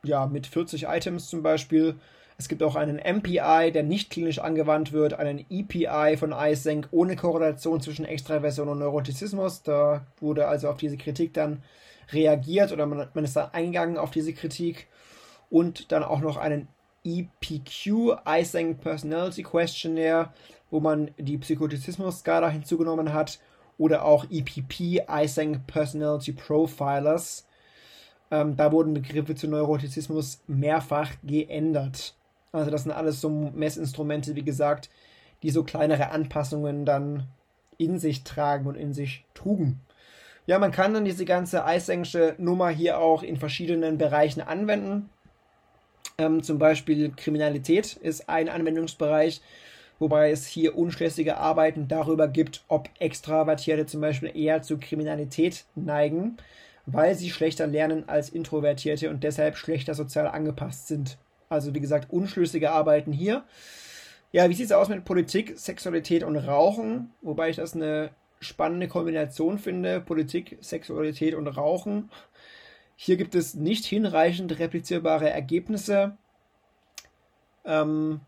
ja, 0.05 0.27
mit 0.27 0.47
40 0.47 0.85
Items 0.85 1.29
zum 1.29 1.43
Beispiel. 1.43 1.97
Es 2.37 2.49
gibt 2.49 2.63
auch 2.63 2.77
einen 2.77 2.97
MPI, 2.97 3.73
der 3.73 3.83
nicht 3.83 4.11
klinisch 4.11 4.39
angewandt 4.39 4.93
wird, 4.93 5.15
einen 5.15 5.45
EPI 5.51 6.17
von 6.17 6.33
iSenk 6.33 6.89
ohne 6.93 7.17
Korrelation 7.17 7.81
zwischen 7.81 8.05
Extraversion 8.05 8.69
und 8.69 8.79
Neurotizismus. 8.79 9.63
Da 9.63 10.07
wurde 10.21 10.47
also 10.47 10.69
auf 10.69 10.77
diese 10.77 10.97
Kritik 10.97 11.35
dann 11.35 11.63
reagiert 12.11 12.71
oder 12.73 12.87
man, 12.87 13.09
man 13.13 13.25
ist 13.25 13.35
da 13.35 13.51
eingegangen 13.53 13.99
auf 13.99 14.13
diese 14.13 14.33
Kritik. 14.33 14.87
Und 15.51 15.91
dann 15.93 16.05
auch 16.05 16.21
noch 16.21 16.37
einen 16.37 16.69
EPQ, 17.05 18.19
iSenk 18.27 18.81
Personality 18.83 19.43
Questionnaire, 19.43 20.33
wo 20.71 20.79
man 20.79 21.11
die 21.17 21.39
Psychotizismus-Skala 21.39 22.51
hinzugenommen 22.51 23.13
hat, 23.13 23.41
oder 23.79 24.05
auch 24.05 24.27
EPP, 24.29 25.09
Eysenck 25.09 25.67
Personality 25.67 26.33
Profilers. 26.33 27.47
Ähm, 28.31 28.57
da 28.57 28.73
wurden 28.73 28.95
Begriffe 28.95 29.35
zu 29.35 29.49
Neurotizismus 29.49 30.41
mehrfach 30.47 31.13
geändert. 31.23 32.15
Also 32.53 32.71
das 32.71 32.83
sind 32.83 32.93
alles 32.93 33.21
so 33.21 33.29
Messinstrumente, 33.29 34.35
wie 34.37 34.45
gesagt, 34.45 34.91
die 35.43 35.51
so 35.51 35.65
kleinere 35.65 36.11
Anpassungen 36.11 36.85
dann 36.85 37.27
in 37.77 37.99
sich 37.99 38.25
tragen 38.25 38.67
und 38.67 38.75
in 38.75 38.93
sich 38.93 39.25
trugen. 39.35 39.81
Ja, 40.47 40.59
man 40.59 40.73
kann 40.73 40.95
dann 40.95 41.05
diese 41.05 41.25
ganze 41.25 41.65
Eisengsche 41.65 42.35
Nummer 42.39 42.71
hier 42.71 42.99
auch 42.99 43.23
in 43.23 43.37
verschiedenen 43.37 43.99
Bereichen 43.99 44.41
anwenden. 44.41 45.11
Ähm, 46.19 46.43
zum 46.43 46.59
Beispiel 46.59 47.13
Kriminalität 47.15 47.95
ist 47.95 48.29
ein 48.29 48.49
Anwendungsbereich 48.49 49.43
wobei 49.99 50.31
es 50.31 50.47
hier 50.47 50.77
unschlüssige 50.77 51.37
Arbeiten 51.37 51.89
darüber 51.89 52.29
gibt, 52.29 52.63
ob 52.69 52.89
Extravertierte 52.99 53.87
zum 53.87 54.01
Beispiel 54.01 54.31
eher 54.35 54.63
zu 54.63 54.79
Kriminalität 54.79 55.65
neigen, 55.75 56.37
weil 56.93 57.15
sie 57.15 57.31
schlechter 57.31 57.67
lernen 57.67 58.09
als 58.09 58.31
Introvertierte 58.31 59.11
und 59.11 59.25
deshalb 59.25 59.57
schlechter 59.57 59.95
sozial 59.95 60.27
angepasst 60.27 60.89
sind. 60.89 61.19
Also 61.49 61.75
wie 61.75 61.81
gesagt, 61.81 62.11
unschlüssige 62.11 62.73
Arbeiten 62.73 63.13
hier. 63.13 63.45
Ja, 64.33 64.49
wie 64.51 64.55
sieht 64.55 64.67
es 64.67 64.73
aus 64.73 64.89
mit 64.89 65.05
Politik, 65.05 65.59
Sexualität 65.59 66.23
und 66.23 66.37
Rauchen? 66.37 67.13
Wobei 67.23 67.51
ich 67.51 67.57
das 67.57 67.75
eine 67.75 68.11
spannende 68.41 68.89
Kombination 68.89 69.59
finde. 69.59 70.01
Politik, 70.01 70.59
Sexualität 70.61 71.35
und 71.35 71.47
Rauchen. 71.47 72.11
Hier 72.97 73.17
gibt 73.17 73.35
es 73.35 73.55
nicht 73.55 73.85
hinreichend 73.87 74.59
replizierbare 74.59 75.31
Ergebnisse. 75.31 76.17
Ähm, 77.65 78.21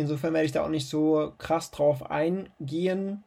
Insofern 0.00 0.32
werde 0.32 0.46
ich 0.46 0.52
da 0.52 0.64
auch 0.64 0.70
nicht 0.70 0.88
so 0.88 1.34
krass 1.36 1.70
drauf 1.70 2.10
eingehen. 2.10 3.22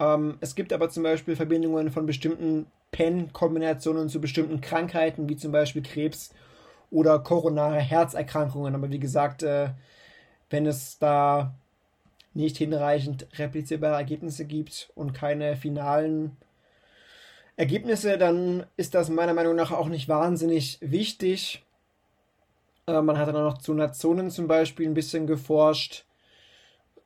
Ähm, 0.00 0.38
es 0.40 0.56
gibt 0.56 0.72
aber 0.72 0.88
zum 0.88 1.04
Beispiel 1.04 1.36
Verbindungen 1.36 1.92
von 1.92 2.04
bestimmten 2.04 2.66
Pen-Kombinationen 2.92 4.08
zu 4.08 4.20
bestimmten 4.20 4.60
Krankheiten, 4.60 5.28
wie 5.28 5.36
zum 5.36 5.52
Beispiel 5.52 5.82
Krebs 5.82 6.30
oder 6.90 7.18
koronare 7.18 7.78
Herzerkrankungen. 7.78 8.74
Aber 8.74 8.90
wie 8.90 8.98
gesagt, 8.98 9.42
äh, 9.42 9.70
wenn 10.50 10.66
es 10.66 10.98
da 10.98 11.54
nicht 12.34 12.56
hinreichend 12.58 13.26
replizierbare 13.38 13.96
Ergebnisse 13.96 14.44
gibt 14.44 14.90
und 14.94 15.12
keine 15.12 15.56
finalen 15.56 16.36
Ergebnisse, 17.56 18.18
dann 18.18 18.66
ist 18.76 18.94
das 18.94 19.08
meiner 19.08 19.34
Meinung 19.34 19.56
nach 19.56 19.70
auch 19.70 19.88
nicht 19.88 20.08
wahnsinnig 20.08 20.78
wichtig. 20.80 21.62
Äh, 22.86 23.02
man 23.02 23.18
hat 23.18 23.28
dann 23.28 23.36
auch 23.36 23.52
noch 23.52 23.58
zu 23.58 23.74
Nationen 23.74 24.30
zum 24.30 24.48
Beispiel 24.48 24.86
ein 24.86 24.94
bisschen 24.94 25.26
geforscht. 25.26 26.04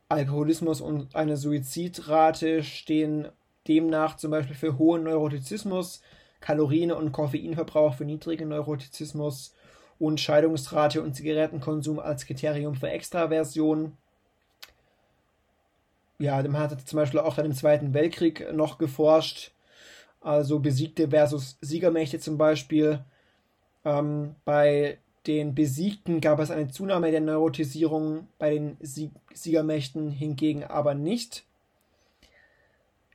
Alkoholismus 0.09 0.80
und 0.80 1.14
eine 1.16 1.37
Suizidrate 1.37 2.62
stehen 2.62 3.28
demnach 3.69 4.17
zum 4.17 4.31
Beispiel 4.31 4.57
für 4.57 4.79
hohen 4.79 5.05
Neurotizismus, 5.05 6.03
Kalorien- 6.41 6.93
und 6.93 7.12
Koffeinverbrauch 7.12 7.95
für 7.95 8.05
niedrigen 8.05 8.49
Neurotizismus 8.49 9.55
und 9.99 10.21
Scheidungsrate 10.21 11.03
und 11.03 11.15
Zigarettenkonsum 11.15 11.99
als 11.99 12.27
Kriterium 12.27 12.75
für 12.75 12.91
Extraversion. 12.91 13.97
Ja, 16.19 16.43
man 16.43 16.62
hat 16.62 16.81
zum 16.87 16.99
Beispiel 16.99 17.21
auch 17.21 17.35
dann 17.35 17.47
im 17.47 17.55
Zweiten 17.55 17.95
Weltkrieg 17.95 18.53
noch 18.53 18.79
geforscht, 18.79 19.53
also 20.21 20.61
besiegte 20.61 21.09
versus 21.09 21.59
Siegermächte 21.61 22.21
zum 22.21 22.39
Beispiel. 22.39 23.05
Ähm, 23.85 24.37
bei 24.45 24.99
den 25.27 25.55
Besiegten 25.55 26.21
gab 26.21 26.39
es 26.39 26.51
eine 26.51 26.69
Zunahme 26.69 27.11
der 27.11 27.21
Neurotisierung, 27.21 28.29
bei 28.39 28.51
den 28.51 28.77
Sieg 28.81 29.11
Siegermächten 29.33 30.11
hingegen 30.11 30.65
aber 30.65 30.95
nicht. 30.95 31.45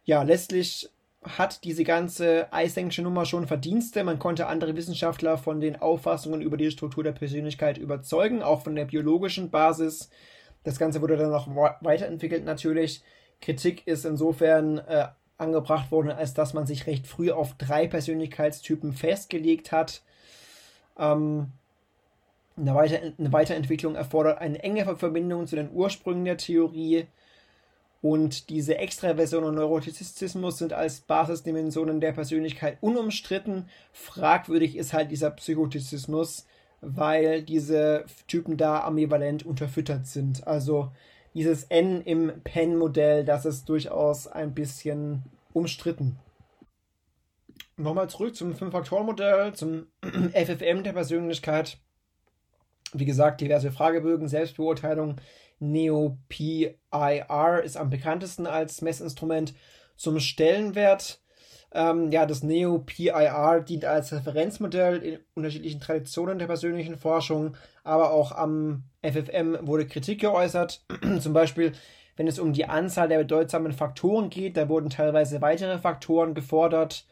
Ja, 0.06 0.24
letztlich 0.24 0.90
hat 1.24 1.64
diese 1.64 1.84
ganze 1.84 2.52
Eisenk'sche 2.54 3.02
Nummer 3.02 3.26
schon 3.26 3.48
Verdienste. 3.48 4.04
Man 4.04 4.20
konnte 4.20 4.48
andere 4.48 4.76
Wissenschaftler 4.76 5.38
von 5.38 5.60
den 5.60 5.76
Auffassungen 5.82 6.42
über 6.42 6.58
die 6.58 6.72
Struktur 6.72 7.04
der 7.04 7.12
Persönlichkeit 7.12 7.78
überzeugen, 7.78 8.42
auch 8.42 8.64
von 8.64 8.76
der 8.76 8.86
biologischen 8.86 9.50
Basis. 9.50 10.10
Das 10.64 10.80
Ganze 10.80 11.02
wurde 11.02 11.18
dann 11.18 11.32
noch 11.32 11.48
weiterentwickelt 11.82 12.46
natürlich. 12.46 13.04
Kritik 13.42 13.86
ist 13.88 14.06
insofern 14.06 14.80
äh, 14.80 15.08
angebracht 15.38 15.92
worden, 15.92 16.12
als 16.12 16.34
dass 16.34 16.54
man 16.54 16.68
sich 16.68 16.88
recht 16.88 17.08
früh 17.08 17.32
auf 17.32 17.54
drei 17.58 17.88
Persönlichkeitstypen 17.88 18.94
festgelegt 18.94 19.72
hat. 19.72 20.02
Ähm, 20.98 21.52
eine, 22.58 22.76
Weiter 22.76 23.00
eine 23.18 23.34
Weiterentwicklung 23.34 23.96
erfordert 23.96 24.40
eine 24.40 24.62
enge 24.62 24.98
Verbindung 24.98 25.48
zu 25.48 25.56
den 25.56 25.72
Ursprüngen 25.72 26.26
der 26.26 26.38
Theorie. 26.38 27.08
Und 28.02 28.50
diese 28.50 28.78
Extraversion 28.78 29.44
und 29.44 29.56
Neurotizismus 29.56 30.58
sind 30.58 30.72
als 30.72 31.02
Basisdimensionen 31.02 32.00
der 32.00 32.14
Persönlichkeit 32.14 32.78
unumstritten. 32.82 33.68
Fragwürdig 33.92 34.78
ist 34.78 34.94
halt 34.94 35.12
dieser 35.12 35.32
Psychotizismus, 35.32 36.46
weil 36.82 37.42
diese 37.42 38.06
Typen 38.28 38.56
da 38.56 38.84
ambivalent 38.84 39.46
unterfüttert 39.46 40.08
sind. 40.08 40.48
Also 40.48 40.92
dieses 41.34 41.66
N 41.66 42.02
im 42.02 42.42
Penn-Modell, 42.44 43.26
das 43.26 43.46
ist 43.46 43.68
durchaus 43.68 44.28
ein 44.28 44.54
bisschen 44.54 45.24
umstritten. 45.52 46.18
Nochmal 47.76 48.10
zurück 48.10 48.36
zum 48.36 48.56
Fünf-Faktoren-Modell, 48.56 49.54
zum 49.54 49.88
FFM 50.02 50.84
der 50.84 50.94
Persönlichkeit. 50.94 51.78
Wie 52.94 53.06
gesagt, 53.06 53.42
diverse 53.42 53.72
Fragebögen, 53.72 54.28
Selbstbeurteilung. 54.28 55.18
NeoPIR 55.60 57.64
ist 57.64 57.78
am 57.78 57.90
bekanntesten 57.90 58.48
als 58.48 58.82
Messinstrument 58.82 59.54
zum 59.96 60.20
Stellenwert. 60.20 61.22
Ähm, 61.72 62.12
ja, 62.12 62.26
das 62.26 62.44
NeoPIR 62.44 63.62
dient 63.62 63.86
als 63.86 64.12
Referenzmodell 64.12 65.04
in 65.04 65.20
unterschiedlichen 65.36 65.80
Traditionen 65.80 66.40
der 66.40 66.48
persönlichen 66.48 66.98
Forschung, 66.98 67.56
aber 67.84 68.12
auch 68.12 68.32
am 68.32 68.86
FFM 69.04 69.58
wurde 69.62 69.88
Kritik 69.88 70.22
geäußert. 70.22 70.84
Zum 71.20 71.34
Beispiel, 71.34 71.74
wenn 72.16 72.28
es 72.28 72.40
um 72.40 72.54
die 72.54 72.66
Anzahl 72.66 73.08
der 73.08 73.20
bedeutsamen 73.20 73.72
Faktoren 73.72 74.30
geht, 74.30 74.58
da 74.58 74.68
wurden 74.68 74.90
teilweise 74.90 75.42
weitere 75.42 75.78
Faktoren 75.78 76.34
gefordert. 76.34 77.06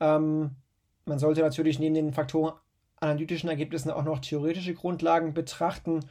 Ähm, 0.00 0.56
man 1.06 1.18
sollte 1.18 1.40
natürlich 1.40 1.78
neben 1.78 1.94
den 1.94 2.12
Faktoren 2.12 2.52
analytischen 3.00 3.48
Ergebnissen 3.48 3.90
auch 3.90 4.04
noch 4.04 4.18
theoretische 4.18 4.74
Grundlagen 4.74 5.32
betrachten 5.32 6.04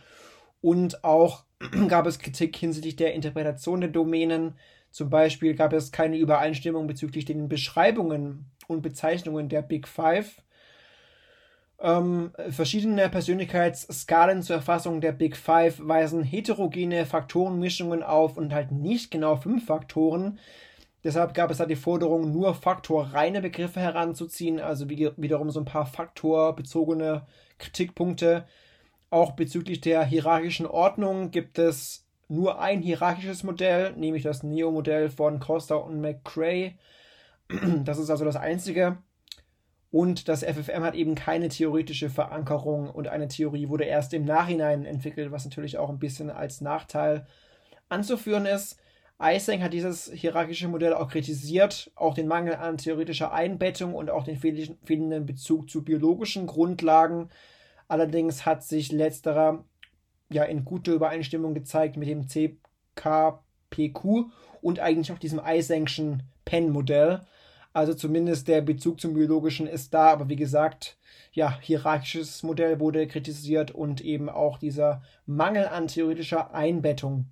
und 0.62 1.04
auch 1.04 1.44
gab 1.88 2.06
es 2.08 2.20
Kritik 2.20 2.56
hinsichtlich 2.56 2.96
der 2.96 3.14
Interpretation 3.14 3.82
der 3.82 3.90
Domänen. 3.90 4.56
Zum 4.92 5.10
Beispiel 5.10 5.56
gab 5.56 5.74
es 5.74 5.92
keine 5.92 6.18
Übereinstimmung 6.18 6.88
bezüglich 6.88 7.26
den 7.26 7.50
Beschreibungen 7.50 8.46
und 8.68 8.82
Bezeichnungen 8.82 9.50
der 9.50 9.62
Big 9.62 9.88
Five. 9.88 10.42
Ähm, 11.80 12.32
verschiedene 12.50 13.08
Persönlichkeitsskalen 13.08 14.42
zur 14.42 14.56
Erfassung 14.56 15.00
der 15.00 15.12
Big 15.12 15.38
Five 15.38 15.80
weisen 15.80 16.24
heterogene 16.24 17.06
Faktorenmischungen 17.06 18.02
auf 18.02 18.38
und 18.38 18.54
halt 18.54 18.72
nicht 18.72 19.12
genau 19.12 19.36
fünf 19.36 19.66
Faktoren. 19.66 20.40
Deshalb 21.04 21.36
gab 21.36 21.52
es 21.52 21.58
da 21.58 21.66
die 21.66 21.76
Forderung, 21.76 22.32
nur 22.32 22.56
faktorreine 22.56 23.42
Begriffe 23.42 23.80
heranzuziehen, 23.80 24.60
also 24.60 24.90
wie, 24.90 25.12
wiederum 25.18 25.52
so 25.52 25.60
ein 25.60 25.66
paar 25.66 25.86
faktorbezogene 25.86 27.28
Kritikpunkte. 27.60 28.46
Auch 29.10 29.32
bezüglich 29.32 29.82
der 29.82 30.04
hierarchischen 30.04 30.66
Ordnung 30.66 31.32
gibt 31.32 31.60
es 31.60 32.06
nur 32.28 32.60
ein 32.60 32.82
hierarchisches 32.82 33.44
Modell, 33.44 33.94
nämlich 33.94 34.24
das 34.24 34.44
Neo-Modell 34.44 35.10
von 35.10 35.40
Costa 35.40 35.76
und 35.76 36.02
McCrae. 36.02 36.76
Das 37.86 37.98
ist 37.98 38.10
also 38.10 38.26
das 38.26 38.36
einzige. 38.36 38.98
Und 39.90 40.28
das 40.28 40.44
FFM 40.44 40.84
hat 40.84 40.96
eben 40.96 41.16
keine 41.16 41.48
theoretische 41.48 42.10
Verankerung 42.10 42.90
und 42.90 43.08
eine 43.08 43.30
Theorie 43.30 43.70
wurde 43.70 43.86
erst 43.86 44.14
im 44.14 44.26
Nachhinein 44.26 44.86
entwickelt, 44.86 45.32
was 45.32 45.46
natürlich 45.46 45.78
auch 45.78 45.90
ein 45.90 46.00
bisschen 46.00 46.30
als 46.30 46.60
Nachteil 46.60 47.26
anzuführen 47.88 48.46
ist. 48.46 48.78
Eysenck 49.20 49.64
hat 49.64 49.74
dieses 49.74 50.12
hierarchische 50.14 50.68
Modell 50.68 50.94
auch 50.94 51.10
kritisiert, 51.10 51.90
auch 51.96 52.14
den 52.14 52.28
Mangel 52.28 52.56
an 52.56 52.78
theoretischer 52.78 53.32
Einbettung 53.32 53.96
und 53.96 54.10
auch 54.10 54.26
den 54.26 54.38
fehlenden 54.38 55.26
Bezug 55.26 55.70
zu 55.70 55.84
biologischen 55.84 56.46
Grundlagen. 56.46 57.30
Allerdings 57.88 58.46
hat 58.46 58.64
sich 58.64 58.92
letzterer 58.92 59.64
ja 60.30 60.44
in 60.44 60.66
guter 60.66 60.94
Übereinstimmung 60.94 61.54
gezeigt 61.54 61.98
mit 61.98 62.10
dem 62.10 62.28
CKPQ 62.28 64.26
und 64.62 64.80
eigentlich 64.80 65.12
auch 65.12 65.20
diesem 65.20 65.40
Eysenck'schen 65.40 66.20
Penn-Modell. 66.46 67.26
Also 67.74 67.94
zumindest 67.94 68.48
der 68.48 68.62
Bezug 68.62 69.00
zum 69.00 69.14
Biologischen 69.14 69.68
ist 69.68 69.94
da, 69.94 70.08
aber 70.08 70.30
wie 70.30 70.36
gesagt, 70.36 70.98
ja, 71.32 71.60
hierarchisches 71.62 72.44
Modell 72.44 72.80
wurde 72.80 73.08
kritisiert 73.08 73.72
und 73.72 74.02
eben 74.02 74.30
auch 74.30 74.58
dieser 74.58 75.02
Mangel 75.26 75.68
an 75.68 75.88
theoretischer 75.88 76.54
Einbettung 76.54 77.28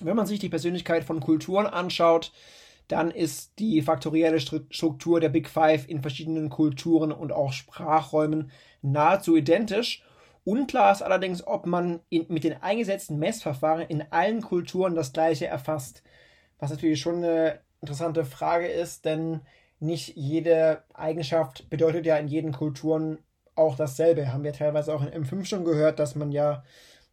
wenn 0.00 0.16
man 0.16 0.26
sich 0.26 0.38
die 0.38 0.48
Persönlichkeit 0.48 1.04
von 1.04 1.20
Kulturen 1.20 1.66
anschaut, 1.66 2.32
dann 2.88 3.10
ist 3.10 3.58
die 3.58 3.82
faktorielle 3.82 4.40
Struktur 4.40 5.20
der 5.20 5.28
Big 5.28 5.48
Five 5.48 5.88
in 5.88 6.02
verschiedenen 6.02 6.50
Kulturen 6.50 7.12
und 7.12 7.32
auch 7.32 7.52
Sprachräumen 7.52 8.50
nahezu 8.82 9.36
identisch. 9.36 10.04
Unklar 10.44 10.92
ist 10.92 11.02
allerdings, 11.02 11.44
ob 11.44 11.66
man 11.66 12.00
in, 12.08 12.26
mit 12.28 12.44
den 12.44 12.62
eingesetzten 12.62 13.18
Messverfahren 13.18 13.82
in 13.88 14.04
allen 14.10 14.42
Kulturen 14.42 14.94
das 14.94 15.12
gleiche 15.12 15.46
erfasst. 15.46 16.04
Was 16.58 16.70
natürlich 16.70 17.00
schon 17.00 17.16
eine 17.16 17.60
interessante 17.80 18.24
Frage 18.24 18.68
ist, 18.68 19.04
denn 19.04 19.40
nicht 19.80 20.16
jede 20.16 20.84
Eigenschaft 20.94 21.68
bedeutet 21.68 22.06
ja 22.06 22.16
in 22.16 22.28
jeden 22.28 22.52
Kulturen 22.52 23.18
auch 23.56 23.74
dasselbe. 23.76 24.32
Haben 24.32 24.44
wir 24.44 24.52
teilweise 24.52 24.94
auch 24.94 25.02
in 25.02 25.24
M5 25.24 25.44
schon 25.44 25.64
gehört, 25.64 25.98
dass 25.98 26.14
man 26.14 26.30
ja 26.30 26.62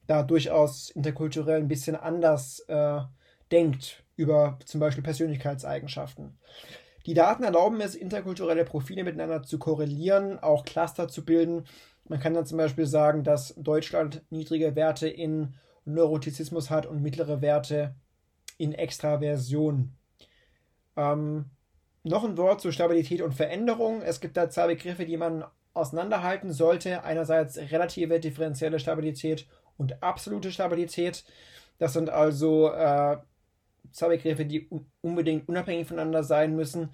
da 0.06 0.22
durchaus 0.22 0.92
interkulturell 0.92 1.60
ein 1.60 1.68
bisschen 1.68 1.96
anders 1.96 2.60
äh, 2.68 3.00
denkt 3.52 4.03
über 4.16 4.60
zum 4.66 4.80
Beispiel 4.80 5.04
Persönlichkeitseigenschaften. 5.04 6.38
Die 7.06 7.14
Daten 7.14 7.44
erlauben 7.44 7.82
es, 7.82 7.96
interkulturelle 7.96 8.64
Profile 8.64 9.04
miteinander 9.04 9.44
zu 9.44 9.60
korrelieren, 9.60 10.40
auch 10.40 10.64
Cluster 10.64 11.08
zu 11.08 11.26
bilden. 11.26 11.66
Man 12.08 12.20
kann 12.20 12.34
dann 12.34 12.46
zum 12.46 12.58
Beispiel 12.58 12.86
sagen, 12.86 13.24
dass 13.24 13.54
Deutschland 13.58 14.24
niedrige 14.30 14.76
Werte 14.76 15.08
in 15.08 15.56
Neurotizismus 15.86 16.70
hat 16.70 16.86
und 16.86 17.02
mittlere 17.02 17.42
Werte 17.42 17.96
in 18.58 18.74
Extraversion. 18.74 19.96
Ähm, 20.96 21.46
noch 22.04 22.24
ein 22.24 22.38
Wort 22.38 22.62
zu 22.62 22.72
Stabilität 22.72 23.22
und 23.22 23.34
Veränderung. 23.34 24.02
Es 24.02 24.22
gibt 24.22 24.38
da 24.38 24.50
zwei 24.50 24.68
Begriffe, 24.68 25.06
die 25.06 25.18
man 25.18 25.46
auseinanderhalten 25.74 26.52
sollte. 26.52 27.04
Einerseits 27.04 27.58
relative 27.58 28.20
differenzielle 28.20 28.80
Stabilität 28.80 29.48
und 29.78 30.04
absolute 30.04 30.52
Stabilität. 30.52 31.24
Das 31.80 31.94
sind 31.94 32.10
also 32.10 32.72
äh, 32.72 33.18
zwei 33.94 34.10
Begriffe, 34.10 34.46
die 34.46 34.70
unbedingt 35.02 35.48
unabhängig 35.48 35.88
voneinander 35.88 36.24
sein 36.24 36.56
müssen. 36.56 36.94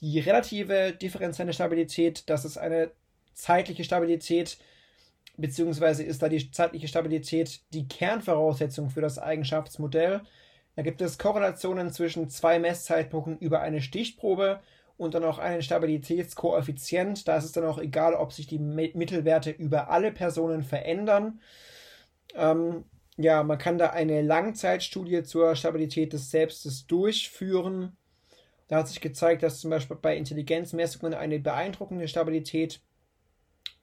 Die 0.00 0.18
relative 0.20 0.92
differenzielle 0.92 1.52
Stabilität, 1.52 2.28
das 2.28 2.44
ist 2.44 2.56
eine 2.56 2.92
zeitliche 3.34 3.84
Stabilität, 3.84 4.58
beziehungsweise 5.36 6.02
ist 6.02 6.22
da 6.22 6.28
die 6.28 6.50
zeitliche 6.50 6.88
Stabilität 6.88 7.60
die 7.72 7.86
Kernvoraussetzung 7.88 8.90
für 8.90 9.00
das 9.00 9.18
Eigenschaftsmodell. 9.18 10.22
Da 10.76 10.82
gibt 10.82 11.00
es 11.00 11.18
Korrelationen 11.18 11.90
zwischen 11.90 12.28
zwei 12.28 12.58
Messzeitpunkten 12.58 13.38
über 13.38 13.60
eine 13.60 13.80
Stichprobe 13.80 14.60
und 14.96 15.14
dann 15.14 15.24
auch 15.24 15.38
einen 15.38 15.62
Stabilitätskoeffizient. 15.62 17.26
Da 17.26 17.36
ist 17.36 17.44
es 17.44 17.52
dann 17.52 17.64
auch 17.64 17.78
egal, 17.78 18.14
ob 18.14 18.32
sich 18.32 18.46
die 18.46 18.58
Mittelwerte 18.58 19.50
über 19.50 19.90
alle 19.90 20.12
Personen 20.12 20.62
verändern. 20.62 21.40
Ähm, 22.34 22.84
ja, 23.18 23.42
man 23.42 23.58
kann 23.58 23.78
da 23.78 23.90
eine 23.90 24.22
Langzeitstudie 24.22 25.24
zur 25.24 25.56
Stabilität 25.56 26.12
des 26.12 26.30
Selbstes 26.30 26.86
durchführen. 26.86 27.96
Da 28.68 28.76
hat 28.76 28.88
sich 28.88 29.00
gezeigt, 29.00 29.42
dass 29.42 29.60
zum 29.60 29.70
Beispiel 29.70 29.96
bei 30.00 30.16
Intelligenzmessungen 30.16 31.14
eine 31.14 31.40
beeindruckende 31.40 32.06
Stabilität 32.06 32.80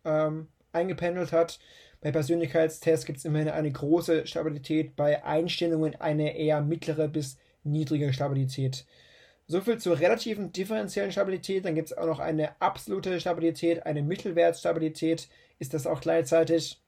ähm, 0.05 0.47
eingependelt 0.71 1.33
hat. 1.33 1.59
Bei 1.99 2.11
Persönlichkeitstests 2.11 3.05
gibt 3.05 3.17
es 3.17 3.25
immerhin 3.25 3.49
eine 3.49 3.71
große 3.71 4.25
Stabilität, 4.25 4.95
bei 4.95 5.25
Einstellungen 5.25 5.99
eine 5.99 6.37
eher 6.37 6.61
mittlere 6.61 7.09
bis 7.09 7.37
niedrige 7.63 8.13
Stabilität. 8.13 8.85
Soviel 9.47 9.79
zur 9.79 9.99
relativen 9.99 10.53
differenziellen 10.53 11.11
Stabilität. 11.11 11.65
Dann 11.65 11.75
gibt 11.75 11.91
es 11.91 11.97
auch 11.97 12.05
noch 12.05 12.19
eine 12.19 12.59
absolute 12.61 13.19
Stabilität, 13.19 13.85
eine 13.85 14.01
Mittelwertstabilität. 14.01 15.27
Ist 15.59 15.73
das 15.73 15.87
auch 15.87 15.99
gleichzeitig? 15.99 16.81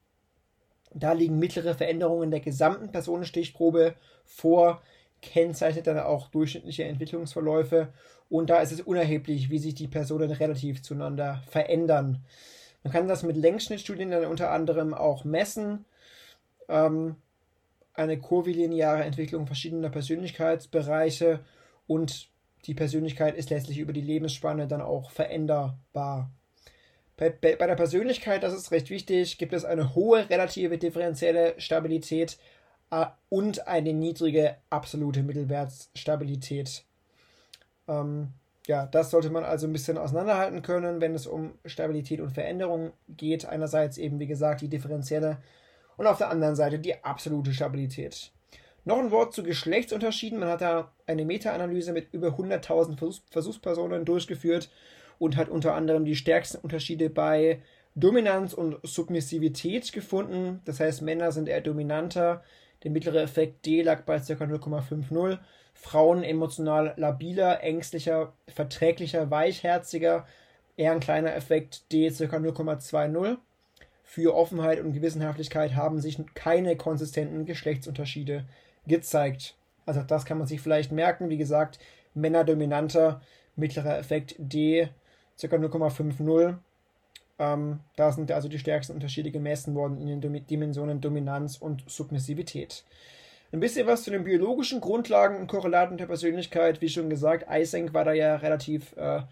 Da 0.94 1.12
liegen 1.12 1.38
mittlere 1.38 1.74
Veränderungen 1.74 2.30
der 2.30 2.40
gesamten 2.40 2.90
Personenstichprobe 2.90 3.94
vor, 4.24 4.82
kennzeichnet 5.20 5.86
dann 5.86 5.98
auch 5.98 6.28
durchschnittliche 6.28 6.84
Entwicklungsverläufe 6.84 7.88
und 8.30 8.50
da 8.50 8.60
ist 8.60 8.72
es 8.72 8.80
unerheblich, 8.80 9.50
wie 9.50 9.58
sich 9.58 9.74
die 9.74 9.88
Personen 9.88 10.30
relativ 10.30 10.82
zueinander 10.82 11.42
verändern. 11.48 12.24
Man 12.82 12.92
kann 12.92 13.08
das 13.08 13.22
mit 13.22 13.36
Längsschnittstudien 13.36 14.10
dann 14.10 14.26
unter 14.26 14.50
anderem 14.50 14.94
auch 14.94 15.24
messen. 15.24 15.84
Ähm, 16.68 17.16
eine 17.94 18.18
kurvilineare 18.18 19.02
Entwicklung 19.02 19.46
verschiedener 19.46 19.90
Persönlichkeitsbereiche 19.90 21.40
und 21.86 22.28
die 22.66 22.74
Persönlichkeit 22.74 23.34
ist 23.36 23.50
letztlich 23.50 23.78
über 23.78 23.92
die 23.92 24.00
Lebensspanne 24.00 24.68
dann 24.68 24.80
auch 24.80 25.10
veränderbar. 25.10 26.30
Bei, 27.18 27.30
bei, 27.30 27.66
der 27.66 27.74
Persönlichkeit, 27.74 28.44
das 28.44 28.54
ist 28.54 28.70
recht 28.70 28.90
wichtig, 28.90 29.38
gibt 29.38 29.52
es 29.52 29.64
eine 29.64 29.96
hohe 29.96 30.30
relative 30.30 30.78
differenzielle 30.78 31.54
Stabilität 31.58 32.38
äh, 32.92 33.06
und 33.28 33.66
eine 33.66 33.92
niedrige 33.92 34.56
absolute 34.70 35.24
Mittelwertsstabilität. 35.24 36.84
Ähm, 37.88 38.28
ja, 38.68 38.86
das 38.86 39.10
sollte 39.10 39.30
man 39.30 39.42
also 39.42 39.66
ein 39.66 39.72
bisschen 39.72 39.98
auseinanderhalten 39.98 40.62
können, 40.62 41.00
wenn 41.00 41.16
es 41.16 41.26
um 41.26 41.54
Stabilität 41.64 42.20
und 42.20 42.30
Veränderung 42.30 42.92
geht. 43.08 43.46
Einerseits 43.46 43.98
eben, 43.98 44.20
wie 44.20 44.28
gesagt, 44.28 44.60
die 44.60 44.68
differenzielle 44.68 45.38
und 45.96 46.06
auf 46.06 46.18
der 46.18 46.30
anderen 46.30 46.54
Seite 46.54 46.78
die 46.78 47.02
absolute 47.02 47.52
Stabilität. 47.52 48.30
Noch 48.84 48.98
ein 48.98 49.10
Wort 49.10 49.34
zu 49.34 49.42
Geschlechtsunterschieden. 49.42 50.38
Man 50.38 50.50
hat 50.50 50.60
da 50.60 50.92
eine 51.06 51.24
Meta-Analyse 51.24 51.92
mit 51.92 52.14
über 52.14 52.28
100.000 52.28 52.96
Versuchs 52.96 53.22
Versuchspersonen 53.28 54.04
durchgeführt 54.04 54.70
und 55.18 55.36
hat 55.36 55.48
unter 55.48 55.74
anderem 55.74 56.04
die 56.04 56.16
stärksten 56.16 56.58
Unterschiede 56.58 57.10
bei 57.10 57.60
Dominanz 57.94 58.54
und 58.54 58.78
Submissivität 58.84 59.92
gefunden. 59.92 60.60
Das 60.64 60.80
heißt, 60.80 61.02
Männer 61.02 61.32
sind 61.32 61.48
eher 61.48 61.60
dominanter. 61.60 62.42
Der 62.84 62.92
mittlere 62.92 63.22
Effekt 63.22 63.66
D 63.66 63.82
lag 63.82 64.02
bei 64.02 64.18
ca. 64.18 64.32
0,50. 64.32 65.38
Frauen 65.74 66.22
emotional 66.22 66.94
labiler, 66.96 67.62
ängstlicher, 67.62 68.32
verträglicher, 68.46 69.30
weichherziger. 69.30 70.26
Eher 70.76 70.92
ein 70.92 71.00
kleiner 71.00 71.34
Effekt 71.34 71.90
D 71.92 72.08
ca. 72.10 72.36
0,20. 72.36 73.38
Für 74.04 74.34
Offenheit 74.34 74.80
und 74.80 74.92
Gewissenhaftigkeit 74.92 75.74
haben 75.74 76.00
sich 76.00 76.18
keine 76.34 76.76
konsistenten 76.76 77.46
Geschlechtsunterschiede 77.46 78.46
gezeigt. 78.86 79.56
Also 79.86 80.02
das 80.02 80.24
kann 80.24 80.38
man 80.38 80.46
sich 80.46 80.60
vielleicht 80.60 80.92
merken. 80.92 81.30
Wie 81.30 81.36
gesagt, 81.36 81.78
Männer 82.14 82.44
dominanter, 82.44 83.20
mittlerer 83.56 83.98
Effekt 83.98 84.34
D 84.38 84.88
ca. 85.40 85.46
0,50. 85.46 86.56
Ähm, 87.40 87.80
da 87.96 88.12
sind 88.12 88.32
also 88.32 88.48
die 88.48 88.58
stärksten 88.58 88.94
Unterschiede 88.94 89.30
gemessen 89.30 89.74
worden 89.74 90.00
in 90.00 90.20
den 90.20 90.46
Dimensionen 90.46 91.00
Dominanz 91.00 91.56
und 91.56 91.88
Submissivität. 91.88 92.84
Ein 93.52 93.60
bisschen 93.60 93.86
was 93.86 94.02
zu 94.02 94.10
den 94.10 94.24
biologischen 94.24 94.80
Grundlagen 94.80 95.36
und 95.36 95.46
Korrelaten 95.46 95.96
der 95.96 96.06
Persönlichkeit. 96.06 96.80
Wie 96.80 96.88
schon 96.88 97.08
gesagt, 97.08 97.48
Eysenck 97.48 97.94
war 97.94 98.04
da 98.04 98.12
ja 98.12 98.36
relativ 98.36 98.94
äh, 98.96 99.22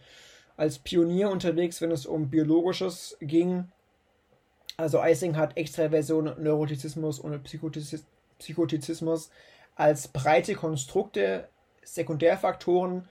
als 0.56 0.78
Pionier 0.78 1.30
unterwegs, 1.30 1.82
wenn 1.82 1.90
es 1.90 2.06
um 2.06 2.30
Biologisches 2.30 3.16
ging. 3.20 3.70
Also 4.78 5.02
Eysenck 5.02 5.36
hat 5.36 5.56
Extraversion, 5.56 6.32
Neurotizismus 6.42 7.18
und 7.18 7.42
Psychotiz 7.44 8.04
Psychotizismus 8.38 9.30
als 9.76 10.08
breite 10.08 10.54
Konstrukte, 10.54 11.48
Sekundärfaktoren 11.82 13.08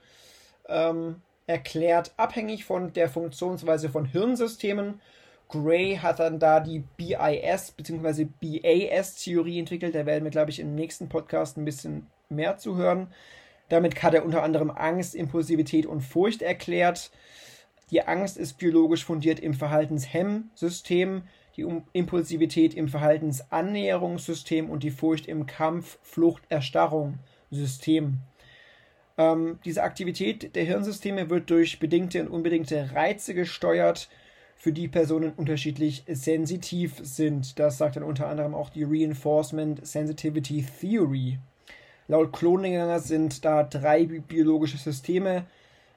ähm, 0.68 1.22
erklärt, 1.46 2.12
abhängig 2.16 2.64
von 2.64 2.92
der 2.92 3.08
Funktionsweise 3.08 3.88
von 3.88 4.04
Hirnsystemen. 4.04 5.00
Gray 5.48 5.96
hat 5.96 6.18
dann 6.18 6.38
da 6.38 6.60
die 6.60 6.84
BIS 6.96 7.72
bzw. 7.72 8.26
BAS-Theorie 8.40 9.60
entwickelt. 9.60 9.94
Da 9.94 10.06
werden 10.06 10.24
wir, 10.24 10.30
glaube 10.30 10.50
ich, 10.50 10.58
im 10.58 10.74
nächsten 10.74 11.08
Podcast 11.08 11.56
ein 11.56 11.64
bisschen 11.64 12.06
mehr 12.28 12.58
zu 12.58 12.76
hören. 12.76 13.08
Damit 13.68 14.02
hat 14.02 14.14
er 14.14 14.24
unter 14.24 14.42
anderem 14.42 14.70
Angst, 14.70 15.14
Impulsivität 15.14 15.86
und 15.86 16.00
Furcht 16.00 16.42
erklärt. 16.42 17.10
Die 17.90 18.02
Angst 18.02 18.36
ist 18.36 18.58
biologisch 18.58 19.04
fundiert 19.04 19.38
im 19.38 19.54
Verhaltenshemmsystem, 19.54 21.22
die 21.56 21.64
Impulsivität 21.92 22.74
im 22.74 22.88
Verhaltensannäherungssystem 22.88 24.68
und 24.68 24.82
die 24.82 24.90
Furcht 24.90 25.26
im 25.26 25.46
Kampf-Flucht-Erstarrung-System. 25.46 28.18
Ähm, 29.18 29.58
diese 29.64 29.82
Aktivität 29.82 30.54
der 30.54 30.64
Hirnsysteme 30.64 31.30
wird 31.30 31.50
durch 31.50 31.78
bedingte 31.78 32.20
und 32.22 32.28
unbedingte 32.28 32.90
Reize 32.94 33.34
gesteuert, 33.34 34.08
für 34.56 34.72
die 34.72 34.88
Personen 34.88 35.32
unterschiedlich 35.36 36.02
sensitiv 36.08 36.94
sind. 37.02 37.58
Das 37.58 37.78
sagt 37.78 37.96
dann 37.96 38.02
unter 38.02 38.26
anderem 38.26 38.54
auch 38.54 38.70
die 38.70 38.84
Reinforcement 38.84 39.86
Sensitivity 39.86 40.64
Theory. 40.80 41.38
Laut 42.08 42.32
Kloninger 42.32 42.98
sind 43.00 43.44
da 43.44 43.62
drei 43.62 44.06
biologische 44.06 44.78
Systeme 44.78 45.44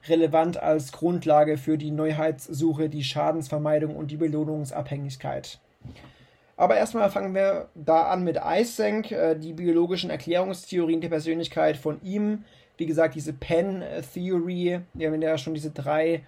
relevant 0.08 0.58
als 0.58 0.92
Grundlage 0.92 1.58
für 1.58 1.78
die 1.78 1.92
Neuheitssuche, 1.92 2.90
die 2.90 3.04
Schadensvermeidung 3.04 3.96
und 3.96 4.12
die 4.12 4.18
Belohnungsabhängigkeit. 4.18 5.60
Aber 6.58 6.76
erstmal 6.76 7.10
fangen 7.10 7.34
wir 7.34 7.70
da 7.76 8.04
an 8.04 8.24
mit 8.24 8.38
Eysenck, 8.38 9.12
äh, 9.12 9.36
die 9.36 9.54
biologischen 9.54 10.10
Erklärungstheorien 10.10 11.00
der 11.00 11.10
Persönlichkeit 11.10 11.78
von 11.78 12.02
ihm 12.04 12.44
wie 12.80 12.86
gesagt, 12.86 13.16
diese 13.16 13.34
Penn 13.34 13.84
Theory, 14.14 14.80
wir 14.94 15.08
haben 15.12 15.22
ja 15.22 15.38
schon 15.38 15.54
diese 15.54 15.72
drei 15.72 16.24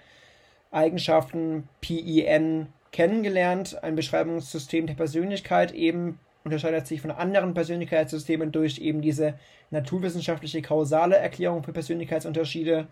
Eigenschaften 0.70 1.68
PEN 1.82 2.68
kennengelernt. 2.92 3.82
Ein 3.84 3.96
Beschreibungssystem 3.96 4.86
der 4.86 4.96
Persönlichkeit 4.96 5.72
eben 5.74 6.20
unterscheidet 6.44 6.88
sich 6.88 7.02
von 7.02 7.12
anderen 7.12 7.54
Persönlichkeitssystemen 7.54 8.52
durch 8.52 8.80
eben 8.80 9.02
diese 9.02 9.36
naturwissenschaftliche 9.70 10.62
kausale 10.62 11.16
Erklärung 11.16 11.64
für 11.64 11.72
Persönlichkeitsunterschiede. 11.72 12.88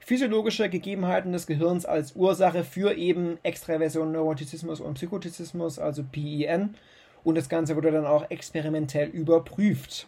Physiologische 0.00 0.68
Gegebenheiten 0.68 1.32
des 1.32 1.46
Gehirns 1.46 1.84
als 1.84 2.14
Ursache 2.14 2.64
für 2.64 2.94
eben 2.96 3.38
Extraversion, 3.42 4.12
Neurotizismus 4.12 4.80
und 4.80 4.94
Psychotizismus, 4.94 5.78
also 5.78 6.02
PEN. 6.04 6.76
Und 7.24 7.34
das 7.36 7.48
Ganze 7.48 7.74
wurde 7.74 7.90
dann 7.90 8.06
auch 8.06 8.30
experimentell 8.30 9.08
überprüft. 9.08 10.06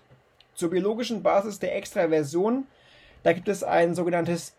Zur 0.60 0.68
biologischen 0.68 1.22
Basis 1.22 1.58
der 1.58 1.74
Extraversion, 1.74 2.66
da 3.22 3.32
gibt 3.32 3.48
es 3.48 3.64
ein 3.64 3.94
sogenanntes 3.94 4.54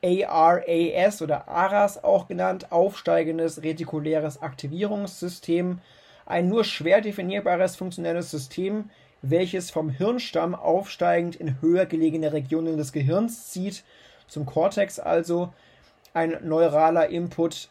ARAS 0.00 1.22
oder 1.22 1.48
ARAS 1.48 2.04
auch 2.04 2.28
genannt, 2.28 2.70
aufsteigendes 2.70 3.64
retikuläres 3.64 4.40
Aktivierungssystem, 4.40 5.80
ein 6.24 6.48
nur 6.48 6.62
schwer 6.62 7.00
definierbares 7.00 7.74
funktionelles 7.74 8.30
System, 8.30 8.90
welches 9.22 9.72
vom 9.72 9.90
Hirnstamm 9.90 10.54
aufsteigend 10.54 11.34
in 11.34 11.60
höher 11.60 11.86
gelegene 11.86 12.32
Regionen 12.32 12.76
des 12.76 12.92
Gehirns 12.92 13.50
zieht, 13.50 13.82
zum 14.28 14.46
Kortex 14.46 15.00
also, 15.00 15.52
ein 16.12 16.38
neuraler 16.44 17.08
Input 17.08 17.70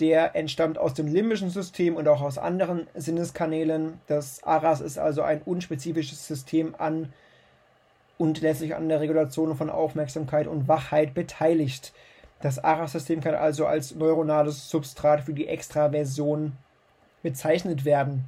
der 0.00 0.36
entstammt 0.36 0.78
aus 0.78 0.94
dem 0.94 1.06
limbischen 1.06 1.50
System 1.50 1.96
und 1.96 2.06
auch 2.08 2.20
aus 2.20 2.38
anderen 2.38 2.86
Sinneskanälen. 2.94 4.00
Das 4.06 4.42
ARAS 4.44 4.80
ist 4.80 4.98
also 4.98 5.22
ein 5.22 5.42
unspezifisches 5.42 6.26
System 6.26 6.74
an 6.76 7.12
und 8.18 8.40
letztlich 8.40 8.74
an 8.74 8.88
der 8.88 9.00
Regulation 9.00 9.56
von 9.56 9.70
Aufmerksamkeit 9.70 10.46
und 10.46 10.68
Wachheit 10.68 11.14
beteiligt. 11.14 11.92
Das 12.40 12.62
ARAS-System 12.62 13.20
kann 13.22 13.34
also 13.34 13.66
als 13.66 13.94
neuronales 13.94 14.68
Substrat 14.68 15.22
für 15.22 15.32
die 15.32 15.48
Extraversion 15.48 16.52
bezeichnet 17.22 17.84
werden. 17.84 18.24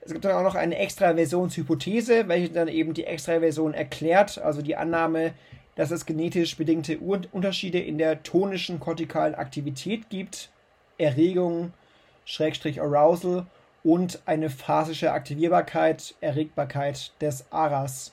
Es 0.00 0.12
gibt 0.12 0.24
dann 0.24 0.32
auch 0.32 0.42
noch 0.42 0.54
eine 0.54 0.78
Extraversionshypothese, 0.78 2.26
welche 2.28 2.50
dann 2.50 2.68
eben 2.68 2.94
die 2.94 3.04
Extraversion 3.04 3.74
erklärt, 3.74 4.38
also 4.38 4.62
die 4.62 4.76
Annahme, 4.76 5.34
dass 5.74 5.90
es 5.90 6.06
genetisch 6.06 6.56
bedingte 6.56 6.98
Unterschiede 6.98 7.78
in 7.78 7.98
der 7.98 8.22
tonischen 8.22 8.80
kortikalen 8.80 9.34
Aktivität 9.34 10.10
gibt 10.10 10.50
Erregung, 10.98 11.72
Schrägstrich 12.24 12.80
Arousal 12.80 13.46
und 13.84 14.20
eine 14.26 14.50
phasische 14.50 15.12
Aktivierbarkeit, 15.12 16.14
Erregbarkeit 16.20 17.12
des 17.20 17.44
Aras. 17.50 18.12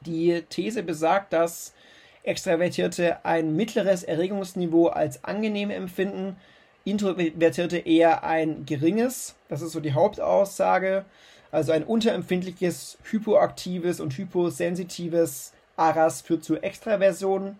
Die 0.00 0.42
These 0.48 0.82
besagt, 0.82 1.32
dass 1.32 1.74
Extravertierte 2.22 3.24
ein 3.24 3.56
mittleres 3.56 4.04
Erregungsniveau 4.04 4.88
als 4.88 5.24
angenehm 5.24 5.70
empfinden, 5.70 6.36
Introvertierte 6.84 7.78
eher 7.78 8.24
ein 8.24 8.64
geringes. 8.64 9.34
Das 9.50 9.60
ist 9.60 9.72
so 9.72 9.80
die 9.80 9.92
Hauptaussage. 9.92 11.04
Also 11.50 11.72
ein 11.72 11.84
unterempfindliches, 11.84 12.96
hypoaktives 13.04 14.00
und 14.00 14.16
hyposensitives 14.16 15.52
Aras 15.76 16.22
führt 16.22 16.44
zu 16.44 16.56
Extraversion. 16.56 17.58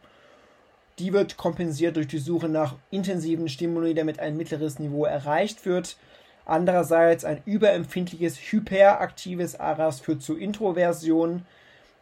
Die 0.99 1.13
wird 1.13 1.37
kompensiert 1.37 1.97
durch 1.97 2.09
die 2.09 2.19
Suche 2.19 2.49
nach 2.49 2.75
intensiven 2.91 3.49
Stimuli, 3.49 3.95
damit 3.95 4.19
ein 4.19 4.37
mittleres 4.37 4.79
Niveau 4.79 5.05
erreicht 5.05 5.65
wird. 5.65 5.97
Andererseits 6.45 7.25
ein 7.25 7.43
überempfindliches, 7.45 8.37
hyperaktives 8.37 9.61
Aras 9.61 10.01
führt 10.01 10.23
zu 10.23 10.37
Introversion. 10.37 11.47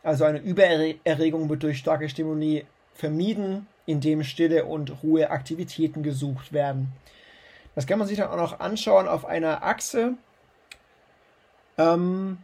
Also 0.02 0.24
eine 0.24 0.38
Übererregung 0.38 1.48
wird 1.48 1.64
durch 1.64 1.78
starke 1.78 2.08
Stimuli 2.08 2.64
vermieden, 2.94 3.66
indem 3.84 4.22
stille 4.22 4.64
und 4.64 5.02
Ruhe 5.02 5.30
Aktivitäten 5.30 6.02
gesucht 6.02 6.52
werden. 6.52 6.92
Das 7.74 7.86
kann 7.86 7.98
man 7.98 8.08
sich 8.08 8.16
dann 8.16 8.28
auch 8.28 8.36
noch 8.36 8.60
anschauen 8.60 9.08
auf 9.08 9.26
einer 9.26 9.62
Achse. 9.62 10.14
Ähm, 11.76 12.38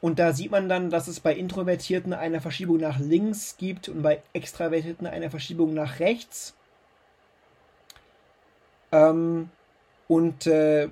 und 0.00 0.18
da 0.18 0.32
sieht 0.32 0.50
man 0.50 0.68
dann, 0.68 0.90
dass 0.90 1.08
es 1.08 1.20
bei 1.20 1.34
Introvertierten 1.34 2.12
eine 2.12 2.40
Verschiebung 2.40 2.78
nach 2.78 2.98
links 2.98 3.56
gibt 3.56 3.88
und 3.88 4.02
bei 4.02 4.22
Extravertierten 4.32 5.06
eine 5.06 5.30
Verschiebung 5.30 5.74
nach 5.74 6.00
rechts. 6.00 6.54
Ähm, 8.92 9.50
und 10.08 10.46
äh, 10.46 10.88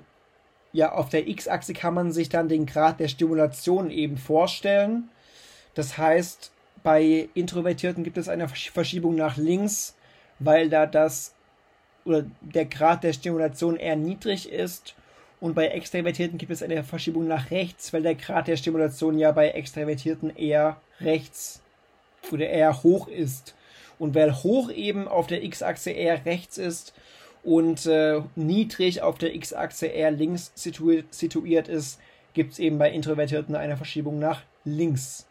ja, 0.71 0.91
auf 0.91 1.09
der 1.09 1.27
X-Achse 1.27 1.73
kann 1.73 1.93
man 1.93 2.11
sich 2.11 2.29
dann 2.29 2.49
den 2.49 2.65
Grad 2.65 2.99
der 2.99 3.07
Stimulation 3.07 3.91
eben 3.91 4.17
vorstellen. 4.17 5.09
Das 5.75 5.97
heißt, 5.97 6.51
bei 6.81 7.29
Introvertierten 7.33 8.03
gibt 8.03 8.17
es 8.17 8.27
eine 8.27 8.47
Verschiebung 8.49 9.15
nach 9.15 9.37
links, 9.37 9.95
weil 10.39 10.69
da 10.69 10.85
das 10.85 11.33
oder 12.05 12.25
der 12.41 12.65
Grad 12.65 13.03
der 13.03 13.13
Stimulation 13.13 13.77
eher 13.77 13.95
niedrig 13.95 14.51
ist 14.51 14.95
und 15.43 15.55
bei 15.55 15.67
Extravertierten 15.67 16.37
gibt 16.37 16.53
es 16.53 16.63
eine 16.63 16.85
Verschiebung 16.85 17.27
nach 17.27 17.51
rechts, 17.51 17.91
weil 17.91 18.01
der 18.01 18.15
Grad 18.15 18.47
der 18.47 18.55
Stimulation 18.55 19.19
ja 19.19 19.33
bei 19.33 19.49
Extravertierten 19.49 20.33
eher 20.37 20.77
rechts 21.01 21.61
oder 22.31 22.47
eher 22.47 22.81
hoch 22.81 23.09
ist. 23.09 23.53
Und 23.99 24.15
weil 24.15 24.33
hoch 24.33 24.71
eben 24.71 25.05
auf 25.05 25.27
der 25.27 25.43
X-Achse 25.43 25.91
eher 25.91 26.25
rechts 26.25 26.57
ist 26.57 26.93
und 27.43 27.85
äh, 27.87 28.21
niedrig 28.37 29.01
auf 29.01 29.17
der 29.17 29.35
X-Achse 29.35 29.87
eher 29.87 30.11
links 30.11 30.53
situiert, 30.55 31.13
situiert 31.13 31.67
ist, 31.67 31.99
gibt 32.33 32.53
es 32.53 32.59
eben 32.59 32.77
bei 32.77 32.89
Introvertierten 32.89 33.55
eine 33.55 33.75
Verschiebung 33.75 34.19
nach 34.19 34.43
links. 34.63 35.27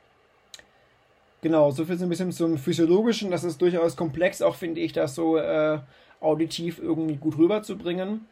Genau, 1.41 1.71
so 1.71 1.87
viel 1.87 1.99
ein 1.99 2.09
bisschen 2.11 2.33
zum 2.33 2.59
Physiologischen. 2.59 3.31
Das 3.31 3.45
ist 3.45 3.63
durchaus 3.63 3.97
komplex, 3.97 4.43
auch 4.43 4.57
finde 4.57 4.83
ich, 4.83 4.93
das 4.93 5.15
so 5.15 5.39
äh, 5.39 5.79
auditiv 6.21 6.79
irgendwie 6.79 7.17
gut 7.17 7.39
rüberzubringen. 7.39 8.27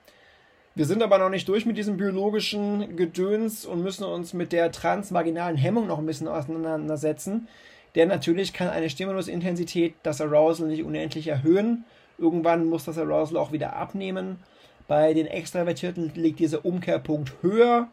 Wir 0.76 0.86
sind 0.86 1.02
aber 1.02 1.18
noch 1.18 1.30
nicht 1.30 1.48
durch 1.48 1.66
mit 1.66 1.76
diesem 1.76 1.96
biologischen 1.96 2.96
Gedöns 2.96 3.66
und 3.66 3.82
müssen 3.82 4.04
uns 4.04 4.32
mit 4.34 4.52
der 4.52 4.70
transvaginalen 4.70 5.56
Hemmung 5.56 5.88
noch 5.88 5.98
ein 5.98 6.06
bisschen 6.06 6.28
auseinandersetzen. 6.28 7.48
Denn 7.96 8.08
natürlich 8.08 8.52
kann 8.52 8.68
eine 8.68 8.88
Stimulusintensität 8.88 9.94
das 10.04 10.20
Arousal 10.20 10.68
nicht 10.68 10.84
unendlich 10.84 11.26
erhöhen. 11.26 11.84
Irgendwann 12.18 12.66
muss 12.66 12.84
das 12.84 12.98
Arousal 12.98 13.36
auch 13.36 13.50
wieder 13.50 13.74
abnehmen. 13.74 14.38
Bei 14.86 15.12
den 15.12 15.26
Extravertierten 15.26 16.12
liegt 16.14 16.38
dieser 16.38 16.64
Umkehrpunkt 16.64 17.32
höher. 17.42 17.88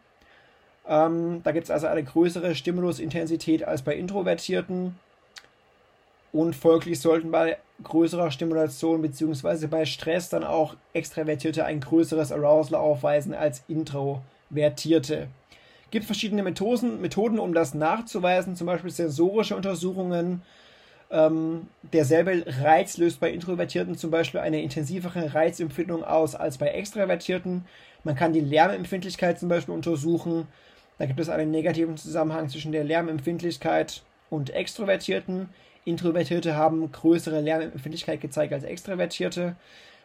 Ähm, 0.88 1.41
da 1.43 1.51
gibt 1.51 1.65
es 1.65 1.71
also 1.71 1.88
eine 1.88 2.03
größere 2.03 2.53
Stimulusintensität 2.53 3.63
als 3.63 3.82
bei 3.82 3.95
Introvertierten. 3.95 4.95
Und 6.32 6.55
folglich 6.55 6.99
sollten 6.99 7.32
bei 7.32 7.57
größerer 7.84 8.32
Stimulation 8.32 9.01
bzw. 9.01 9.67
bei 9.67 9.86
Stress 9.86 10.30
dann 10.30 10.43
auch 10.43 10.75
Extravertierte 10.93 11.65
ein 11.65 11.80
größeres 11.80 12.32
Arousal 12.32 12.80
aufweisen 12.80 13.34
als 13.34 13.63
Introvertierte. 13.67 15.28
Gibt 15.89 16.05
verschiedene 16.05 16.43
Methoden, 16.43 17.01
Methoden, 17.01 17.39
um 17.39 17.53
das 17.53 17.73
nachzuweisen, 17.73 18.55
zum 18.55 18.67
Beispiel 18.67 18.91
sensorische 18.91 19.55
Untersuchungen. 19.55 20.41
Ähm, 21.09 21.67
derselbe 21.93 22.43
Reiz 22.45 22.97
löst 22.97 23.21
bei 23.21 23.32
Introvertierten 23.32 23.97
zum 23.97 24.11
Beispiel 24.11 24.41
eine 24.41 24.61
intensivere 24.61 25.34
Reizempfindung 25.34 26.03
aus 26.03 26.36
als 26.36 26.57
bei 26.57 26.67
Extravertierten. 26.67 27.63
Man 28.03 28.15
kann 28.15 28.34
die 28.34 28.41
Lärmempfindlichkeit 28.41 29.39
zum 29.39 29.47
Beispiel 29.47 29.73
untersuchen. 29.73 30.47
Da 30.97 31.05
gibt 31.05 31.19
es 31.19 31.30
einen 31.30 31.51
negativen 31.51 31.95
Zusammenhang 31.95 32.49
zwischen 32.49 32.73
der 32.73 32.84
Lärmempfindlichkeit 32.84 34.03
und 34.30 34.49
Extrovertierten. 34.49 35.49
Introvertierte 35.88 36.56
haben 36.56 36.92
größere 36.92 37.42
Lärmempfindlichkeit 37.42 38.20
gezeigt 38.20 38.54
als 38.54 38.64
Extravertierte. 38.64 39.56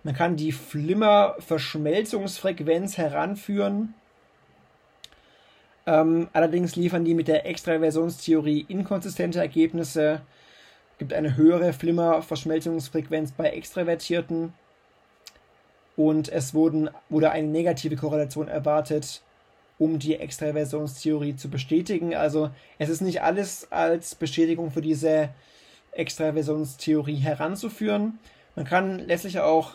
Man 0.05 0.15
kann 0.15 0.37
die 0.37 0.53
Flimmer-Verschmelzungsfrequenz 0.53 2.99
heranführen. 2.99 3.95
Ähm, 5.87 6.29
allerdings 6.33 6.77
liefern 6.77 7.05
die 7.05 7.15
mit 7.15 7.27
der 7.27 7.47
Extraversionstheorie 7.47 8.65
inkonsistente 8.69 9.41
Ergebnisse. 9.41 10.21
Es 10.93 10.99
gibt 10.99 11.13
eine 11.13 11.37
höhere 11.37 11.73
Flimmer-Verschmelzungsfrequenz 11.73 13.33
bei 13.33 13.51
Extravertierten. 13.51 14.55
Und 15.97 16.29
es 16.29 16.55
wurden, 16.55 16.91
wurde 17.09 17.33
eine 17.33 17.49
negative 17.49 17.97
Korrelation 17.97 18.47
erwartet, 18.49 19.23
um 19.79 19.99
die 19.99 20.15
Extraversionstheorie 20.15 21.35
zu 21.35 21.51
bestätigen. 21.51 22.15
Also 22.15 22.51
es 22.79 22.89
ist 22.89 23.01
nicht 23.01 23.23
alles 23.23 23.67
als 23.73 24.15
Bestätigung 24.15 24.71
für 24.71 24.81
diese 24.81 25.31
Extraversionstheorie 25.93 27.17
heranzuführen. 27.17 28.19
Man 28.57 28.65
kann 28.65 28.99
letztlich 28.99 29.41
auch 29.41 29.73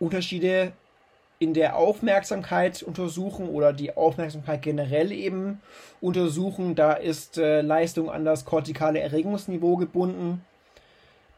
Unterschiede 0.00 0.72
in 1.38 1.54
der 1.54 1.76
Aufmerksamkeit 1.76 2.82
untersuchen 2.82 3.48
oder 3.48 3.72
die 3.72 3.96
Aufmerksamkeit 3.96 4.62
generell 4.62 5.12
eben 5.12 5.60
untersuchen. 6.00 6.74
Da 6.74 6.94
ist 6.94 7.38
äh, 7.38 7.60
Leistung 7.60 8.10
an 8.10 8.24
das 8.24 8.44
kortikale 8.44 9.00
Erregungsniveau 9.00 9.76
gebunden. 9.76 10.44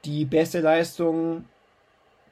Die 0.07 0.25
beste 0.25 0.61
Leistung 0.61 1.45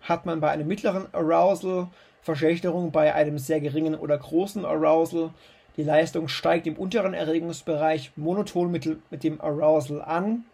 hat 0.01 0.25
man 0.25 0.41
bei 0.41 0.51
einem 0.51 0.67
mittleren 0.67 1.13
Arousal, 1.13 1.89
Verschlechterung 2.23 2.91
bei 2.91 3.15
einem 3.15 3.39
sehr 3.39 3.61
geringen 3.61 3.95
oder 3.95 4.17
großen 4.17 4.65
Arousal. 4.65 5.31
Die 5.77 5.83
Leistung 5.83 6.29
steigt 6.29 6.67
im 6.67 6.77
unteren 6.77 7.15
Erregungsbereich 7.15 8.13
monoton 8.17 8.71
mit, 8.71 9.11
mit 9.11 9.23
dem 9.23 9.41
Arousal 9.41 10.01
an. 10.01 10.45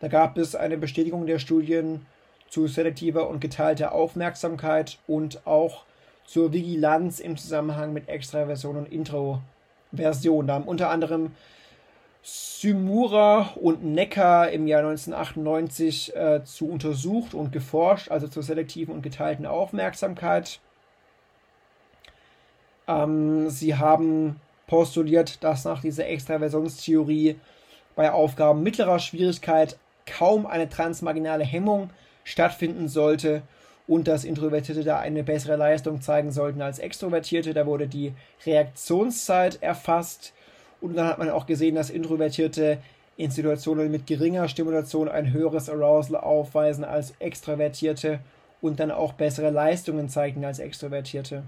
Da 0.00 0.08
gab 0.08 0.38
es 0.38 0.54
eine 0.54 0.78
Bestätigung 0.78 1.26
der 1.26 1.38
Studien 1.38 2.06
zu 2.48 2.66
selektiver 2.66 3.28
und 3.28 3.40
geteilter 3.40 3.92
Aufmerksamkeit 3.92 4.98
und 5.06 5.46
auch 5.46 5.84
zur 6.24 6.52
Vigilanz 6.52 7.20
im 7.20 7.36
Zusammenhang 7.36 7.92
mit 7.92 8.08
Extraversion 8.08 8.76
und 8.76 8.92
Introversion. 8.92 10.46
Da 10.46 10.54
haben 10.54 10.64
unter 10.68 10.90
anderem 10.90 11.32
Symura 12.22 13.52
und 13.54 13.84
Necker 13.84 14.50
im 14.50 14.66
Jahr 14.66 14.80
1998 14.80 16.14
äh, 16.14 16.44
zu 16.44 16.68
untersucht 16.68 17.32
und 17.34 17.52
geforscht, 17.52 18.10
also 18.10 18.28
zur 18.28 18.42
selektiven 18.42 18.94
und 18.94 19.02
geteilten 19.02 19.46
Aufmerksamkeit. 19.46 20.60
Ähm, 22.86 23.48
sie 23.48 23.76
haben 23.76 24.40
postuliert, 24.66 25.42
dass 25.42 25.64
nach 25.64 25.80
dieser 25.80 26.06
Extraversionstheorie 26.06 27.36
bei 27.96 28.12
Aufgaben 28.12 28.62
mittlerer 28.62 28.98
Schwierigkeit 28.98 29.78
kaum 30.08 30.46
eine 30.46 30.68
transmarginale 30.68 31.44
Hemmung 31.44 31.90
stattfinden 32.24 32.88
sollte 32.88 33.42
und 33.86 34.06
dass 34.06 34.24
Introvertierte 34.24 34.84
da 34.84 34.98
eine 34.98 35.24
bessere 35.24 35.56
Leistung 35.56 36.00
zeigen 36.00 36.30
sollten 36.30 36.60
als 36.60 36.78
Extrovertierte. 36.78 37.54
Da 37.54 37.66
wurde 37.66 37.86
die 37.86 38.12
Reaktionszeit 38.44 39.62
erfasst 39.62 40.34
und 40.80 40.96
dann 40.96 41.06
hat 41.06 41.18
man 41.18 41.30
auch 41.30 41.46
gesehen, 41.46 41.74
dass 41.74 41.90
Introvertierte 41.90 42.78
in 43.16 43.30
Situationen 43.30 43.90
mit 43.90 44.06
geringer 44.06 44.48
Stimulation 44.48 45.08
ein 45.08 45.32
höheres 45.32 45.68
Arousal 45.68 46.20
aufweisen 46.20 46.84
als 46.84 47.14
Extrovertierte 47.18 48.20
und 48.60 48.78
dann 48.78 48.90
auch 48.90 49.14
bessere 49.14 49.50
Leistungen 49.50 50.08
zeigen 50.08 50.44
als 50.44 50.58
Extrovertierte. 50.58 51.42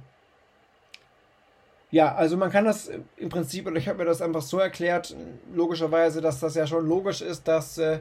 Ja, 1.93 2.15
also 2.15 2.37
man 2.37 2.51
kann 2.51 2.65
das 2.65 2.91
im 3.17 3.29
Prinzip, 3.29 3.67
oder 3.67 3.77
ich 3.77 3.89
habe 3.89 3.99
mir 3.99 4.05
das 4.05 4.23
einfach 4.23 4.43
so 4.43 4.59
erklärt, 4.59 5.17
logischerweise, 5.53 6.21
dass 6.21 6.39
das 6.39 6.55
ja 6.55 6.67
schon 6.67 6.87
logisch 6.89 7.21
ist, 7.21 7.49
dass 7.49 7.79
äh, 7.79 7.99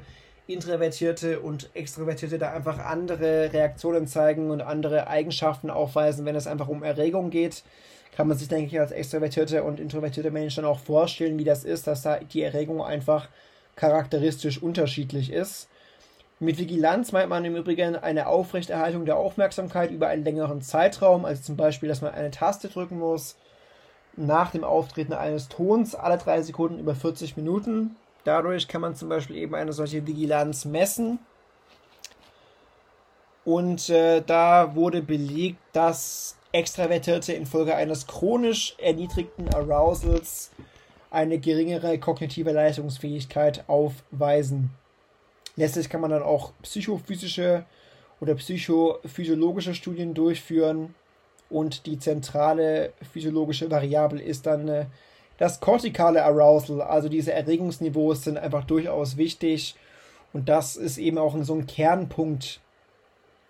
Introvertierte 0.49 1.41
und 1.41 1.69
Extrovertierte 1.75 2.39
da 2.39 2.51
einfach 2.51 2.79
andere 2.79 3.53
Reaktionen 3.53 4.07
zeigen 4.07 4.49
und 4.49 4.61
andere 4.61 5.05
Eigenschaften 5.05 5.69
aufweisen, 5.69 6.25
wenn 6.25 6.35
es 6.35 6.47
einfach 6.47 6.67
um 6.67 6.81
Erregung 6.81 7.29
geht. 7.29 7.63
Kann 8.15 8.27
man 8.27 8.35
sich, 8.35 8.47
denke 8.47 8.65
ich, 8.65 8.79
als 8.79 8.91
extrovertierte 8.91 9.63
und 9.63 9.79
introvertierte 9.79 10.31
Menschen 10.31 10.65
auch 10.65 10.79
vorstellen, 10.79 11.37
wie 11.37 11.43
das 11.43 11.63
ist, 11.63 11.85
dass 11.85 12.01
da 12.01 12.17
die 12.17 12.41
Erregung 12.41 12.81
einfach 12.81 13.29
charakteristisch 13.75 14.61
unterschiedlich 14.61 15.31
ist. 15.31 15.69
Mit 16.39 16.57
Vigilanz 16.57 17.11
meint 17.11 17.29
man 17.29 17.45
im 17.45 17.55
Übrigen 17.55 17.95
eine 17.95 18.25
Aufrechterhaltung 18.25 19.05
der 19.05 19.17
Aufmerksamkeit 19.17 19.91
über 19.91 20.07
einen 20.07 20.23
längeren 20.23 20.63
Zeitraum, 20.63 21.25
also 21.25 21.43
zum 21.43 21.57
Beispiel, 21.57 21.89
dass 21.89 22.01
man 22.01 22.13
eine 22.13 22.31
Taste 22.31 22.69
drücken 22.69 22.97
muss 22.97 23.35
nach 24.15 24.49
dem 24.49 24.63
Auftreten 24.63 25.13
eines 25.13 25.47
Tons 25.47 25.93
alle 25.93 26.17
drei 26.17 26.41
Sekunden 26.41 26.79
über 26.79 26.95
40 26.95 27.37
Minuten 27.37 27.95
Dadurch 28.23 28.67
kann 28.67 28.81
man 28.81 28.95
zum 28.95 29.09
Beispiel 29.09 29.37
eben 29.37 29.55
eine 29.55 29.73
solche 29.73 30.05
Vigilanz 30.05 30.65
messen. 30.65 31.19
Und 33.45 33.89
äh, 33.89 34.21
da 34.21 34.75
wurde 34.75 35.01
belegt, 35.01 35.59
dass 35.73 36.37
Extravertierte 36.51 37.33
infolge 37.33 37.75
eines 37.75 38.07
chronisch 38.07 38.75
erniedrigten 38.79 39.53
Arousals 39.53 40.51
eine 41.11 41.39
geringere 41.39 41.97
kognitive 41.99 42.51
Leistungsfähigkeit 42.51 43.63
aufweisen. 43.67 44.71
Letztlich 45.55 45.89
kann 45.89 46.01
man 46.01 46.11
dann 46.11 46.23
auch 46.23 46.53
psychophysische 46.61 47.65
oder 48.19 48.35
psychophysiologische 48.35 49.73
Studien 49.73 50.13
durchführen 50.13 50.95
und 51.49 51.85
die 51.85 51.99
zentrale 51.99 52.93
physiologische 53.11 53.69
Variable 53.71 54.21
ist 54.21 54.45
dann 54.45 54.67
äh, 54.67 54.85
das 55.39 55.59
kortikale 55.59 56.23
Arousal, 56.23 56.81
also 56.81 57.09
diese 57.09 57.33
Erregungsniveaus 57.33 58.23
sind 58.23 58.37
einfach 58.37 58.65
durchaus 58.65 59.17
wichtig 59.17 59.75
und 60.33 60.49
das 60.49 60.75
ist 60.75 60.97
eben 60.97 61.17
auch 61.17 61.35
so 61.41 61.55
ein 61.55 61.65
Kernpunkt 61.65 62.59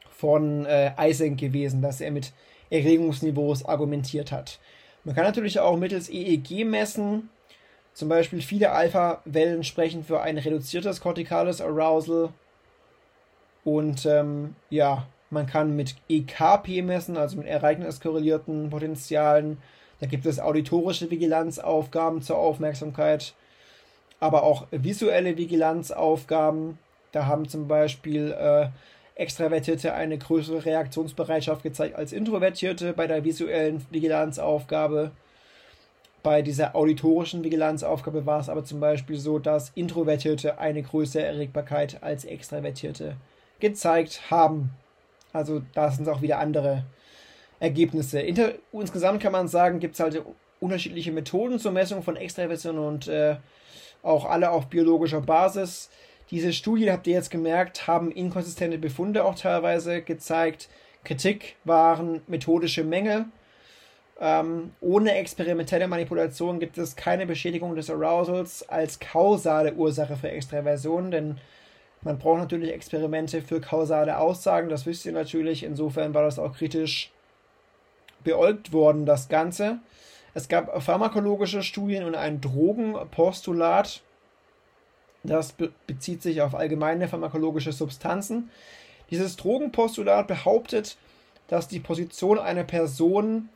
von 0.10 0.66
äh, 0.66 0.92
Eysenck 0.98 1.40
gewesen, 1.40 1.82
dass 1.82 2.00
er 2.00 2.12
mit 2.12 2.32
Erregungsniveaus 2.70 3.66
argumentiert 3.66 4.32
hat. 4.32 4.60
Man 5.04 5.16
kann 5.16 5.26
natürlich 5.26 5.60
auch 5.60 5.78
mittels 5.78 6.10
EEG 6.10 6.66
messen, 6.66 7.30
zum 7.94 8.08
Beispiel 8.08 8.42
viele 8.42 8.72
Alpha-Wellen 8.72 9.64
sprechen 9.64 10.04
für 10.04 10.22
ein 10.22 10.38
reduziertes 10.38 11.02
kortikales 11.02 11.60
Arousal. 11.60 12.30
Und 13.66 14.06
ähm, 14.06 14.56
ja, 14.70 15.08
man 15.30 15.48
kann 15.48 15.76
mit 15.76 15.96
EKP 16.08 16.82
messen, 16.82 17.18
also 17.18 17.38
mit 17.38 17.48
ereigniskorrelierten 17.48 18.70
Potentialen. 18.70 19.58
Da 20.00 20.08
gibt 20.08 20.26
es 20.26 20.40
auditorische 20.40 21.12
Vigilanzaufgaben 21.12 22.22
zur 22.22 22.38
Aufmerksamkeit, 22.38 23.34
aber 24.20 24.44
auch 24.44 24.68
visuelle 24.72 25.38
Vigilanzaufgaben. 25.38 26.78
Da 27.12 27.26
haben 27.26 27.48
zum 27.48 27.68
Beispiel 27.68 28.32
äh, 28.32 28.70
Extravertierte 29.16 29.94
eine 29.94 30.18
größere 30.18 30.64
Reaktionsbereitschaft 30.64 31.64
gezeigt 31.64 31.96
als 31.96 32.14
Introvertierte 32.14 32.94
bei 32.94 33.06
der 33.06 33.26
visuellen 33.26 33.86
Vigilanzaufgabe. 33.90 35.12
Bei 36.24 36.42
dieser 36.42 36.76
auditorischen 36.76 37.44
Vigilanzaufgabe 37.44 38.26
war 38.26 38.40
es 38.40 38.50
aber 38.50 38.64
zum 38.64 38.80
Beispiel 38.80 39.18
so, 39.18 39.40
dass 39.40 39.72
Introvertierte 39.76 40.58
eine 40.60 40.82
größere 40.82 41.24
Erregbarkeit 41.24 42.02
als 42.02 42.24
Extravertierte 42.24 43.18
gezeigt 43.60 44.32
haben. 44.32 44.72
Also 45.34 45.62
da 45.74 45.92
sind 45.92 46.08
es 46.08 46.14
auch 46.14 46.22
wieder 46.22 46.40
andere 46.40 46.84
Ergebnisse. 47.60 48.20
Inter 48.22 48.54
insgesamt 48.72 49.22
kann 49.22 49.32
man 49.32 49.48
sagen, 49.48 49.80
gibt 49.80 49.96
es 49.96 50.00
halt 50.00 50.22
unterschiedliche 50.60 51.12
Methoden 51.12 51.60
zur 51.60 51.72
Messung 51.72 52.04
von 52.04 52.16
Extraversion 52.16 52.78
und 52.78 53.08
äh, 53.08 53.38
auch 54.04 54.26
alle 54.26 54.52
auf 54.52 54.68
biologischer 54.68 55.22
Basis. 55.22 55.90
Diese 56.32 56.54
Studien, 56.54 56.92
habt 56.92 57.08
ihr 57.08 57.14
jetzt 57.14 57.32
gemerkt, 57.32 57.88
haben 57.88 58.12
inkonsistente 58.12 58.78
Befunde 58.78 59.26
auch 59.26 59.36
teilweise 59.36 60.02
gezeigt. 60.02 60.70
Kritik 61.04 61.56
waren 61.64 62.22
methodische 62.28 62.84
Mängel 62.84 63.26
ähm, 64.22 64.74
ohne 64.82 65.16
experimentelle 65.16 65.88
Manipulation 65.88 66.60
gibt 66.60 66.78
es 66.78 66.98
keine 66.98 67.26
Beschädigung 67.26 67.76
des 67.76 67.90
Arousals 67.90 68.68
als 68.68 69.00
kausale 69.00 69.74
Ursache 69.74 70.18
für 70.18 70.30
Extraversion, 70.30 71.10
denn 71.10 71.38
man 72.02 72.20
braucht 72.20 72.40
natürlich 72.40 72.74
Experimente 72.74 73.42
für 73.42 73.62
kausale 73.62 74.18
Aussagen, 74.18 74.68
das 74.68 74.86
wisst 74.86 75.06
ihr 75.06 75.14
natürlich. 75.14 75.64
Insofern 75.64 76.14
war 76.14 76.24
das 76.24 76.38
auch 76.38 76.54
kritisch 76.54 77.12
beäugt 78.24 78.74
worden, 78.74 79.06
das 79.06 79.30
Ganze. 79.30 79.80
Es 80.34 80.48
gab 80.48 80.84
pharmakologische 80.84 81.64
Studien 81.64 82.04
und 82.04 82.16
ein 82.16 82.42
Drogenpostulat. 82.42 84.02
Das 85.24 85.54
be 85.54 85.72
bezieht 85.88 86.22
sich 86.22 86.42
auf 86.42 86.56
allgemeine 86.56 87.08
pharmakologische 87.08 87.74
Substanzen. 87.74 88.50
Dieses 89.10 89.38
Drogenpostulat 89.38 90.28
behauptet, 90.28 90.98
dass 91.48 91.68
die 91.68 91.80
Position 91.80 92.38
einer 92.40 92.64
Person 92.64 93.50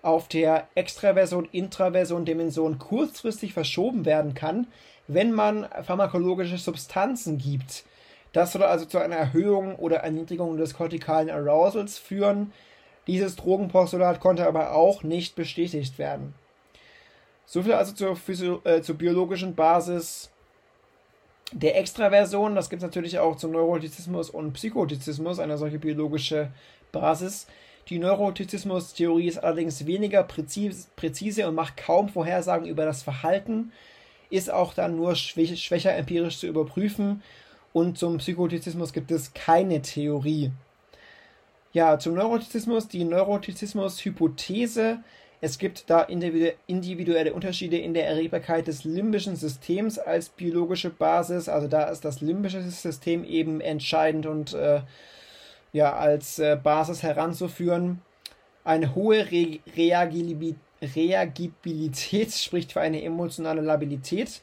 auf 0.00 0.28
der 0.28 0.68
Extraversion-Intraversion-Dimension 0.74 2.78
kurzfristig 2.78 3.52
verschoben 3.52 4.04
werden 4.04 4.34
kann, 4.34 4.68
wenn 5.08 5.32
man 5.32 5.66
pharmakologische 5.84 6.58
Substanzen 6.58 7.38
gibt. 7.38 7.84
Das 8.32 8.52
soll 8.52 8.62
also 8.62 8.86
zu 8.86 8.98
einer 8.98 9.16
Erhöhung 9.16 9.76
oder 9.76 9.98
Erniedrigung 9.98 10.56
des 10.56 10.74
kortikalen 10.74 11.30
Arousals 11.30 11.98
führen. 11.98 12.52
Dieses 13.06 13.36
Drogenpostulat 13.36 14.20
konnte 14.20 14.46
aber 14.46 14.74
auch 14.74 15.02
nicht 15.02 15.34
bestätigt 15.34 15.98
werden. 15.98 16.34
Soviel 17.46 17.74
also 17.74 17.92
zur, 17.92 18.16
Physio 18.16 18.60
äh, 18.64 18.80
zur 18.82 18.96
biologischen 18.96 19.54
Basis 19.54 20.30
der 21.52 21.78
Extraversion. 21.78 22.54
Das 22.54 22.70
gibt 22.70 22.82
es 22.82 22.86
natürlich 22.86 23.18
auch 23.18 23.36
zum 23.36 23.50
Neurotizismus 23.52 24.30
und 24.30 24.52
Psychotizismus, 24.54 25.38
eine 25.38 25.58
solche 25.58 25.78
biologische 25.78 26.50
Basis. 26.92 27.46
Die 27.88 27.98
Neurotizismus-Theorie 27.98 29.26
ist 29.26 29.38
allerdings 29.38 29.86
weniger 29.86 30.22
präzise, 30.22 30.86
präzise 30.94 31.48
und 31.48 31.54
macht 31.54 31.76
kaum 31.76 32.08
Vorhersagen 32.08 32.66
über 32.66 32.84
das 32.84 33.02
Verhalten, 33.02 33.72
ist 34.30 34.50
auch 34.50 34.72
dann 34.72 34.96
nur 34.96 35.16
schwächer, 35.16 35.56
schwächer 35.56 35.94
empirisch 35.94 36.38
zu 36.38 36.46
überprüfen 36.46 37.22
und 37.72 37.98
zum 37.98 38.18
Psychotizismus 38.18 38.92
gibt 38.92 39.10
es 39.10 39.34
keine 39.34 39.82
Theorie. 39.82 40.52
Ja, 41.72 41.98
zum 41.98 42.14
Neurotizismus, 42.14 42.86
die 42.88 43.04
Neurotizismus-Hypothese. 43.04 44.98
Es 45.40 45.58
gibt 45.58 45.88
da 45.88 46.02
individuelle 46.02 47.32
Unterschiede 47.32 47.78
in 47.78 47.94
der 47.94 48.06
Erregbarkeit 48.06 48.66
des 48.66 48.84
limbischen 48.84 49.36
Systems 49.36 49.98
als 49.98 50.28
biologische 50.28 50.90
Basis. 50.90 51.48
Also 51.48 51.68
da 51.68 51.84
ist 51.84 52.04
das 52.04 52.20
limbische 52.20 52.60
System 52.62 53.24
eben 53.24 53.62
entscheidend 53.62 54.26
und 54.26 54.52
äh, 54.52 54.82
ja, 55.72 55.96
als 55.96 56.38
äh, 56.38 56.58
Basis 56.62 57.02
heranzuführen. 57.02 58.02
Eine 58.64 58.94
hohe 58.94 59.30
Re 59.32 59.58
Reagibilität 60.84 62.32
spricht 62.34 62.72
für 62.72 62.82
eine 62.82 63.02
emotionale 63.02 63.62
Labilität, 63.62 64.42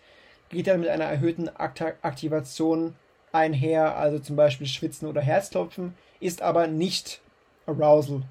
geht 0.50 0.68
dann 0.68 0.80
mit 0.80 0.90
einer 0.90 1.06
erhöhten 1.06 1.48
Aktivation 1.48 2.96
einher, 3.32 3.96
also 3.96 4.18
zum 4.18 4.36
Beispiel 4.36 4.68
Schwitzen 4.68 5.08
oder 5.08 5.22
Herzklopfen, 5.22 5.94
ist 6.20 6.42
aber 6.42 6.68
nicht 6.68 7.22
Arousal. 7.66 8.24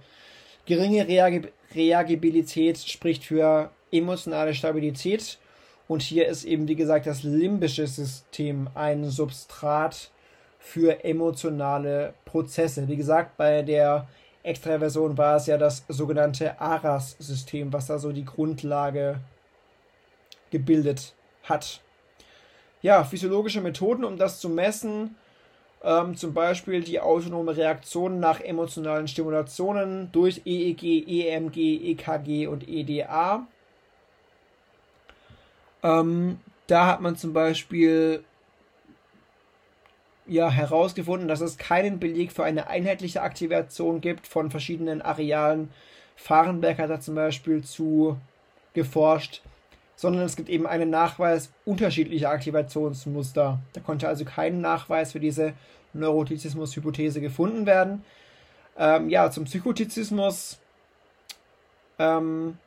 Geringe 0.67 1.07
Reag 1.07 1.53
Reagibilität 1.75 2.79
spricht 2.79 3.25
für 3.25 3.71
emotionale 3.93 4.55
Stabilität 4.55 5.39
und 5.87 6.03
hier 6.03 6.27
ist 6.27 6.45
eben, 6.45 6.67
wie 6.69 6.77
gesagt, 6.77 7.07
das 7.07 7.23
limbische 7.23 7.87
System 7.87 8.69
ein 8.75 9.09
Substrat 9.11 10.11
für 10.59 11.05
emotionale 11.05 12.15
Prozesse. 12.25 12.89
Wie 12.89 12.97
gesagt, 12.97 13.37
bei 13.37 13.63
der 13.63 14.09
Extraversion 14.43 15.17
war 15.17 15.37
es 15.37 15.47
ja 15.47 15.59
das 15.59 15.85
sogenannte 15.89 16.61
ARAS-System, 16.61 17.73
was 17.73 17.87
da 17.87 17.99
so 17.99 18.13
die 18.13 18.25
Grundlage 18.25 19.21
gebildet 20.51 21.15
hat. 21.45 21.81
Ja, 22.81 23.05
physiologische 23.05 23.61
Methoden, 23.61 24.05
um 24.05 24.17
das 24.17 24.41
zu 24.41 24.49
messen, 24.49 25.17
ähm, 25.83 26.17
zum 26.17 26.35
Beispiel 26.35 26.83
die 26.83 27.01
autonome 27.01 27.57
Reaktion 27.57 28.21
nach 28.21 28.41
emotionalen 28.41 29.09
Stimulationen 29.09 30.11
durch 30.13 30.43
EEG, 30.45 31.07
EMG, 31.07 31.93
EKG 31.93 32.47
und 32.47 32.69
EDA. 32.69 33.47
Ähm, 35.83 36.41
da 36.67 36.87
hat 36.87 37.01
man 37.01 37.17
zum 37.17 37.33
Beispiel 37.33 38.25
ja 40.27 40.51
herausgefunden, 40.51 41.29
dass 41.29 41.41
es 41.41 41.57
keinen 41.57 41.99
Beleg 41.99 42.33
für 42.33 42.45
eine 42.45 42.69
einheitliche 42.69 43.23
Aktivation 43.23 44.01
gibt 44.01 44.27
von 44.27 44.51
verschiedenen 44.51 45.01
Arealen. 45.01 45.71
Fahrenberg 46.17 46.79
hat 46.79 46.91
da 46.91 47.01
zum 47.01 47.15
Beispiel 47.15 47.63
zu 47.65 48.19
geforscht, 48.75 49.43
sondern 49.99 50.23
es 50.23 50.37
gibt 50.37 50.49
eben 50.49 50.65
einen 50.65 50.91
Nachweis 50.91 51.51
unterschiedlicher 51.65 52.31
Aktivationsmuster. 52.31 53.59
Da 53.73 53.81
konnte 53.81 54.07
also 54.07 54.25
kein 54.25 54.61
Nachweis 54.61 55.11
für 55.11 55.19
diese 55.19 55.55
Neurotizismus-Hypothese 55.93 57.21
gefunden 57.21 57.67
werden. 57.67 58.05
Ähm, 58.79 59.11
ja, 59.11 59.29
zum 59.33 59.47
Psychotizismus. 59.47 60.61
Ähm, 61.99 62.59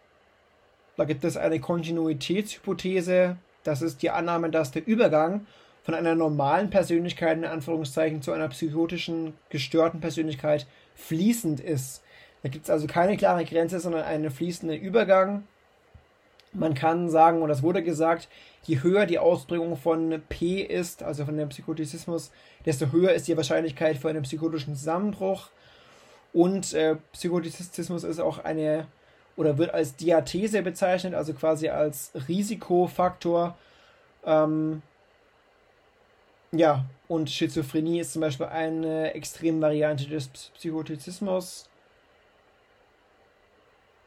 da 0.97 1.05
gibt 1.05 1.23
es 1.23 1.37
eine 1.37 1.61
Kontinuitätshypothese. 1.61 3.37
Das 3.63 3.81
ist 3.81 4.01
die 4.01 4.09
Annahme, 4.09 4.49
dass 4.49 4.71
der 4.71 4.85
Übergang 4.85 5.45
von 5.83 5.93
einer 5.93 6.15
normalen 6.15 6.69
Persönlichkeit 6.69 7.37
in 7.37 7.45
Anführungszeichen 7.45 8.21
zu 8.21 8.33
einer 8.33 8.49
psychotischen, 8.49 9.35
gestörten 9.47 10.01
Persönlichkeit 10.01 10.67
fließend 10.95 11.61
ist. 11.61 12.03
Da 12.43 12.49
gibt 12.49 12.65
es 12.65 12.69
also 12.69 12.87
keine 12.87 13.15
klare 13.15 13.45
Grenze, 13.45 13.79
sondern 13.79 14.03
einen 14.03 14.31
fließenden 14.31 14.81
Übergang. 14.81 15.47
Man 16.53 16.73
kann 16.73 17.09
sagen, 17.09 17.41
und 17.41 17.49
das 17.49 17.63
wurde 17.63 17.81
gesagt, 17.81 18.27
je 18.63 18.81
höher 18.81 19.05
die 19.05 19.19
Ausprägung 19.19 19.77
von 19.77 20.21
P 20.29 20.61
ist, 20.61 21.01
also 21.03 21.25
von 21.25 21.37
dem 21.37 21.49
Psychotizismus, 21.49 22.31
desto 22.65 22.91
höher 22.91 23.13
ist 23.13 23.27
die 23.27 23.37
Wahrscheinlichkeit 23.37 23.97
für 23.97 24.09
einen 24.09 24.23
psychotischen 24.23 24.75
Zusammenbruch. 24.75 25.49
Und 26.33 26.73
äh, 26.73 26.97
Psychotizismus 27.13 28.03
ist 28.03 28.19
auch 28.19 28.43
eine 28.43 28.87
oder 29.37 29.57
wird 29.57 29.73
als 29.73 29.95
Diathese 29.95 30.61
bezeichnet, 30.61 31.13
also 31.13 31.33
quasi 31.33 31.69
als 31.69 32.11
Risikofaktor 32.27 33.55
ähm, 34.25 34.81
Ja, 36.51 36.85
und 37.07 37.29
Schizophrenie 37.29 38.01
ist 38.01 38.13
zum 38.13 38.21
Beispiel 38.21 38.47
eine 38.47 39.13
Extremvariante 39.13 40.07
des 40.07 40.27
Psychotizismus. 40.27 41.69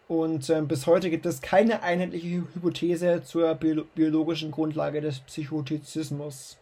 Und 0.07 0.51
äh, 0.51 0.61
bis 0.63 0.87
heute 0.87 1.09
gibt 1.09 1.25
es 1.25 1.41
keine 1.41 1.83
einheitliche 1.83 2.45
Hypothese 2.55 3.23
zur 3.25 3.55
biologischen 3.55 4.51
Grundlage 4.51 5.01
des 5.01 5.21
Psychotizismus. 5.21 6.59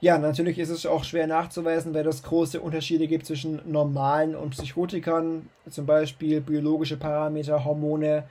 Ja, 0.00 0.16
natürlich 0.16 0.58
ist 0.58 0.70
es 0.70 0.86
auch 0.86 1.04
schwer 1.04 1.26
nachzuweisen, 1.26 1.92
weil 1.92 2.06
es 2.06 2.22
große 2.22 2.60
Unterschiede 2.60 3.06
gibt 3.06 3.26
zwischen 3.26 3.60
normalen 3.70 4.34
und 4.34 4.50
Psychotikern, 4.50 5.50
zum 5.68 5.84
Beispiel 5.84 6.40
biologische 6.40 6.96
Parameter, 6.96 7.64
Hormone, 7.64 8.24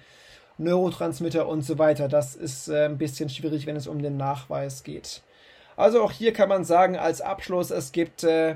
Neurotransmitter 0.57 1.47
und 1.47 1.61
so 1.61 1.77
weiter. 1.77 2.07
Das 2.07 2.35
ist 2.35 2.69
äh, 2.69 2.85
ein 2.85 2.97
bisschen 2.97 3.29
schwierig, 3.29 3.67
wenn 3.67 3.75
es 3.75 3.87
um 3.87 4.01
den 4.01 4.17
Nachweis 4.17 4.83
geht. 4.83 5.21
Also 5.77 6.01
auch 6.01 6.11
hier 6.11 6.33
kann 6.33 6.49
man 6.49 6.65
sagen 6.65 6.97
als 6.97 7.21
Abschluss, 7.21 7.71
es 7.71 7.91
gibt 7.91 8.23
äh, 8.23 8.55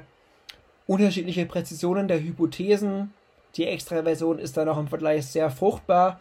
unterschiedliche 0.87 1.45
Präzisionen 1.45 2.07
der 2.07 2.19
Hypothesen. 2.19 3.13
Die 3.55 3.67
Extraversion 3.67 4.39
ist 4.39 4.57
da 4.57 4.65
noch 4.65 4.79
im 4.79 4.87
Vergleich 4.87 5.27
sehr 5.27 5.49
fruchtbar. 5.49 6.19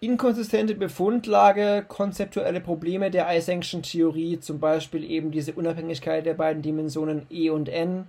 Inkonsistente 0.00 0.74
Befundlage, 0.74 1.84
konzeptuelle 1.86 2.60
Probleme 2.60 3.10
der 3.10 3.28
Eysenk'schen 3.28 3.82
Theorie, 3.82 4.40
zum 4.40 4.58
Beispiel 4.58 5.04
eben 5.04 5.30
diese 5.30 5.52
Unabhängigkeit 5.52 6.24
der 6.24 6.32
beiden 6.32 6.62
Dimensionen 6.62 7.26
E 7.28 7.50
und 7.50 7.68
N, 7.68 8.06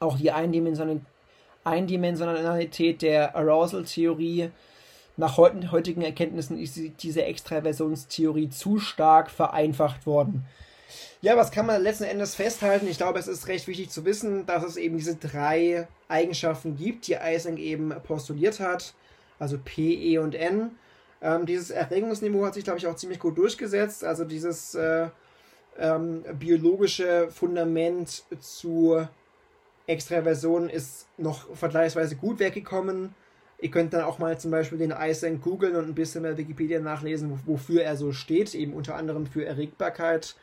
auch 0.00 0.18
die 0.18 0.32
Eindimensionalität 0.32 3.02
der 3.02 3.36
Arousal-Theorie. 3.36 4.50
Nach 5.16 5.38
heutigen 5.38 6.02
Erkenntnissen 6.02 6.58
ist 6.58 6.76
diese 7.04 7.24
Extraversionstheorie 7.24 8.50
zu 8.50 8.80
stark 8.80 9.30
vereinfacht 9.30 10.06
worden. 10.06 10.44
Ja, 11.22 11.36
was 11.36 11.52
kann 11.52 11.66
man 11.66 11.80
letzten 11.80 12.02
Endes 12.04 12.34
festhalten? 12.34 12.88
Ich 12.88 12.98
glaube, 12.98 13.20
es 13.20 13.28
ist 13.28 13.46
recht 13.46 13.68
wichtig 13.68 13.90
zu 13.90 14.04
wissen, 14.04 14.44
dass 14.44 14.64
es 14.64 14.76
eben 14.76 14.96
diese 14.96 15.14
drei 15.14 15.86
Eigenschaften 16.14 16.76
gibt, 16.76 17.08
die 17.08 17.14
Eysenck 17.14 17.58
eben 17.58 17.92
postuliert 18.04 18.60
hat, 18.60 18.94
also 19.40 19.58
P, 19.62 19.94
E 19.94 20.18
und 20.18 20.34
N. 20.34 20.70
Ähm, 21.20 21.44
dieses 21.44 21.70
Erregungsniveau 21.70 22.44
hat 22.46 22.54
sich, 22.54 22.64
glaube 22.64 22.78
ich, 22.78 22.86
auch 22.86 22.96
ziemlich 22.96 23.18
gut 23.18 23.36
durchgesetzt. 23.36 24.04
Also 24.04 24.24
dieses 24.24 24.74
äh, 24.74 25.08
ähm, 25.78 26.22
biologische 26.38 27.28
Fundament 27.30 28.22
zu 28.40 29.06
Extraversion 29.86 30.68
ist 30.68 31.06
noch 31.18 31.54
vergleichsweise 31.56 32.16
gut 32.16 32.38
weggekommen. 32.38 33.14
Ihr 33.58 33.70
könnt 33.70 33.92
dann 33.92 34.02
auch 34.02 34.18
mal 34.18 34.38
zum 34.38 34.50
Beispiel 34.50 34.78
den 34.78 34.92
Eysenck 34.92 35.42
googeln 35.42 35.76
und 35.76 35.88
ein 35.88 35.94
bisschen 35.94 36.22
mehr 36.22 36.36
Wikipedia 36.36 36.80
nachlesen, 36.80 37.40
wofür 37.46 37.82
er 37.82 37.96
so 37.96 38.12
steht, 38.12 38.54
eben 38.54 38.72
unter 38.72 38.94
anderem 38.94 39.26
für 39.26 39.44
Erregbarkeit 39.44 40.36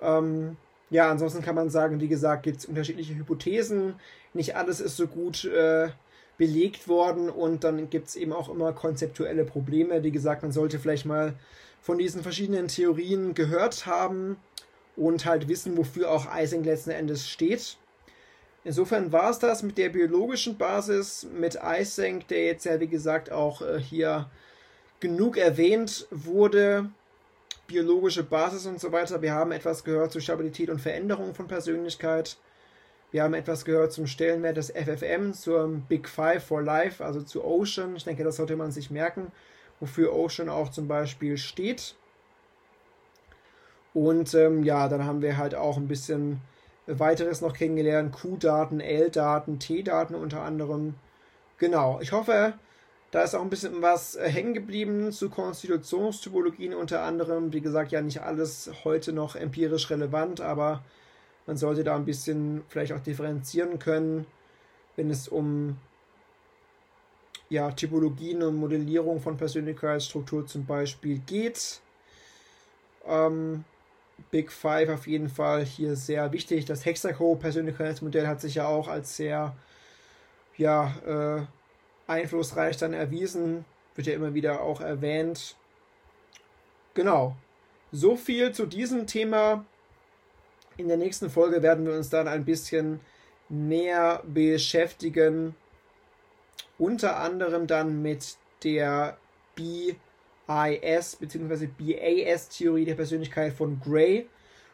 ähm, 0.00 0.56
ja, 0.90 1.10
ansonsten 1.10 1.42
kann 1.42 1.54
man 1.54 1.70
sagen, 1.70 2.00
wie 2.00 2.08
gesagt, 2.08 2.44
gibt 2.44 2.58
es 2.58 2.66
unterschiedliche 2.66 3.14
Hypothesen. 3.14 3.94
Nicht 4.34 4.56
alles 4.56 4.80
ist 4.80 4.96
so 4.96 5.06
gut 5.06 5.44
äh, 5.44 5.88
belegt 6.38 6.86
worden 6.86 7.28
und 7.28 7.64
dann 7.64 7.90
gibt 7.90 8.08
es 8.08 8.16
eben 8.16 8.32
auch 8.32 8.48
immer 8.48 8.72
konzeptuelle 8.72 9.44
Probleme. 9.44 10.02
Wie 10.04 10.12
gesagt, 10.12 10.42
man 10.42 10.52
sollte 10.52 10.78
vielleicht 10.78 11.06
mal 11.06 11.34
von 11.80 11.98
diesen 11.98 12.22
verschiedenen 12.22 12.68
Theorien 12.68 13.34
gehört 13.34 13.86
haben 13.86 14.36
und 14.96 15.24
halt 15.24 15.48
wissen, 15.48 15.76
wofür 15.76 16.10
auch 16.10 16.26
Ising 16.36 16.64
letzten 16.64 16.90
Endes 16.90 17.28
steht. 17.28 17.76
Insofern 18.64 19.12
war 19.12 19.30
es 19.30 19.38
das 19.38 19.62
mit 19.62 19.78
der 19.78 19.90
biologischen 19.90 20.56
Basis, 20.56 21.26
mit 21.32 21.58
Ising, 21.62 22.24
der 22.28 22.46
jetzt 22.46 22.64
ja 22.64 22.80
wie 22.80 22.88
gesagt 22.88 23.30
auch 23.30 23.62
äh, 23.62 23.80
hier 23.80 24.28
genug 25.00 25.36
erwähnt 25.36 26.06
wurde 26.10 26.90
biologische 27.66 28.22
Basis 28.22 28.66
und 28.66 28.80
so 28.80 28.92
weiter. 28.92 29.22
Wir 29.22 29.34
haben 29.34 29.52
etwas 29.52 29.84
gehört 29.84 30.12
zu 30.12 30.20
Stabilität 30.20 30.70
und 30.70 30.80
Veränderung 30.80 31.34
von 31.34 31.48
Persönlichkeit. 31.48 32.36
Wir 33.10 33.22
haben 33.22 33.34
etwas 33.34 33.64
gehört 33.64 33.92
zum 33.92 34.06
Stellenwert 34.06 34.56
des 34.56 34.70
FFM, 34.70 35.32
zum 35.32 35.82
Big 35.82 36.08
Five 36.08 36.44
for 36.44 36.62
Life, 36.62 37.04
also 37.04 37.22
zu 37.22 37.44
Ocean. 37.44 37.96
Ich 37.96 38.04
denke, 38.04 38.24
das 38.24 38.36
sollte 38.36 38.56
man 38.56 38.72
sich 38.72 38.90
merken, 38.90 39.32
wofür 39.80 40.12
Ocean 40.12 40.48
auch 40.48 40.70
zum 40.70 40.88
Beispiel 40.88 41.36
steht. 41.36 41.94
Und 43.94 44.34
ähm, 44.34 44.62
ja, 44.64 44.88
dann 44.88 45.04
haben 45.04 45.22
wir 45.22 45.38
halt 45.38 45.54
auch 45.54 45.76
ein 45.76 45.88
bisschen 45.88 46.40
weiteres 46.86 47.40
noch 47.40 47.54
kennengelernt. 47.54 48.12
Q-Daten, 48.12 48.80
L-Daten, 48.80 49.58
T-Daten 49.58 50.14
unter 50.14 50.42
anderem. 50.42 50.94
Genau, 51.58 51.98
ich 52.02 52.12
hoffe, 52.12 52.54
da 53.16 53.22
ist 53.22 53.34
auch 53.34 53.40
ein 53.40 53.48
bisschen 53.48 53.80
was 53.80 54.14
äh, 54.16 54.28
hängen 54.28 54.52
geblieben 54.52 55.10
zu 55.10 55.30
Konstitutionstypologien 55.30 56.74
unter 56.74 57.02
anderem. 57.02 57.50
Wie 57.50 57.62
gesagt, 57.62 57.90
ja 57.90 58.02
nicht 58.02 58.20
alles 58.20 58.70
heute 58.84 59.14
noch 59.14 59.36
empirisch 59.36 59.88
relevant, 59.88 60.42
aber 60.42 60.84
man 61.46 61.56
sollte 61.56 61.82
da 61.82 61.96
ein 61.96 62.04
bisschen 62.04 62.62
vielleicht 62.68 62.92
auch 62.92 63.00
differenzieren 63.00 63.78
können, 63.78 64.26
wenn 64.96 65.08
es 65.08 65.28
um 65.28 65.78
ja, 67.48 67.70
Typologien 67.70 68.42
und 68.42 68.56
Modellierung 68.56 69.18
von 69.22 69.38
Persönlichkeitsstruktur 69.38 70.46
zum 70.46 70.66
Beispiel 70.66 71.20
geht. 71.20 71.80
Ähm, 73.06 73.64
Big 74.30 74.52
Five 74.52 74.90
auf 74.90 75.06
jeden 75.06 75.30
Fall 75.30 75.64
hier 75.64 75.96
sehr 75.96 76.32
wichtig. 76.32 76.66
Das 76.66 76.84
Hexaco-Persönlichkeitsmodell 76.84 78.26
hat 78.26 78.42
sich 78.42 78.56
ja 78.56 78.66
auch 78.66 78.88
als 78.88 79.16
sehr 79.16 79.56
ja, 80.58 80.94
äh, 81.06 81.46
einflussreich 82.06 82.76
dann 82.76 82.92
erwiesen, 82.92 83.64
wird 83.94 84.06
ja 84.06 84.14
immer 84.14 84.34
wieder 84.34 84.62
auch 84.62 84.80
erwähnt. 84.80 85.56
Genau. 86.94 87.36
So 87.92 88.16
viel 88.16 88.52
zu 88.52 88.66
diesem 88.66 89.06
Thema. 89.06 89.64
In 90.76 90.88
der 90.88 90.96
nächsten 90.96 91.30
Folge 91.30 91.62
werden 91.62 91.86
wir 91.86 91.94
uns 91.94 92.10
dann 92.10 92.28
ein 92.28 92.44
bisschen 92.44 93.00
näher 93.48 94.22
beschäftigen. 94.26 95.54
Unter 96.78 97.18
anderem 97.18 97.66
dann 97.66 98.02
mit 98.02 98.36
der 98.62 99.16
BIS 99.54 101.16
bzw. 101.16 101.66
BAS-Theorie 101.66 102.84
der 102.84 102.94
Persönlichkeit 102.94 103.52
von 103.52 103.80
Gray. 103.80 104.26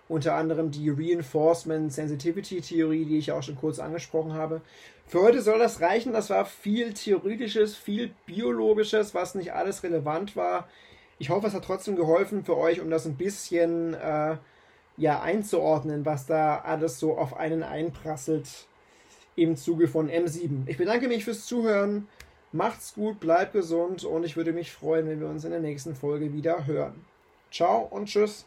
Unter 0.09 0.35
anderem 0.35 0.70
die 0.70 0.91
Reinforcement 0.91 1.93
Sensitivity 1.93 2.61
Theorie, 2.61 3.05
die 3.05 3.18
ich 3.18 3.33
auch 3.33 3.43
schon 3.43 3.57
kurz 3.57 3.78
angesprochen 3.78 4.35
habe. 4.35 4.61
Für 5.13 5.21
heute 5.21 5.43
soll 5.43 5.59
das 5.59 5.83
reichen. 5.83 6.15
Das 6.15 6.31
war 6.31 6.47
viel 6.47 6.95
Theoretisches, 6.95 7.77
viel 7.77 8.15
Biologisches, 8.25 9.15
was 9.15 9.35
nicht 9.35 9.53
alles 9.53 9.83
relevant 9.83 10.37
war. 10.37 10.67
Ich 11.19 11.29
hoffe, 11.29 11.49
es 11.49 11.53
hat 11.53 11.67
trotzdem 11.67 11.97
geholfen 11.97 12.47
für 12.47 12.57
euch, 12.57 12.81
um 12.81 12.89
das 12.89 13.05
ein 13.05 13.19
bisschen 13.19 13.93
äh, 13.93 14.39
ja, 14.97 15.21
einzuordnen, 15.21 16.07
was 16.07 16.25
da 16.25 16.61
alles 16.61 16.99
so 16.99 17.19
auf 17.19 17.37
einen 17.37 17.63
einprasselt 17.63 18.49
im 19.37 19.55
Zuge 19.55 19.87
von 19.87 20.09
M7. 20.09 20.63
Ich 20.65 20.79
bedanke 20.79 21.09
mich 21.09 21.27
fürs 21.27 21.45
Zuhören. 21.45 22.09
Macht's 22.51 22.95
gut, 22.95 23.21
bleibt 23.21 23.53
gesund 23.53 24.05
und 24.05 24.25
ich 24.25 24.39
würde 24.39 24.55
mich 24.55 24.73
freuen, 24.73 25.07
wenn 25.07 25.21
wir 25.21 25.29
uns 25.29 25.45
in 25.45 25.51
der 25.51 25.61
nächsten 25.61 25.95
Folge 25.95 26.33
wieder 26.33 26.65
hören. 26.65 27.05
Ciao 27.51 27.87
und 27.91 28.07
tschüss. 28.07 28.47